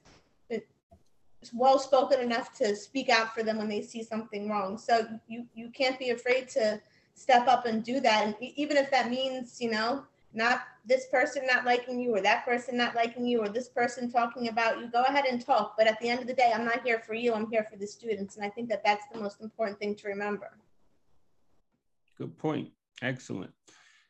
well 1.55 1.79
spoken 1.79 2.19
enough 2.19 2.53
to 2.53 2.75
speak 2.75 3.09
out 3.09 3.33
for 3.33 3.45
them 3.45 3.59
when 3.59 3.69
they 3.69 3.81
see 3.81 4.03
something 4.03 4.49
wrong. 4.49 4.77
So 4.77 5.07
you 5.29 5.47
you 5.55 5.71
can't 5.71 5.99
be 5.99 6.11
afraid 6.11 6.49
to 6.51 6.81
step 7.15 7.47
up 7.47 7.65
and 7.65 7.85
do 7.85 8.01
that. 8.01 8.27
And 8.27 8.35
even 8.41 8.77
if 8.77 8.91
that 8.91 9.09
means 9.09 9.61
you 9.61 9.71
know 9.71 10.05
not 10.33 10.63
this 10.85 11.07
person 11.07 11.43
not 11.47 11.65
liking 11.65 11.99
you 11.99 12.15
or 12.15 12.21
that 12.21 12.45
person 12.45 12.77
not 12.77 12.95
liking 12.95 13.27
you 13.27 13.41
or 13.41 13.49
this 13.49 13.69
person 13.69 14.11
talking 14.11 14.49
about 14.49 14.79
you 14.79 14.89
go 14.91 15.03
ahead 15.05 15.25
and 15.25 15.45
talk 15.45 15.75
but 15.77 15.87
at 15.87 15.99
the 16.01 16.09
end 16.09 16.21
of 16.21 16.27
the 16.27 16.35
day 16.35 16.53
i'm 16.55 16.65
not 16.65 16.83
here 16.83 17.01
for 17.01 17.15
you 17.15 17.33
i'm 17.33 17.51
here 17.51 17.67
for 17.71 17.77
the 17.77 17.87
students 17.87 18.37
and 18.37 18.45
i 18.45 18.49
think 18.51 18.69
that 18.69 18.85
that's 18.85 19.07
the 19.13 19.19
most 19.19 19.41
important 19.41 19.79
thing 19.79 19.95
to 19.95 20.07
remember 20.07 20.51
Good 22.19 22.37
point. 22.37 22.71
Excellent. 23.01 23.53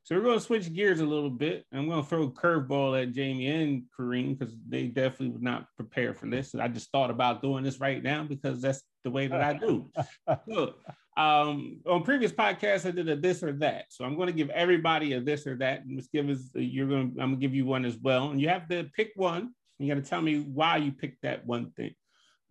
So 0.02 0.16
we're 0.16 0.22
going 0.22 0.38
to 0.38 0.44
switch 0.44 0.72
gears 0.72 1.00
a 1.00 1.04
little 1.04 1.28
bit. 1.28 1.66
I'm 1.70 1.86
going 1.86 2.02
to 2.02 2.08
throw 2.08 2.22
a 2.22 2.30
curveball 2.30 3.02
at 3.02 3.12
Jamie 3.12 3.48
and 3.48 3.82
Kareem 3.96 4.38
because 4.38 4.54
they 4.66 4.86
definitely 4.86 5.28
would 5.28 5.42
not 5.42 5.66
prepare 5.76 6.14
for 6.14 6.26
this. 6.26 6.54
I 6.54 6.68
just 6.68 6.90
thought 6.90 7.10
about 7.10 7.42
doing 7.42 7.62
this 7.62 7.78
right 7.78 8.02
now 8.02 8.24
because 8.24 8.62
that's 8.62 8.82
the 9.04 9.10
way 9.10 9.26
that 9.26 9.42
I 9.42 9.52
do. 9.52 9.90
Look, 10.46 10.80
um, 11.18 11.80
on 11.84 12.04
previous 12.04 12.30
podcasts, 12.30 12.86
I 12.86 12.92
did 12.92 13.08
a 13.08 13.16
this 13.16 13.42
or 13.42 13.52
that. 13.54 13.86
So 13.90 14.04
I'm 14.04 14.14
going 14.14 14.28
to 14.28 14.32
give 14.32 14.50
everybody 14.50 15.14
a 15.14 15.20
this 15.20 15.48
or 15.48 15.56
that. 15.56 15.84
And 15.84 15.98
just 15.98 16.12
give 16.12 16.28
us, 16.28 16.48
you're 16.54 16.86
going 16.86 17.14
to, 17.14 17.20
I'm 17.20 17.30
going 17.30 17.40
to 17.40 17.46
give 17.46 17.56
you 17.56 17.66
one 17.66 17.84
as 17.84 17.98
well. 17.98 18.30
And 18.30 18.40
you 18.40 18.48
have 18.48 18.68
to 18.68 18.84
pick 18.94 19.10
one. 19.16 19.52
You 19.80 19.92
got 19.92 20.02
to 20.02 20.08
tell 20.08 20.22
me 20.22 20.38
why 20.40 20.76
you 20.76 20.92
picked 20.92 21.22
that 21.22 21.44
one 21.44 21.72
thing. 21.72 21.94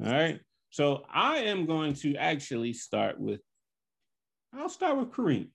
All 0.06 0.12
right. 0.12 0.42
So 0.70 1.06
I 1.10 1.38
am 1.38 1.66
going 1.66 1.94
to 1.96 2.16
actually 2.18 2.74
start 2.74 3.18
with, 3.20 3.40
I'll 4.54 4.68
start 4.68 4.98
with 4.98 5.12
Kareem. 5.12 5.48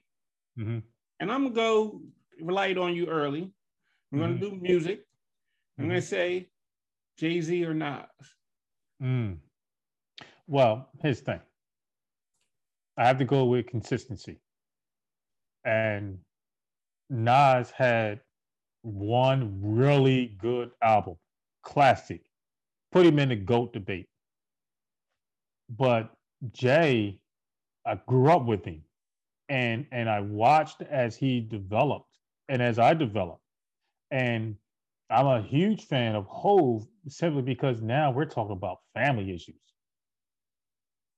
Mm-hmm. 0.58 0.78
And 1.20 1.32
I'm 1.32 1.52
going 1.52 1.54
to 1.54 1.60
go 1.60 2.00
light 2.40 2.78
on 2.78 2.94
you 2.96 3.08
early. 3.08 3.52
I'm 4.10 4.18
going 4.18 4.38
to 4.38 4.50
do 4.50 4.56
music. 4.56 5.02
I'm 5.78 5.86
going 5.86 6.00
to 6.00 6.06
say 6.06 6.48
Jay 7.18 7.40
Z 7.42 7.64
or 7.64 7.74
Nas. 7.74 8.06
Mm. 9.02 9.36
Well, 10.46 10.88
here's 11.02 11.20
the 11.20 11.24
thing. 11.24 11.40
I 12.96 13.06
have 13.06 13.18
to 13.18 13.24
go 13.24 13.46
with 13.46 13.66
consistency. 13.66 14.38
And 15.64 16.18
Nas 17.10 17.70
had 17.70 18.20
one 18.82 19.60
really 19.62 20.36
good 20.40 20.70
album, 20.82 21.16
classic. 21.62 22.22
Put 22.92 23.06
him 23.06 23.18
in 23.18 23.30
the 23.30 23.36
GOAT 23.36 23.72
debate. 23.72 24.08
But 25.70 26.12
Jay, 26.52 27.20
I 27.86 27.96
grew 28.06 28.30
up 28.30 28.44
with 28.44 28.64
him 28.64 28.82
and 29.48 29.86
and 29.92 30.08
I 30.08 30.20
watched 30.20 30.82
as 30.82 31.16
he 31.16 31.40
developed 31.40 32.18
and 32.48 32.62
as 32.62 32.78
I 32.78 32.94
developed. 32.94 33.42
And 34.10 34.56
I'm 35.10 35.26
a 35.26 35.42
huge 35.42 35.86
fan 35.86 36.14
of 36.14 36.26
Hove 36.26 36.86
simply 37.08 37.42
because 37.42 37.82
now 37.82 38.10
we're 38.10 38.24
talking 38.26 38.56
about 38.56 38.78
family 38.94 39.34
issues. 39.34 39.60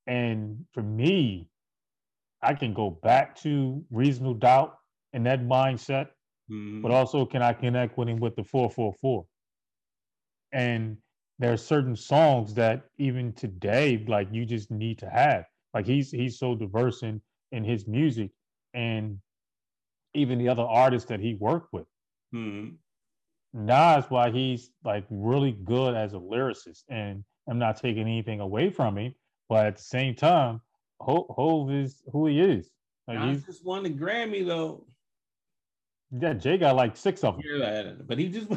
And 0.07 0.65
for 0.73 0.83
me, 0.83 1.49
I 2.45 2.55
can 2.55 2.75
go 2.75 2.91
back 2.91 3.37
to 3.37 3.85
reasonable 3.91 4.35
doubt 4.35 4.79
and 5.13 5.27
that 5.27 5.41
mindset, 5.41 6.11
Mhm. 6.49 6.83
but 6.83 6.93
also 6.93 7.27
can 7.27 7.43
I 7.43 7.53
connect 7.55 7.99
with 7.99 8.09
him 8.09 8.21
with 8.21 8.37
the 8.37 8.45
444? 8.45 9.27
And 10.53 10.99
there 11.39 11.53
are 11.53 11.57
certain 11.57 11.97
songs 11.97 12.55
that 12.55 12.91
even 12.99 13.33
today, 13.35 13.99
like 14.07 14.29
you 14.33 14.47
just 14.47 14.71
need 14.71 14.99
to 15.01 15.11
have. 15.11 15.47
Like 15.75 15.87
he's 15.87 16.11
he's 16.11 16.39
so 16.39 16.55
diverse 16.55 17.03
in 17.03 17.21
in 17.53 17.65
his 17.65 17.87
music 17.87 18.33
and 18.73 19.21
even 20.15 20.39
the 20.39 20.49
other 20.51 20.65
artists 20.65 21.09
that 21.09 21.21
he 21.21 21.35
worked 21.35 21.73
with. 21.73 21.87
Mhm. 22.33 22.79
Nas, 23.55 24.11
why 24.11 24.31
he's 24.31 24.73
like 24.85 25.07
really 25.11 25.53
good 25.53 25.95
as 25.95 26.13
a 26.13 26.19
lyricist, 26.19 26.85
and 26.89 27.25
I'm 27.49 27.59
not 27.59 27.77
taking 27.77 28.03
anything 28.03 28.41
away 28.41 28.71
from 28.71 28.99
him, 28.99 29.15
but 29.49 29.67
at 29.67 29.77
the 29.77 29.83
same 29.83 30.15
time, 30.15 30.61
Ho- 31.01 31.27
Hove 31.31 31.73
is 31.73 32.03
who 32.13 32.27
he 32.27 32.41
is. 32.41 32.71
Like 33.07 33.19
Nas 33.19 33.37
he's 33.37 33.47
just 33.47 33.65
won 33.65 33.83
the 33.83 33.91
Grammy 33.91 34.47
though. 34.47 34.87
yeah, 36.11 36.35
Jay 36.35 36.59
got 36.59 36.77
like 36.77 36.97
six 36.97 37.25
of 37.25 37.37
them. 37.37 37.45
Yeah, 37.45 37.93
but 38.07 38.19
he 38.19 38.29
just 38.29 38.49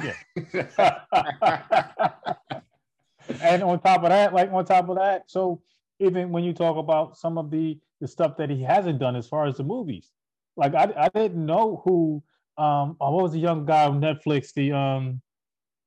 and 3.41 3.63
on 3.63 3.79
top 3.79 4.03
of 4.03 4.09
that, 4.09 4.33
like 4.33 4.51
on 4.51 4.65
top 4.65 4.89
of 4.89 4.97
that, 4.97 5.23
so 5.27 5.61
even 5.99 6.31
when 6.31 6.43
you 6.43 6.53
talk 6.53 6.77
about 6.77 7.17
some 7.17 7.37
of 7.37 7.51
the 7.51 7.77
the 7.99 8.07
stuff 8.07 8.37
that 8.37 8.49
he 8.49 8.61
hasn't 8.61 8.99
done 8.99 9.15
as 9.15 9.27
far 9.27 9.47
as 9.47 9.57
the 9.57 9.63
movies, 9.63 10.11
like 10.55 10.75
I 10.75 10.93
I 10.95 11.09
didn't 11.09 11.45
know 11.45 11.81
who 11.83 12.23
um 12.57 12.97
oh, 13.01 13.11
what 13.11 13.23
was 13.23 13.33
the 13.33 13.39
young 13.39 13.65
guy 13.65 13.85
on 13.85 14.01
Netflix 14.01 14.53
the 14.53 14.71
um 14.71 15.21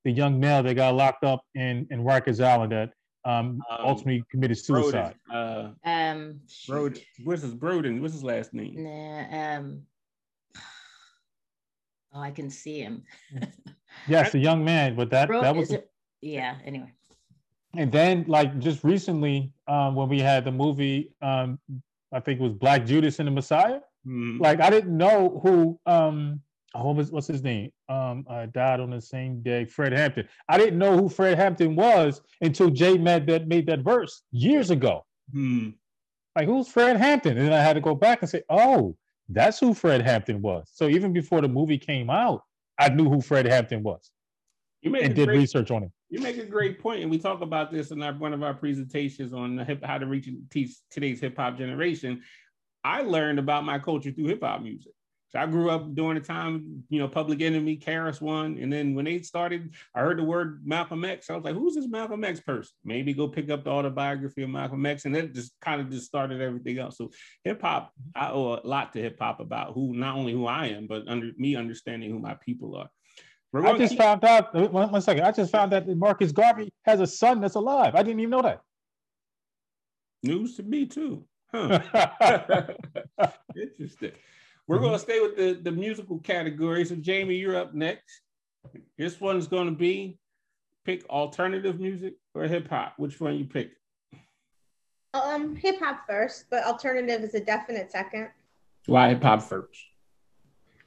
the 0.03 0.11
young 0.11 0.39
male 0.39 0.63
that 0.63 0.73
got 0.75 0.95
locked 0.95 1.23
up 1.23 1.43
in 1.55 1.87
in 1.89 2.03
Rikers 2.03 2.43
Island 2.43 2.71
that 2.71 2.93
um, 3.25 3.61
Um, 3.69 3.77
ultimately 3.79 4.23
committed 4.29 4.57
suicide. 4.57 5.15
Broden, 5.29 5.75
uh, 5.85 5.89
Um, 5.89 6.41
Broden. 6.67 7.03
What's 7.23 7.41
his 7.43 7.55
Broden? 7.55 8.01
What's 8.01 8.13
his 8.13 8.23
last 8.23 8.53
name? 8.53 8.83
Nah, 8.83 9.57
um, 9.57 9.81
oh, 12.13 12.19
I 12.19 12.31
can 12.31 12.49
see 12.49 12.79
him. 12.79 13.03
Yes, 14.07 14.33
a 14.33 14.39
young 14.39 14.63
man, 14.63 14.95
but 14.95 15.09
that 15.11 15.27
Bro, 15.27 15.41
that 15.41 15.55
was 15.55 15.69
is 15.69 15.75
it? 15.75 15.91
Yeah. 16.21 16.57
Anyway, 16.65 16.91
and 17.75 17.91
then 17.91 18.23
like 18.27 18.57
just 18.59 18.83
recently 18.83 19.51
um 19.67 19.95
when 19.95 20.07
we 20.09 20.19
had 20.19 20.45
the 20.45 20.51
movie 20.51 21.11
um 21.21 21.59
I 22.11 22.19
think 22.19 22.39
it 22.39 22.43
was 22.43 22.53
Black 22.53 22.85
Judas 22.85 23.19
and 23.19 23.27
the 23.27 23.31
Messiah. 23.31 23.81
Hmm. 24.05 24.39
like 24.39 24.59
I 24.61 24.69
didn't 24.69 24.97
know 24.97 25.39
who 25.43 25.79
um 25.85 26.41
what 26.73 26.95
was 26.95 27.11
what's 27.11 27.27
his 27.27 27.43
name? 27.43 27.71
Um 27.89 28.25
uh, 28.29 28.45
died 28.47 28.79
on 28.79 28.89
the 28.89 29.01
same 29.01 29.41
day. 29.41 29.65
Fred 29.65 29.93
Hampton. 29.93 30.27
I 30.47 30.57
didn't 30.57 30.79
know 30.79 30.97
who 30.97 31.09
Fred 31.09 31.37
Hampton 31.37 31.75
was 31.75 32.21
until 32.41 32.69
Jay 32.69 32.97
made 32.97 33.27
that 33.27 33.47
made 33.47 33.67
that 33.67 33.79
verse 33.79 34.23
years 34.31 34.69
ago. 34.69 35.05
Hmm. 35.33 35.69
like 36.35 36.47
who's 36.47 36.67
Fred 36.67 36.97
Hampton? 36.97 37.37
And 37.37 37.53
I 37.53 37.61
had 37.61 37.73
to 37.73 37.81
go 37.81 37.95
back 37.95 38.21
and 38.21 38.29
say 38.29 38.43
oh 38.49 38.95
that's 39.29 39.59
who 39.59 39.73
Fred 39.73 40.01
Hampton 40.01 40.41
was. 40.41 40.69
So 40.73 40.89
even 40.89 41.13
before 41.13 41.41
the 41.41 41.47
movie 41.47 41.77
came 41.77 42.09
out 42.09 42.43
I 42.81 42.89
knew 42.89 43.09
who 43.09 43.21
Fred 43.21 43.45
Hampton 43.45 43.83
was 43.83 44.11
You 44.81 44.89
made 44.89 45.03
and 45.03 45.15
did 45.15 45.27
great, 45.27 45.37
research 45.37 45.69
on 45.69 45.83
him. 45.83 45.91
You 46.09 46.19
make 46.19 46.37
a 46.37 46.45
great 46.45 46.79
point, 46.79 47.01
and 47.01 47.11
we 47.11 47.19
talk 47.19 47.41
about 47.41 47.71
this 47.71 47.91
in 47.91 48.01
our, 48.01 48.13
one 48.13 48.33
of 48.33 48.41
our 48.41 48.55
presentations 48.55 49.33
on 49.33 49.57
hip, 49.59 49.83
how 49.83 49.99
to 49.99 50.07
reach 50.07 50.27
and 50.27 50.49
teach 50.49 50.71
today's 50.89 51.21
hip 51.21 51.37
hop 51.37 51.57
generation. 51.57 52.23
I 52.83 53.01
learned 53.03 53.37
about 53.37 53.63
my 53.63 53.77
culture 53.77 54.11
through 54.11 54.25
hip 54.25 54.43
hop 54.43 54.63
music. 54.63 54.93
So 55.31 55.39
I 55.39 55.45
grew 55.45 55.69
up 55.69 55.95
during 55.95 56.15
the 56.15 56.25
time, 56.25 56.83
you 56.89 56.99
know, 56.99 57.07
Public 57.07 57.41
Enemy, 57.41 57.77
KRS 57.77 58.19
One, 58.19 58.57
and 58.59 58.71
then 58.71 58.93
when 58.95 59.05
they 59.05 59.21
started, 59.21 59.73
I 59.95 60.01
heard 60.01 60.19
the 60.19 60.23
word 60.23 60.61
Malcolm 60.65 61.05
X. 61.05 61.29
I 61.29 61.35
was 61.35 61.45
like, 61.45 61.55
"Who's 61.55 61.75
this 61.75 61.87
Malcolm 61.87 62.25
X 62.25 62.41
person?" 62.41 62.73
Maybe 62.83 63.13
go 63.13 63.29
pick 63.29 63.49
up 63.49 63.63
the 63.63 63.69
autobiography 63.69 64.43
of 64.43 64.49
Malcolm 64.49 64.85
X, 64.85 65.05
and 65.05 65.15
that 65.15 65.33
just 65.33 65.53
kind 65.61 65.79
of 65.79 65.89
just 65.89 66.05
started 66.05 66.41
everything 66.41 66.79
else. 66.79 66.97
So 66.97 67.11
hip 67.45 67.61
hop, 67.61 67.93
I 68.13 68.29
owe 68.31 68.59
a 68.61 68.67
lot 68.67 68.91
to 68.93 69.01
hip 69.01 69.19
hop 69.19 69.39
about 69.39 69.73
who 69.73 69.93
not 69.95 70.17
only 70.17 70.33
who 70.33 70.47
I 70.47 70.67
am, 70.67 70.85
but 70.85 71.07
under 71.07 71.31
me 71.37 71.55
understanding 71.55 72.11
who 72.11 72.19
my 72.19 72.33
people 72.33 72.75
are. 72.75 72.89
I 73.53 73.77
just 73.77 73.91
keep... 73.91 73.99
found 73.99 74.25
out. 74.25 74.53
Uh, 74.53 74.67
one, 74.67 74.91
one 74.91 75.01
second. 75.01 75.23
I 75.23 75.31
just 75.31 75.51
found 75.51 75.73
out 75.73 75.85
that 75.85 75.97
Marcus 75.97 76.33
Garvey 76.33 76.73
has 76.83 76.99
a 76.99 77.07
son 77.07 77.39
that's 77.39 77.55
alive. 77.55 77.95
I 77.95 78.03
didn't 78.03 78.19
even 78.19 78.31
know 78.31 78.41
that. 78.41 78.61
News 80.23 80.57
to 80.57 80.63
me 80.63 80.87
too. 80.87 81.25
Huh. 81.53 81.79
Interesting. 83.55 84.11
We're 84.67 84.77
mm-hmm. 84.77 84.85
going 84.85 84.93
to 84.93 84.99
stay 84.99 85.19
with 85.19 85.35
the, 85.35 85.53
the 85.61 85.71
musical 85.71 86.19
category. 86.19 86.85
So, 86.85 86.95
Jamie, 86.95 87.35
you're 87.35 87.57
up 87.57 87.73
next. 87.73 88.21
This 88.97 89.19
one's 89.19 89.47
going 89.47 89.65
to 89.65 89.75
be 89.75 90.19
pick 90.85 91.07
alternative 91.09 91.79
music 91.79 92.15
or 92.33 92.43
hip 92.43 92.69
hop. 92.69 92.93
Which 92.97 93.19
one 93.19 93.35
you 93.35 93.45
pick? 93.45 93.71
Um, 95.13 95.55
hip 95.55 95.79
hop 95.79 96.07
first, 96.07 96.45
but 96.49 96.63
alternative 96.63 97.21
is 97.21 97.33
a 97.33 97.39
definite 97.39 97.91
second. 97.91 98.29
Why 98.85 99.09
hip 99.09 99.23
hop 99.23 99.41
first? 99.41 99.79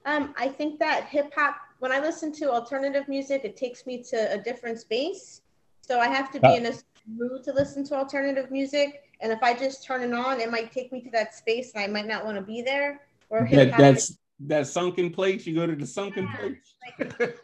Um, 0.07 0.35
I 0.37 0.49
think 0.49 0.79
that 0.81 1.05
hip 1.05 1.33
hop, 1.35 1.57
when 1.79 1.93
I 1.93 1.99
listen 1.99 2.33
to 2.33 2.51
alternative 2.51 3.09
music, 3.09 3.43
it 3.45 3.57
takes 3.57 3.87
me 3.87 4.03
to 4.05 4.33
a 4.33 4.39
different 4.39 4.79
space. 4.79 5.43
So 5.81 6.01
I 6.01 6.09
have 6.09 6.31
to 6.33 6.41
be 6.41 6.49
uh, 6.49 6.57
in 6.57 6.67
a 6.67 6.73
mood 7.07 7.45
to 7.45 7.53
listen 7.53 7.85
to 7.85 7.95
alternative 7.95 8.51
music. 8.51 9.03
And 9.21 9.31
if 9.33 9.43
I 9.43 9.55
just 9.55 9.85
turn 9.85 10.03
it 10.03 10.13
on, 10.13 10.41
it 10.41 10.51
might 10.51 10.73
take 10.73 10.93
me 10.93 11.01
to 11.03 11.11
that 11.11 11.35
space 11.35 11.73
and 11.75 11.83
I 11.83 11.87
might 11.87 12.07
not 12.07 12.25
want 12.25 12.37
to 12.37 12.43
be 12.43 12.63
there. 12.63 13.03
Or 13.31 13.49
that, 13.51 13.77
that's 13.77 14.19
that 14.47 14.67
sunken 14.67 15.11
place. 15.11 15.47
You 15.47 15.55
go 15.55 15.67
to 15.67 15.77
the 15.77 15.87
sunken 15.87 16.27
yeah, 16.27 16.37
place. 16.37 17.19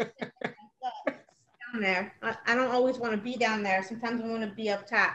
Like, 0.82 1.20
down 1.72 1.82
there. 1.82 2.14
I, 2.22 2.36
I, 2.46 2.54
don't 2.54 2.70
always 2.70 2.96
want 2.98 3.12
to 3.12 3.20
be 3.20 3.36
down 3.36 3.62
there. 3.62 3.82
Sometimes 3.82 4.22
I 4.22 4.26
want 4.26 4.42
to 4.42 4.48
be 4.54 4.70
up 4.70 4.86
top. 4.86 5.12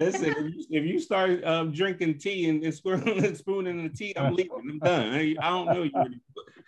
Listen, 0.00 0.26
if 0.26 0.38
you, 0.38 0.64
if 0.70 0.84
you 0.84 1.00
start 1.00 1.42
um, 1.44 1.72
drinking 1.72 2.18
tea 2.18 2.48
and, 2.48 2.62
and 2.62 2.72
swirling 2.74 3.24
a 3.24 3.34
spoon 3.34 3.66
in 3.66 3.82
the 3.82 3.88
tea, 3.88 4.16
I'm 4.16 4.34
leaving. 4.34 4.52
I'm 4.56 4.78
done. 4.78 5.12
I, 5.12 5.34
I 5.40 5.50
don't 5.50 5.66
know 5.66 5.82
you. 5.82 6.20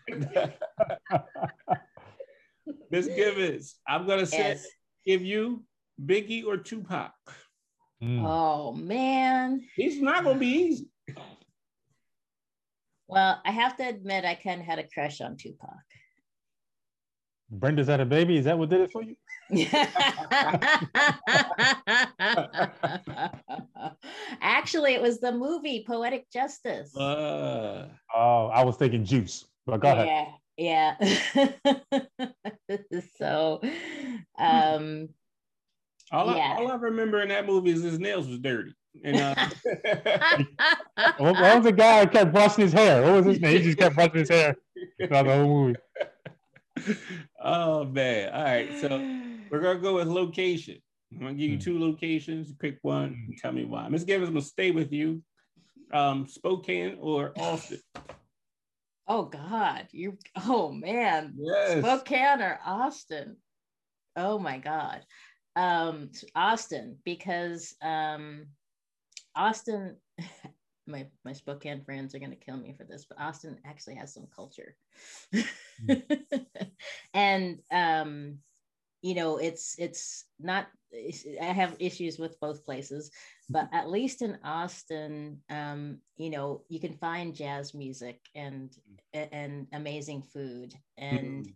Miss 2.91 3.07
Givens, 3.07 3.76
I'm 3.87 4.07
gonna 4.07 4.26
say 4.26 4.39
yes. 4.39 4.66
give 5.07 5.22
you 5.22 5.62
Biggie 6.03 6.47
or 6.47 6.57
Tupac. 6.57 7.12
Mm. 8.03 8.24
Oh 8.24 8.72
man, 8.72 9.62
it's 9.76 10.01
not 10.01 10.24
gonna 10.24 10.39
be 10.39 10.47
easy. 10.47 10.89
Well, 13.09 13.40
I 13.44 13.50
have 13.50 13.76
to 13.76 13.88
admit, 13.88 14.24
I 14.24 14.34
kind 14.34 14.61
of 14.61 14.66
had 14.66 14.78
a 14.78 14.88
crush 14.88 15.20
on 15.20 15.36
Tupac. 15.36 15.68
Brenda's 17.50 17.88
had 17.88 18.00
a 18.00 18.07
baby. 18.07 18.36
Is 18.38 18.46
that 18.46 18.59
what 18.59 18.70
did 18.70 18.80
it 18.80 18.90
for 18.90 19.02
you? 19.02 19.16
Actually, 24.40 24.94
it 24.94 25.02
was 25.02 25.20
the 25.20 25.32
movie 25.32 25.84
Poetic 25.86 26.30
Justice. 26.32 26.96
Uh, 26.96 27.88
oh, 28.14 28.46
I 28.46 28.64
was 28.64 28.76
thinking 28.76 29.05
Juice, 29.05 29.44
but 29.66 29.80
go 29.80 29.92
ahead. 29.92 30.28
Yeah, 30.57 30.96
yeah. 30.98 31.98
so, 33.18 33.61
um, 34.38 35.11
all, 36.11 36.34
yeah. 36.34 36.57
I, 36.59 36.62
all 36.62 36.72
I 36.72 36.76
remember 36.76 37.20
in 37.20 37.28
that 37.28 37.46
movie 37.46 37.70
is 37.70 37.82
his 37.82 37.98
nails 37.98 38.26
was 38.26 38.38
dirty. 38.38 38.72
And 39.03 39.16
uh, 39.16 39.34
what, 41.18 41.18
what, 41.18 41.57
was 41.57 41.64
the 41.64 41.72
guy 41.72 42.05
who 42.05 42.11
kept 42.11 42.32
brushing 42.32 42.64
his 42.64 42.72
hair? 42.72 43.03
What 43.03 43.24
was 43.24 43.26
his 43.26 43.40
name? 43.40 43.59
He 43.59 43.64
just 43.64 43.78
kept 43.78 43.95
brushing 43.95 44.20
his 44.20 44.28
hair 44.28 44.57
throughout 44.99 45.26
the 45.26 45.34
whole 45.34 45.49
movie. 45.49 45.78
Oh 47.47 47.84
man! 47.84 48.32
All 48.32 48.42
right, 48.42 48.80
so 48.80 48.88
we're 49.51 49.61
gonna 49.61 49.78
go 49.78 49.97
with 49.97 50.09
location. 50.09 50.78
I'm 51.12 51.20
gonna 51.20 51.34
give 51.34 51.51
you 51.51 51.57
hmm. 51.57 51.62
two 51.62 51.78
locations. 51.78 52.51
Pick 52.55 52.78
one. 52.80 53.28
tell 53.36 53.53
me 53.53 53.66
why. 53.66 53.86
Miss 53.88 54.05
Givens 54.05 54.30
gonna 54.30 54.40
stay 54.40 54.70
with 54.70 54.90
you. 54.90 55.22
Um, 55.92 56.26
Spokane 56.26 56.97
or 57.01 57.34
Austin. 57.36 57.80
Oh 59.07 59.24
God, 59.24 59.88
you. 59.92 60.16
Oh 60.36 60.72
man. 60.72 61.34
Yes. 61.36 61.84
Spokane 61.84 62.40
or 62.40 62.59
Austin. 62.64 63.36
Oh 64.16 64.38
my 64.38 64.57
God. 64.57 65.03
Um, 65.55 66.11
Austin 66.34 66.97
because 67.05 67.74
um, 67.82 68.47
Austin, 69.37 69.97
my 70.87 71.07
my 71.24 71.32
Spokane 71.32 71.82
friends 71.82 72.14
are 72.14 72.18
gonna 72.18 72.37
kill 72.37 72.57
me 72.57 72.74
for 72.76 72.85
this, 72.85 73.07
but 73.09 73.20
Austin 73.20 73.59
actually 73.64 73.95
has 73.97 74.12
some 74.12 74.26
culture, 74.35 74.76
mm. 75.35 76.03
and 77.14 77.61
um, 77.70 78.39
you 79.05 79.14
know, 79.14 79.37
it's 79.37 79.76
it's 79.78 80.24
not. 80.41 80.66
I 81.41 81.45
have 81.45 81.76
issues 81.78 82.18
with 82.18 82.41
both 82.41 82.64
places, 82.64 83.11
but 83.51 83.68
at 83.72 83.91
least 83.91 84.22
in 84.22 84.39
Austin, 84.45 85.41
um, 85.51 85.99
you 86.16 86.30
know, 86.30 86.62
you 86.68 86.80
can 86.80 86.95
find 86.95 87.35
jazz 87.35 87.74
music 87.74 88.20
and 88.35 88.74
and 89.12 89.66
amazing 89.72 90.22
food, 90.22 90.72
and 90.97 91.45
mm. 91.45 91.55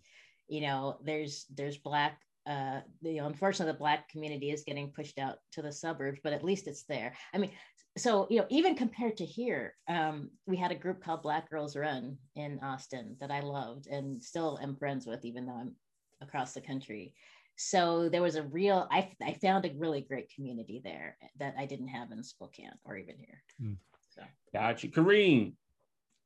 you 0.48 0.60
know, 0.60 0.98
there's 1.02 1.46
there's 1.54 1.78
black 1.78 2.20
uh, 2.48 2.80
the 3.02 3.18
unfortunately 3.18 3.72
the 3.72 3.78
black 3.78 4.08
community 4.08 4.50
is 4.50 4.64
getting 4.64 4.90
pushed 4.90 5.18
out 5.18 5.36
to 5.52 5.62
the 5.62 5.72
suburbs, 5.72 6.18
but 6.24 6.32
at 6.32 6.44
least 6.44 6.66
it's 6.66 6.84
there. 6.84 7.12
I 7.34 7.38
mean, 7.38 7.50
so 7.96 8.26
you 8.30 8.38
know, 8.38 8.46
even 8.48 8.74
compared 8.74 9.16
to 9.18 9.24
here, 9.26 9.74
um, 9.88 10.30
we 10.46 10.56
had 10.56 10.72
a 10.72 10.76
group 10.76 11.02
called 11.02 11.22
Black 11.22 11.50
Girls 11.50 11.76
Run 11.76 12.16
in 12.36 12.58
Austin 12.62 13.16
that 13.20 13.30
I 13.30 13.40
loved 13.40 13.86
and 13.86 14.22
still 14.22 14.58
am 14.62 14.76
friends 14.76 15.06
with, 15.06 15.24
even 15.24 15.46
though 15.46 15.56
I'm 15.56 15.74
across 16.22 16.54
the 16.54 16.60
country. 16.60 17.14
So 17.56 18.08
there 18.08 18.22
was 18.22 18.36
a 18.36 18.44
real, 18.44 18.86
I, 18.90 19.10
I 19.20 19.32
found 19.34 19.66
a 19.66 19.74
really 19.76 20.00
great 20.00 20.32
community 20.32 20.80
there 20.82 21.18
that 21.40 21.54
I 21.58 21.66
didn't 21.66 21.88
have 21.88 22.12
in 22.12 22.22
Spokane 22.22 22.70
or 22.84 22.96
even 22.96 23.16
here. 23.18 23.42
Mm. 23.60 23.76
So. 24.10 24.22
Gotcha. 24.52 24.88
Kareem. 24.88 25.54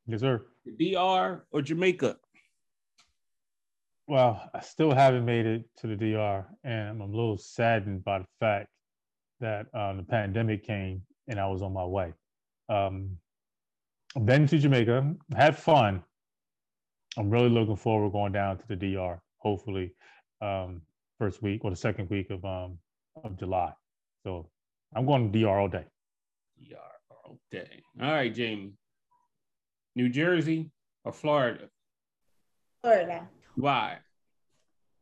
Yes, 0.06 0.20
sir. 0.20 0.42
DR 0.78 1.46
or 1.50 1.62
Jamaica? 1.62 2.16
Well, 4.08 4.50
I 4.52 4.60
still 4.60 4.92
haven't 4.92 5.24
made 5.24 5.46
it 5.46 5.64
to 5.78 5.86
the 5.86 5.96
DR, 5.96 6.44
and 6.64 6.88
I'm 6.88 7.00
a 7.00 7.06
little 7.06 7.38
saddened 7.38 8.04
by 8.04 8.18
the 8.18 8.26
fact 8.40 8.68
that 9.40 9.66
um, 9.74 9.98
the 9.98 10.02
pandemic 10.02 10.64
came 10.66 11.02
and 11.28 11.38
I 11.38 11.46
was 11.46 11.62
on 11.62 11.72
my 11.72 11.84
way. 11.84 12.12
Um, 12.68 13.18
I've 14.16 14.26
been 14.26 14.46
to 14.48 14.58
Jamaica, 14.58 15.14
had 15.34 15.56
fun. 15.56 16.02
I'm 17.16 17.30
really 17.30 17.48
looking 17.48 17.76
forward 17.76 18.12
going 18.12 18.32
down 18.32 18.58
to 18.58 18.68
the 18.68 18.76
DR, 18.76 19.20
hopefully, 19.38 19.94
um, 20.40 20.82
first 21.18 21.42
week 21.42 21.64
or 21.64 21.70
the 21.70 21.76
second 21.76 22.10
week 22.10 22.30
of 22.30 22.44
um, 22.44 22.78
of 23.22 23.38
July. 23.38 23.72
So 24.24 24.48
I'm 24.94 25.06
going 25.06 25.30
to 25.30 25.38
DR 25.38 25.58
all 25.60 25.68
day. 25.68 25.84
DR 26.58 26.76
all 27.10 27.38
day. 27.50 27.82
All 28.00 28.12
right, 28.12 28.34
Jamie. 28.34 28.72
New 29.94 30.08
Jersey 30.08 30.70
or 31.04 31.12
Florida? 31.12 31.68
Florida. 32.82 33.28
Why? 33.56 33.98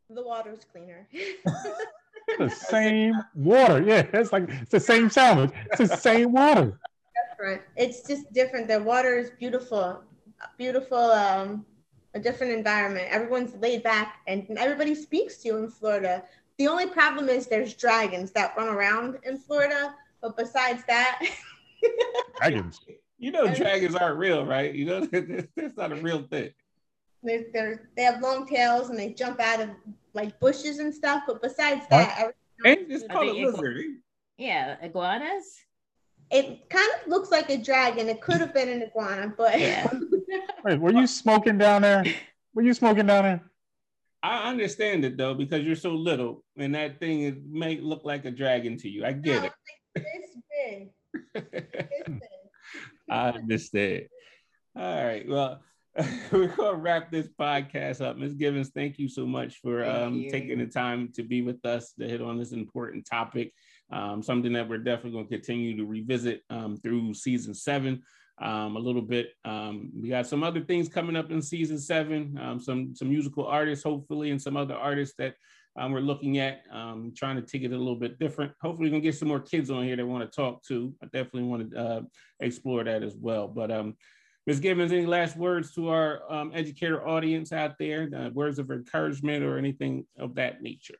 The 0.08 0.22
water's 0.22 0.64
cleaner. 0.64 1.06
the 2.38 2.50
same 2.50 3.14
water. 3.34 3.82
Yeah, 3.82 4.06
it's 4.12 4.32
like 4.32 4.48
it's 4.48 4.70
the 4.70 4.80
same 4.80 5.08
sandwich. 5.08 5.50
It's 5.66 5.90
the 5.90 5.96
same 5.96 6.32
water. 6.32 6.78
Different. 7.30 7.62
It's 7.76 8.06
just 8.06 8.32
different. 8.32 8.68
The 8.68 8.82
water 8.82 9.16
is 9.18 9.30
beautiful, 9.30 10.02
beautiful. 10.58 10.98
Um, 10.98 11.64
a 12.14 12.18
different 12.18 12.52
environment. 12.52 13.06
Everyone's 13.10 13.54
laid 13.56 13.82
back, 13.82 14.18
and 14.26 14.46
everybody 14.58 14.94
speaks 14.94 15.38
to 15.38 15.48
you 15.48 15.56
in 15.58 15.70
Florida. 15.70 16.24
The 16.58 16.66
only 16.66 16.86
problem 16.86 17.28
is 17.28 17.46
there's 17.46 17.74
dragons 17.74 18.32
that 18.32 18.56
run 18.56 18.68
around 18.68 19.18
in 19.22 19.38
Florida, 19.38 19.94
but 20.20 20.36
besides 20.36 20.82
that, 20.88 21.24
dragons. 22.36 22.80
You 23.18 23.30
know, 23.30 23.54
dragons 23.54 23.94
aren't 23.94 24.18
real, 24.18 24.44
right? 24.44 24.74
You 24.74 24.86
know, 24.86 25.00
that's 25.56 25.76
not 25.76 25.92
a 25.92 25.96
real 25.96 26.22
thing. 26.22 26.50
They're, 27.22 27.44
they're, 27.52 27.90
they 27.96 28.02
have 28.02 28.22
long 28.22 28.46
tails 28.46 28.90
and 28.90 28.98
they 28.98 29.12
jump 29.12 29.40
out 29.40 29.60
of 29.60 29.70
like 30.14 30.38
bushes 30.40 30.78
and 30.78 30.94
stuff. 30.94 31.24
But 31.26 31.42
besides 31.42 31.86
that, 31.90 32.32
it's 32.64 33.06
called 33.12 33.28
a 33.28 33.32
lizard. 33.32 33.84
Yeah, 34.38 34.76
iguanas. 34.82 35.58
It 36.30 36.70
kind 36.70 36.90
of 37.00 37.10
looks 37.10 37.30
like 37.30 37.50
a 37.50 37.58
dragon. 37.58 38.08
It 38.08 38.20
could 38.20 38.40
have 38.40 38.54
been 38.54 38.68
an 38.68 38.82
iguana, 38.82 39.34
but 39.36 39.58
yeah. 39.58 39.90
Wait, 40.64 40.80
were 40.80 40.92
you 40.92 41.06
smoking 41.06 41.58
down 41.58 41.82
there? 41.82 42.04
Were 42.54 42.62
you 42.62 42.72
smoking 42.72 43.06
down 43.06 43.24
there? 43.24 43.50
I 44.22 44.50
understand 44.50 45.04
it 45.04 45.16
though 45.16 45.34
because 45.34 45.64
you're 45.64 45.76
so 45.76 45.94
little, 45.94 46.44
and 46.56 46.74
that 46.74 47.00
thing 47.00 47.22
is, 47.22 47.34
may 47.48 47.80
look 47.80 48.04
like 48.04 48.24
a 48.26 48.30
dragon 48.30 48.76
to 48.78 48.88
you. 48.88 49.04
I 49.04 49.12
get 49.12 49.42
no, 49.42 49.46
it. 49.46 49.52
It's 49.94 50.36
big. 50.54 50.90
it's 51.52 52.08
big. 52.08 52.20
I 53.10 53.30
understand. 53.30 54.02
All 54.76 55.04
right. 55.04 55.28
Well, 55.28 55.62
we're 56.32 56.48
going 56.48 56.74
to 56.74 56.80
wrap 56.80 57.10
this 57.10 57.28
podcast 57.28 58.00
up. 58.00 58.16
Ms. 58.16 58.34
Givens, 58.34 58.70
thank 58.70 58.98
you 58.98 59.08
so 59.08 59.26
much 59.26 59.60
for 59.60 59.84
um, 59.84 60.26
taking 60.30 60.58
the 60.58 60.66
time 60.66 61.10
to 61.14 61.22
be 61.22 61.42
with 61.42 61.64
us 61.64 61.92
to 61.98 62.08
hit 62.08 62.22
on 62.22 62.38
this 62.38 62.52
important 62.52 63.06
topic. 63.06 63.52
Um, 63.92 64.22
something 64.22 64.52
that 64.52 64.68
we're 64.68 64.78
definitely 64.78 65.12
going 65.12 65.26
to 65.26 65.36
continue 65.36 65.76
to 65.76 65.84
revisit 65.84 66.42
um, 66.48 66.76
through 66.76 67.14
season 67.14 67.54
seven 67.54 68.02
um, 68.40 68.76
a 68.76 68.80
little 68.80 69.02
bit. 69.02 69.30
Um, 69.44 69.90
we 69.94 70.08
got 70.08 70.26
some 70.26 70.42
other 70.42 70.60
things 70.60 70.88
coming 70.88 71.16
up 71.16 71.30
in 71.30 71.42
season 71.42 71.78
seven, 71.78 72.38
um, 72.40 72.60
some 72.60 72.94
some 72.94 73.08
musical 73.08 73.46
artists, 73.46 73.84
hopefully, 73.84 74.30
and 74.30 74.40
some 74.40 74.56
other 74.56 74.74
artists 74.74 75.14
that 75.18 75.34
um, 75.76 75.92
we're 75.92 76.00
looking 76.00 76.38
at, 76.38 76.62
um, 76.72 77.12
trying 77.16 77.36
to 77.36 77.42
take 77.42 77.62
it 77.62 77.72
a 77.72 77.76
little 77.76 77.96
bit 77.96 78.18
different. 78.18 78.52
Hopefully, 78.62 78.88
we 78.88 78.92
can 78.92 79.02
get 79.02 79.16
some 79.16 79.28
more 79.28 79.40
kids 79.40 79.70
on 79.70 79.84
here 79.84 79.96
that 79.96 80.06
want 80.06 80.30
to 80.30 80.34
talk 80.34 80.62
to. 80.64 80.94
I 81.02 81.06
definitely 81.06 81.44
want 81.44 81.70
to 81.70 81.78
uh, 81.78 82.00
explore 82.40 82.84
that 82.84 83.02
as 83.02 83.16
well. 83.16 83.48
But 83.48 83.70
um, 83.70 83.96
Ms. 84.46 84.60
Givens, 84.60 84.92
any 84.92 85.06
last 85.06 85.36
words 85.36 85.72
to 85.74 85.88
our 85.90 86.20
um, 86.32 86.50
educator 86.54 87.06
audience 87.06 87.52
out 87.52 87.76
there? 87.78 88.08
Uh, 88.14 88.30
words 88.30 88.58
of 88.58 88.70
encouragement 88.70 89.44
or 89.44 89.58
anything 89.58 90.06
of 90.18 90.34
that 90.36 90.62
nature? 90.62 90.98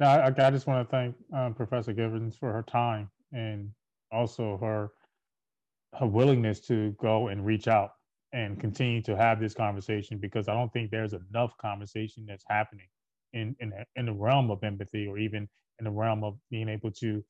No, 0.00 0.06
I, 0.06 0.28
I 0.28 0.50
just 0.50 0.66
want 0.66 0.88
to 0.88 0.90
thank 0.90 1.14
um, 1.34 1.52
Professor 1.52 1.92
Givens 1.92 2.36
for 2.36 2.50
her 2.52 2.62
time 2.62 3.10
and 3.32 3.70
also 4.10 4.56
her 4.56 4.92
her 5.98 6.06
willingness 6.06 6.60
to 6.60 6.92
go 7.00 7.28
and 7.28 7.44
reach 7.44 7.68
out 7.68 7.90
and 8.32 8.60
continue 8.60 9.02
to 9.02 9.16
have 9.16 9.40
this 9.40 9.54
conversation 9.54 10.18
because 10.18 10.48
I 10.48 10.54
don't 10.54 10.72
think 10.72 10.90
there's 10.90 11.14
enough 11.14 11.56
conversation 11.58 12.26
that's 12.28 12.44
happening 12.48 12.86
in 13.32 13.56
in 13.60 13.72
in 13.96 14.06
the 14.06 14.12
realm 14.12 14.50
of 14.50 14.62
empathy 14.62 15.06
or 15.06 15.18
even 15.18 15.48
in 15.78 15.84
the 15.84 15.90
realm 15.90 16.22
of 16.22 16.36
being 16.50 16.68
able 16.68 16.90
to 16.90 17.24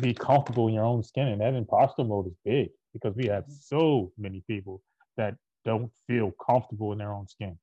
be 0.00 0.14
comfortable 0.14 0.68
in 0.68 0.74
your 0.74 0.84
own 0.84 1.02
skin. 1.02 1.28
And 1.28 1.40
that 1.40 1.54
imposter 1.54 2.04
mode 2.04 2.28
is 2.28 2.36
big 2.44 2.68
because 2.92 3.14
we 3.16 3.26
have 3.26 3.44
mm-hmm. 3.44 3.52
so 3.60 4.12
many 4.16 4.42
people 4.46 4.82
that 5.16 5.34
don't 5.64 5.90
feel 6.06 6.32
comfortable 6.44 6.92
in 6.92 6.98
their 6.98 7.12
own 7.12 7.26
skin. 7.26 7.58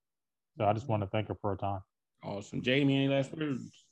So 0.57 0.65
I 0.65 0.73
just 0.73 0.87
want 0.87 1.03
to 1.03 1.07
thank 1.07 1.29
her 1.29 1.35
for 1.41 1.51
her 1.51 1.57
time. 1.57 1.81
Awesome. 2.23 2.61
Jamie, 2.61 2.97
any 2.97 3.07
last 3.07 3.35
words? 3.35 3.84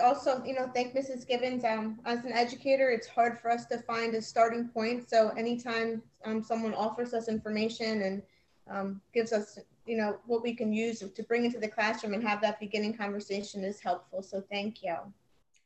Also, 0.00 0.42
you 0.44 0.54
know, 0.54 0.70
thank 0.74 0.94
Mrs. 0.94 1.26
Givens. 1.26 1.64
Um, 1.64 2.00
as 2.04 2.24
an 2.24 2.32
educator, 2.32 2.90
it's 2.90 3.06
hard 3.06 3.38
for 3.38 3.50
us 3.50 3.66
to 3.66 3.78
find 3.78 4.14
a 4.14 4.22
starting 4.22 4.68
point. 4.68 5.08
So 5.08 5.28
anytime 5.36 6.02
um, 6.24 6.42
someone 6.42 6.74
offers 6.74 7.14
us 7.14 7.28
information 7.28 8.02
and 8.02 8.22
um, 8.70 9.00
gives 9.12 9.32
us, 9.32 9.58
you 9.86 9.96
know, 9.96 10.18
what 10.26 10.42
we 10.42 10.54
can 10.54 10.72
use 10.72 11.00
to 11.00 11.22
bring 11.24 11.44
into 11.44 11.58
the 11.58 11.68
classroom 11.68 12.14
and 12.14 12.22
have 12.22 12.40
that 12.42 12.60
beginning 12.60 12.94
conversation 12.94 13.64
is 13.64 13.80
helpful. 13.80 14.22
So 14.22 14.42
thank 14.50 14.82
you. 14.82 14.96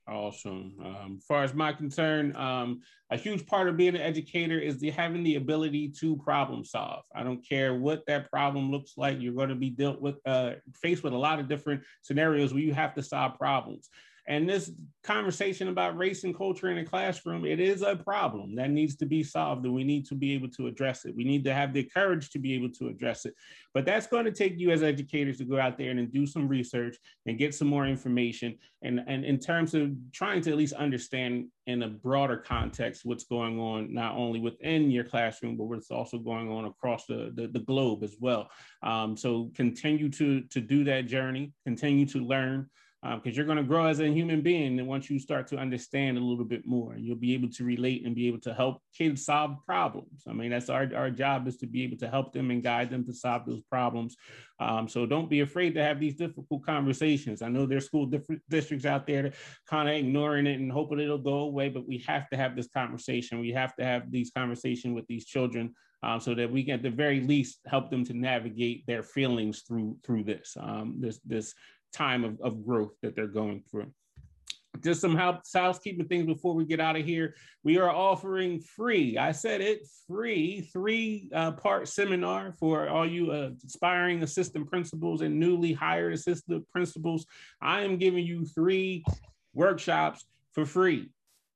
Awesome. 0.07 0.75
Um, 0.85 1.15
as 1.19 1.25
far 1.25 1.45
as 1.45 1.55
my 1.55 1.73
concern, 1.73 2.37
um, 2.37 2.83
a 3.11 3.17
huge 3.17 3.47
part 3.47 3.69
of 3.69 3.79
being 3.79 3.95
an 3.95 4.03
educator 4.03 4.59
is 4.59 4.79
the 4.79 4.91
having 4.91 5.23
the 5.23 5.37
ability 5.37 5.89
to 6.01 6.17
problem 6.19 6.63
solve. 6.63 7.05
I 7.15 7.23
don't 7.23 7.47
care 7.47 7.75
what 7.75 8.05
that 8.07 8.31
problem 8.31 8.71
looks 8.71 8.99
like. 8.99 9.21
You're 9.21 9.33
going 9.33 9.49
to 9.49 9.55
be 9.55 9.71
dealt 9.71 10.03
with, 10.03 10.17
uh, 10.27 10.53
faced 10.75 11.05
with 11.05 11.15
a 11.15 11.19
lot 11.19 11.41
of 11.41 11.49
different 11.49 11.83
scenarios 12.03 12.53
where 12.53 12.63
you 12.63 12.75
have 12.75 12.95
to 12.95 13.03
solve 13.03 13.39
problems. 13.39 13.89
And 14.27 14.49
this 14.49 14.71
conversation 15.03 15.69
about 15.69 15.99
race 15.99 16.25
and 16.25 16.35
culture 16.35 16.71
in 16.71 16.77
the 16.77 16.85
classroom, 16.89 17.45
it 17.45 17.61
is 17.61 17.83
a 17.83 17.97
problem 17.97 18.55
that 18.57 18.71
needs 18.71 18.97
to 18.97 19.07
be 19.07 19.23
solved, 19.23 19.65
and 19.67 19.75
we 19.75 19.85
need 19.85 20.07
to 20.07 20.15
be 20.15 20.33
able 20.33 20.49
to 20.51 20.67
address 20.67 21.05
it. 21.05 21.15
We 21.15 21.25
need 21.25 21.45
to 21.45 21.53
have 21.53 21.75
the 21.75 21.85
courage 21.85 22.31
to 22.31 22.39
be 22.39 22.55
able 22.55 22.71
to 22.71 22.89
address 22.89 23.27
it. 23.27 23.35
But 23.75 23.85
that's 23.85 24.07
going 24.07 24.25
to 24.25 24.33
take 24.33 24.59
you 24.59 24.71
as 24.71 24.83
educators 24.83 25.39
to 25.39 25.45
go 25.45 25.61
out 25.61 25.77
there 25.77 25.91
and 25.91 26.13
do 26.13 26.27
some 26.27 26.49
research 26.49 26.97
and 27.27 27.39
get 27.39 27.55
some 27.55 27.69
more 27.69 27.87
information. 27.87 28.57
And, 28.83 29.03
and 29.07 29.25
in 29.25 29.39
terms 29.39 29.75
of 29.75 29.91
trying 30.13 30.41
to 30.43 30.51
at 30.51 30.57
least 30.57 30.75
understand 30.75 31.49
in 31.67 31.83
a 31.83 31.89
broader 31.89 32.39
context 32.39 33.03
what's 33.05 33.25
going 33.25 33.59
on, 33.59 33.93
not 33.93 34.15
only 34.15 34.41
within 34.41 34.91
your 34.91 35.05
classroom, 35.05 35.57
but 35.57 35.65
what's 35.65 35.91
also 35.91 36.19
going 36.19 36.51
on 36.51 36.65
across 36.65 37.05
the, 37.07 37.33
the, 37.35 37.49
the 37.49 37.61
globe 37.61 38.03
as 38.03 38.17
well. 38.21 38.49
Um, 38.83 39.17
so 39.17 39.51
continue 39.55 40.09
to, 40.11 40.43
to 40.43 40.61
do 40.61 40.85
that 40.85 41.07
journey, 41.07 41.53
continue 41.67 42.07
to 42.07 42.19
learn 42.21 42.71
because 43.05 43.21
um, 43.27 43.33
you're 43.35 43.45
going 43.45 43.59
to 43.59 43.63
grow 43.63 43.85
as 43.85 44.01
a 44.01 44.09
human 44.09 44.41
being. 44.41 44.79
And 44.79 44.89
once 44.89 45.11
you 45.11 45.19
start 45.19 45.47
to 45.49 45.59
understand 45.59 46.17
a 46.17 46.23
little 46.23 46.45
bit 46.45 46.67
more, 46.67 46.97
you'll 46.97 47.17
be 47.17 47.35
able 47.35 47.51
to 47.51 47.65
relate 47.65 48.07
and 48.07 48.15
be 48.15 48.27
able 48.27 48.41
to 48.41 48.55
help 48.55 48.81
kids 48.97 49.27
solve 49.27 49.59
problems. 49.67 50.23
I 50.27 50.33
mean, 50.33 50.51
that's 50.51 50.71
our, 50.71 50.89
our 50.97 51.11
job 51.11 51.47
is 51.47 51.59
to 51.59 51.67
be 51.67 51.83
able 51.83 51.99
to 51.99 52.09
help 52.09 52.33
them 52.33 52.51
and 52.51 52.63
guide 52.63 52.89
them 52.89 53.05
to 53.05 53.13
solve 53.13 53.43
those 53.45 53.61
problems. 53.71 54.17
Um, 54.59 54.89
so 54.89 55.05
don't 55.05 55.29
be 55.29 55.41
afraid 55.41 55.75
to 55.75 55.83
have 55.83 56.01
these 56.01 56.15
difficult 56.15 56.65
conversations. 56.65 57.43
I 57.43 57.49
know 57.49 57.67
there's 57.67 57.85
school 57.85 58.11
districts 58.49 58.87
out 58.87 59.07
there 59.07 59.33
kind 59.69 59.89
of 59.89 59.97
ignoring 59.97 60.47
it 60.47 60.59
and 60.59 60.73
hoping 60.73 60.99
it'll 60.99 61.19
go 61.19 61.41
away, 61.41 61.69
but 61.69 61.87
we 61.87 61.99
have 62.07 62.31
to 62.31 62.39
have 62.39 62.57
this 62.57 62.69
conversation. 62.69 63.39
We 63.39 63.51
have 63.51 63.77
to 63.77 63.85
have 63.85 64.11
these 64.11 64.31
conversations 64.35 64.95
with 64.95 65.07
these 65.09 65.27
children 65.27 65.75
um, 66.03 66.21
so 66.21 66.35
that 66.35 66.51
we 66.51 66.65
can 66.65 66.75
at 66.75 66.83
the 66.83 66.91
very 66.91 67.21
least 67.21 67.61
help 67.67 67.91
them 67.91 68.05
to 68.07 68.15
navigate 68.15 68.87
their 68.87 69.03
feelings 69.03 69.63
through 69.67 69.97
through 70.05 70.25
this 70.25 70.55
um, 70.61 70.97
this 71.01 71.19
this 71.25 71.55
time 71.95 72.25
of, 72.25 72.41
of 72.41 72.65
growth 72.65 72.93
that 73.03 73.15
they're 73.17 73.27
going 73.27 73.63
through. 73.71 73.91
Just 74.83 75.01
some 75.01 75.17
housekeeping 75.17 76.07
things 76.09 76.27
before 76.27 76.55
we 76.55 76.65
get 76.65 76.81
out 76.81 76.97
of 76.97 77.07
here. 77.07 77.37
We 77.63 77.79
are 77.79 77.89
offering 77.89 78.61
free, 78.61 79.17
I 79.17 79.31
said 79.31 79.61
it, 79.61 79.87
free 80.09 80.69
three 80.73 81.31
uh, 81.33 81.53
part 81.53 81.89
seminar 81.89 82.53
for 82.59 82.89
all 82.89 83.07
you 83.07 83.31
uh, 83.31 83.51
aspiring 83.65 84.23
assistant 84.25 84.69
principals 84.69 85.23
and 85.23 85.39
newly 85.39 85.73
hired 85.73 86.13
assistant 86.13 86.69
principals. 86.71 87.25
I 87.63 87.83
am 87.83 87.97
giving 87.97 88.27
you 88.27 88.45
three 88.45 89.05
workshops 89.55 90.27
for 90.53 90.67
free, 90.67 91.11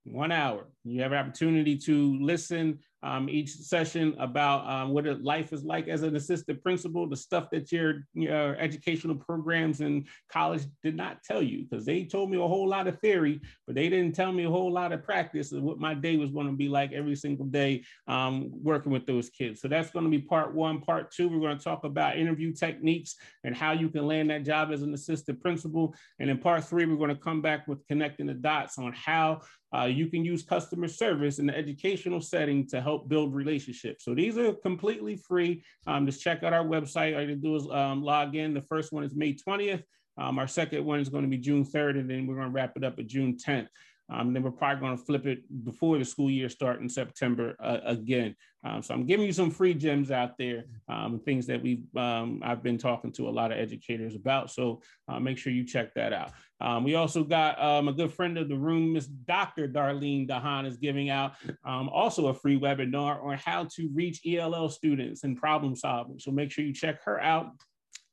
one 0.05 0.33
hour. 0.33 0.69
You 0.85 1.03
have 1.03 1.13
an 1.13 1.19
opportunity 1.19 1.77
to 1.79 2.19
listen 2.21 2.79
um, 3.03 3.29
each 3.29 3.51
session 3.51 4.15
about 4.19 4.69
um, 4.69 4.91
what 4.91 5.07
life 5.23 5.53
is 5.53 5.65
like 5.65 5.89
as 5.89 6.03
an 6.03 6.17
assistant 6.17 6.63
principal, 6.63 7.09
the 7.09 7.17
stuff 7.17 7.49
that 7.53 7.71
your, 7.71 8.05
your 8.15 8.57
educational 8.57 9.15
programs 9.15 9.81
in 9.81 10.05
college 10.31 10.63
did 10.83 10.97
not 10.97 11.23
tell 11.23 11.43
you, 11.43 11.65
because 11.65 11.87
they 11.87 12.05
told 12.05 12.31
me 12.31 12.37
a 12.37 12.41
whole 12.41 12.69
lot 12.69 12.89
of 12.89 12.99
theory, 13.01 13.41
but 13.67 13.77
they 13.77 13.89
didn't 13.89 14.15
tell 14.15 14.33
me 14.33 14.45
a 14.45 14.51
whole 14.51 14.73
lot 14.73 14.93
of 14.93 15.05
practice 15.05 15.53
of 15.53 15.63
what 15.63 15.79
my 15.79 15.95
day 15.95 16.17
was 16.17 16.31
going 16.31 16.47
to 16.47 16.53
be 16.53 16.69
like 16.69 16.93
every 16.93 17.15
single 17.15 17.47
day 17.47 17.85
um, 18.09 18.51
working 18.63 18.91
with 18.91 19.07
those 19.07 19.31
kids. 19.31 19.61
So 19.61 19.69
that's 19.69 19.91
going 19.91 20.05
to 20.05 20.11
be 20.11 20.21
part 20.21 20.55
one. 20.55 20.81
Part 20.81 21.13
two, 21.13 21.29
we're 21.29 21.41
going 21.41 21.59
to 21.59 21.65
talk 21.65 21.85
about 21.85 22.19
interview 22.19 22.53
techniques 22.53 23.15
and 23.45 23.57
how 23.57 23.73
you 23.73 23.89
can 23.89 24.07
land 24.07 24.31
that 24.31 24.45
job 24.45 24.73
as 24.73 24.83
an 24.83 24.93
assistant 24.95 25.41
principal. 25.41 25.95
And 26.19 26.31
in 26.31 26.39
part 26.39 26.65
three, 26.65 26.87
we're 26.87 26.97
going 26.97 27.15
to 27.15 27.23
come 27.23 27.43
back 27.43 27.69
with 27.69 27.87
connecting 27.87 28.27
the 28.27 28.35
dots 28.35 28.79
on 28.79 28.93
how 28.93 29.43
uh, 29.77 29.85
you 29.85 30.07
can 30.07 30.25
use 30.25 30.43
customer 30.43 30.89
service 30.89 31.39
in 31.39 31.47
the 31.47 31.57
educational 31.57 32.23
setting 32.23 32.67
to 32.67 32.81
help 32.81 32.88
build 32.97 33.35
relationships. 33.35 34.05
So 34.05 34.15
these 34.15 34.39
are 34.39 34.53
completely 34.55 35.17
free. 35.17 35.63
Um, 35.87 36.07
just 36.07 36.23
check 36.23 36.43
out 36.43 36.53
our 36.53 36.65
website. 36.65 37.15
All 37.15 37.23
you 37.23 37.37
do 37.37 37.57
is 37.57 37.69
um, 37.71 38.03
log 38.03 38.35
in. 38.35 38.55
The 38.55 38.63
first 38.63 38.93
one 38.93 39.05
is 39.05 39.15
May 39.15 39.35
20th. 39.35 39.83
Um, 40.17 40.39
our 40.39 40.49
second 40.49 40.85
one 40.85 41.01
is 41.01 41.09
going 41.09 41.23
to 41.23 41.31
be 41.31 41.39
June 41.39 41.65
3rd, 41.65 42.01
and 42.01 42.11
then 42.11 42.27
we're 42.27 42.35
going 42.35 42.49
to 42.49 42.53
wrap 42.53 42.73
it 42.77 42.85
up 42.85 42.99
at 42.99 43.07
June 43.07 43.37
10th. 43.37 43.69
Um, 44.11 44.33
then 44.33 44.43
we're 44.43 44.51
probably 44.51 44.81
going 44.81 44.97
to 44.97 45.05
flip 45.05 45.27
it 45.27 45.65
before 45.65 45.99
the 45.99 46.05
school 46.05 46.31
year 46.31 46.49
starts 46.49 46.81
in 46.81 46.89
September 46.89 47.55
uh, 47.61 47.79
again. 47.85 48.35
Um, 48.65 48.83
so 48.83 48.95
I'm 48.95 49.05
giving 49.05 49.27
you 49.27 49.33
some 49.33 49.51
free 49.51 49.75
gems 49.75 50.11
out 50.11 50.39
there, 50.39 50.65
um, 50.89 51.21
things 51.21 51.47
that 51.47 51.63
we've 51.63 51.85
um, 51.95 52.41
I've 52.43 52.63
been 52.63 52.79
talking 52.79 53.13
to 53.13 53.29
a 53.29 53.31
lot 53.31 53.53
of 53.53 53.59
educators 53.59 54.15
about. 54.15 54.51
So 54.51 54.81
uh, 55.09 55.21
make 55.21 55.39
sure 55.39 55.53
you 55.53 55.65
check 55.65 55.95
that 55.95 56.13
out. 56.13 56.33
Um, 56.61 56.85
we 56.85 56.97
also 56.97 57.23
got 57.23 57.63
um, 57.63 57.89
a 57.89 57.93
good 57.93 58.13
friend 58.13 58.37
of 58.37 58.49
the 58.49 58.57
room, 58.57 58.93
Miss 58.93 59.07
Dr. 59.07 59.69
Darlene 59.69 60.29
Dahan, 60.29 60.67
is 60.67 60.77
giving 60.77 61.09
out 61.09 61.35
also 61.65 62.29
a 62.29 62.35
free 62.35 62.59
webinar 62.59 63.25
on 63.25 63.39
how 63.39 63.65
to 63.77 63.89
reach 63.95 64.21
ELL 64.27 64.69
students 64.69 65.25
and 65.25 65.37
problem 65.37 65.77
solving. 65.77 66.19
So 66.19 66.31
make 66.31 66.51
sure 66.51 66.65
you 66.65 66.75
check 66.75 67.03
her 67.05 67.21
out. 67.21 67.53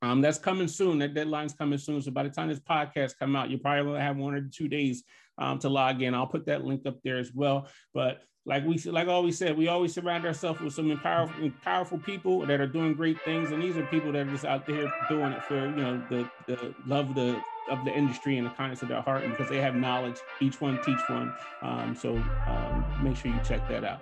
Um, 0.01 0.21
that's 0.21 0.37
coming 0.37 0.67
soon. 0.67 0.99
That 0.99 1.15
deadline's 1.15 1.53
coming 1.53 1.79
soon. 1.79 2.01
So 2.01 2.11
by 2.11 2.23
the 2.23 2.29
time 2.29 2.49
this 2.49 2.59
podcast 2.59 3.17
come 3.17 3.35
out, 3.35 3.49
you 3.49 3.57
probably 3.57 3.91
will 3.91 3.99
have 3.99 4.17
one 4.17 4.35
or 4.35 4.41
two 4.41 4.67
days 4.67 5.03
um, 5.37 5.57
to 5.59 5.69
log 5.69 6.01
in. 6.01 6.13
I'll 6.13 6.27
put 6.27 6.45
that 6.45 6.63
link 6.63 6.85
up 6.85 6.99
there 7.03 7.17
as 7.17 7.31
well. 7.33 7.67
But 7.93 8.21
like 8.45 8.63
we 8.65 8.77
like 8.85 9.07
always 9.07 9.37
said, 9.37 9.57
we 9.57 9.67
always 9.67 9.93
surround 9.93 10.25
ourselves 10.25 10.61
with 10.61 10.73
some 10.73 10.95
powerful, 11.01 11.51
powerful 11.63 11.97
people 11.97 12.45
that 12.45 12.61
are 12.61 12.67
doing 12.67 12.93
great 12.93 13.17
things, 13.25 13.51
and 13.51 13.61
these 13.61 13.75
are 13.75 13.85
people 13.87 14.11
that 14.11 14.27
are 14.27 14.31
just 14.31 14.45
out 14.45 14.67
there 14.67 14.91
doing 15.09 15.33
it 15.33 15.43
for 15.43 15.65
you 15.65 15.81
know 15.83 16.05
the 16.09 16.29
the 16.47 16.75
love 16.85 17.15
the 17.15 17.41
of 17.71 17.83
the 17.83 17.91
industry 17.91 18.37
and 18.37 18.45
the 18.45 18.51
kindness 18.51 18.83
of 18.83 18.89
their 18.89 19.01
heart, 19.01 19.23
and 19.23 19.31
because 19.31 19.49
they 19.49 19.59
have 19.59 19.75
knowledge, 19.75 20.17
each 20.41 20.61
one 20.61 20.79
teach 20.83 20.99
one. 21.09 21.33
Um, 21.63 21.95
so 21.95 22.15
um, 22.47 22.99
make 23.03 23.17
sure 23.17 23.31
you 23.31 23.39
check 23.43 23.67
that 23.69 23.83
out. 23.83 23.99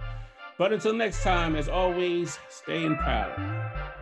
But 0.57 0.73
until 0.73 0.93
next 0.93 1.23
time, 1.23 1.55
as 1.55 1.69
always, 1.69 2.37
stay 2.49 2.83
in 2.83 2.95
power. 2.97 3.92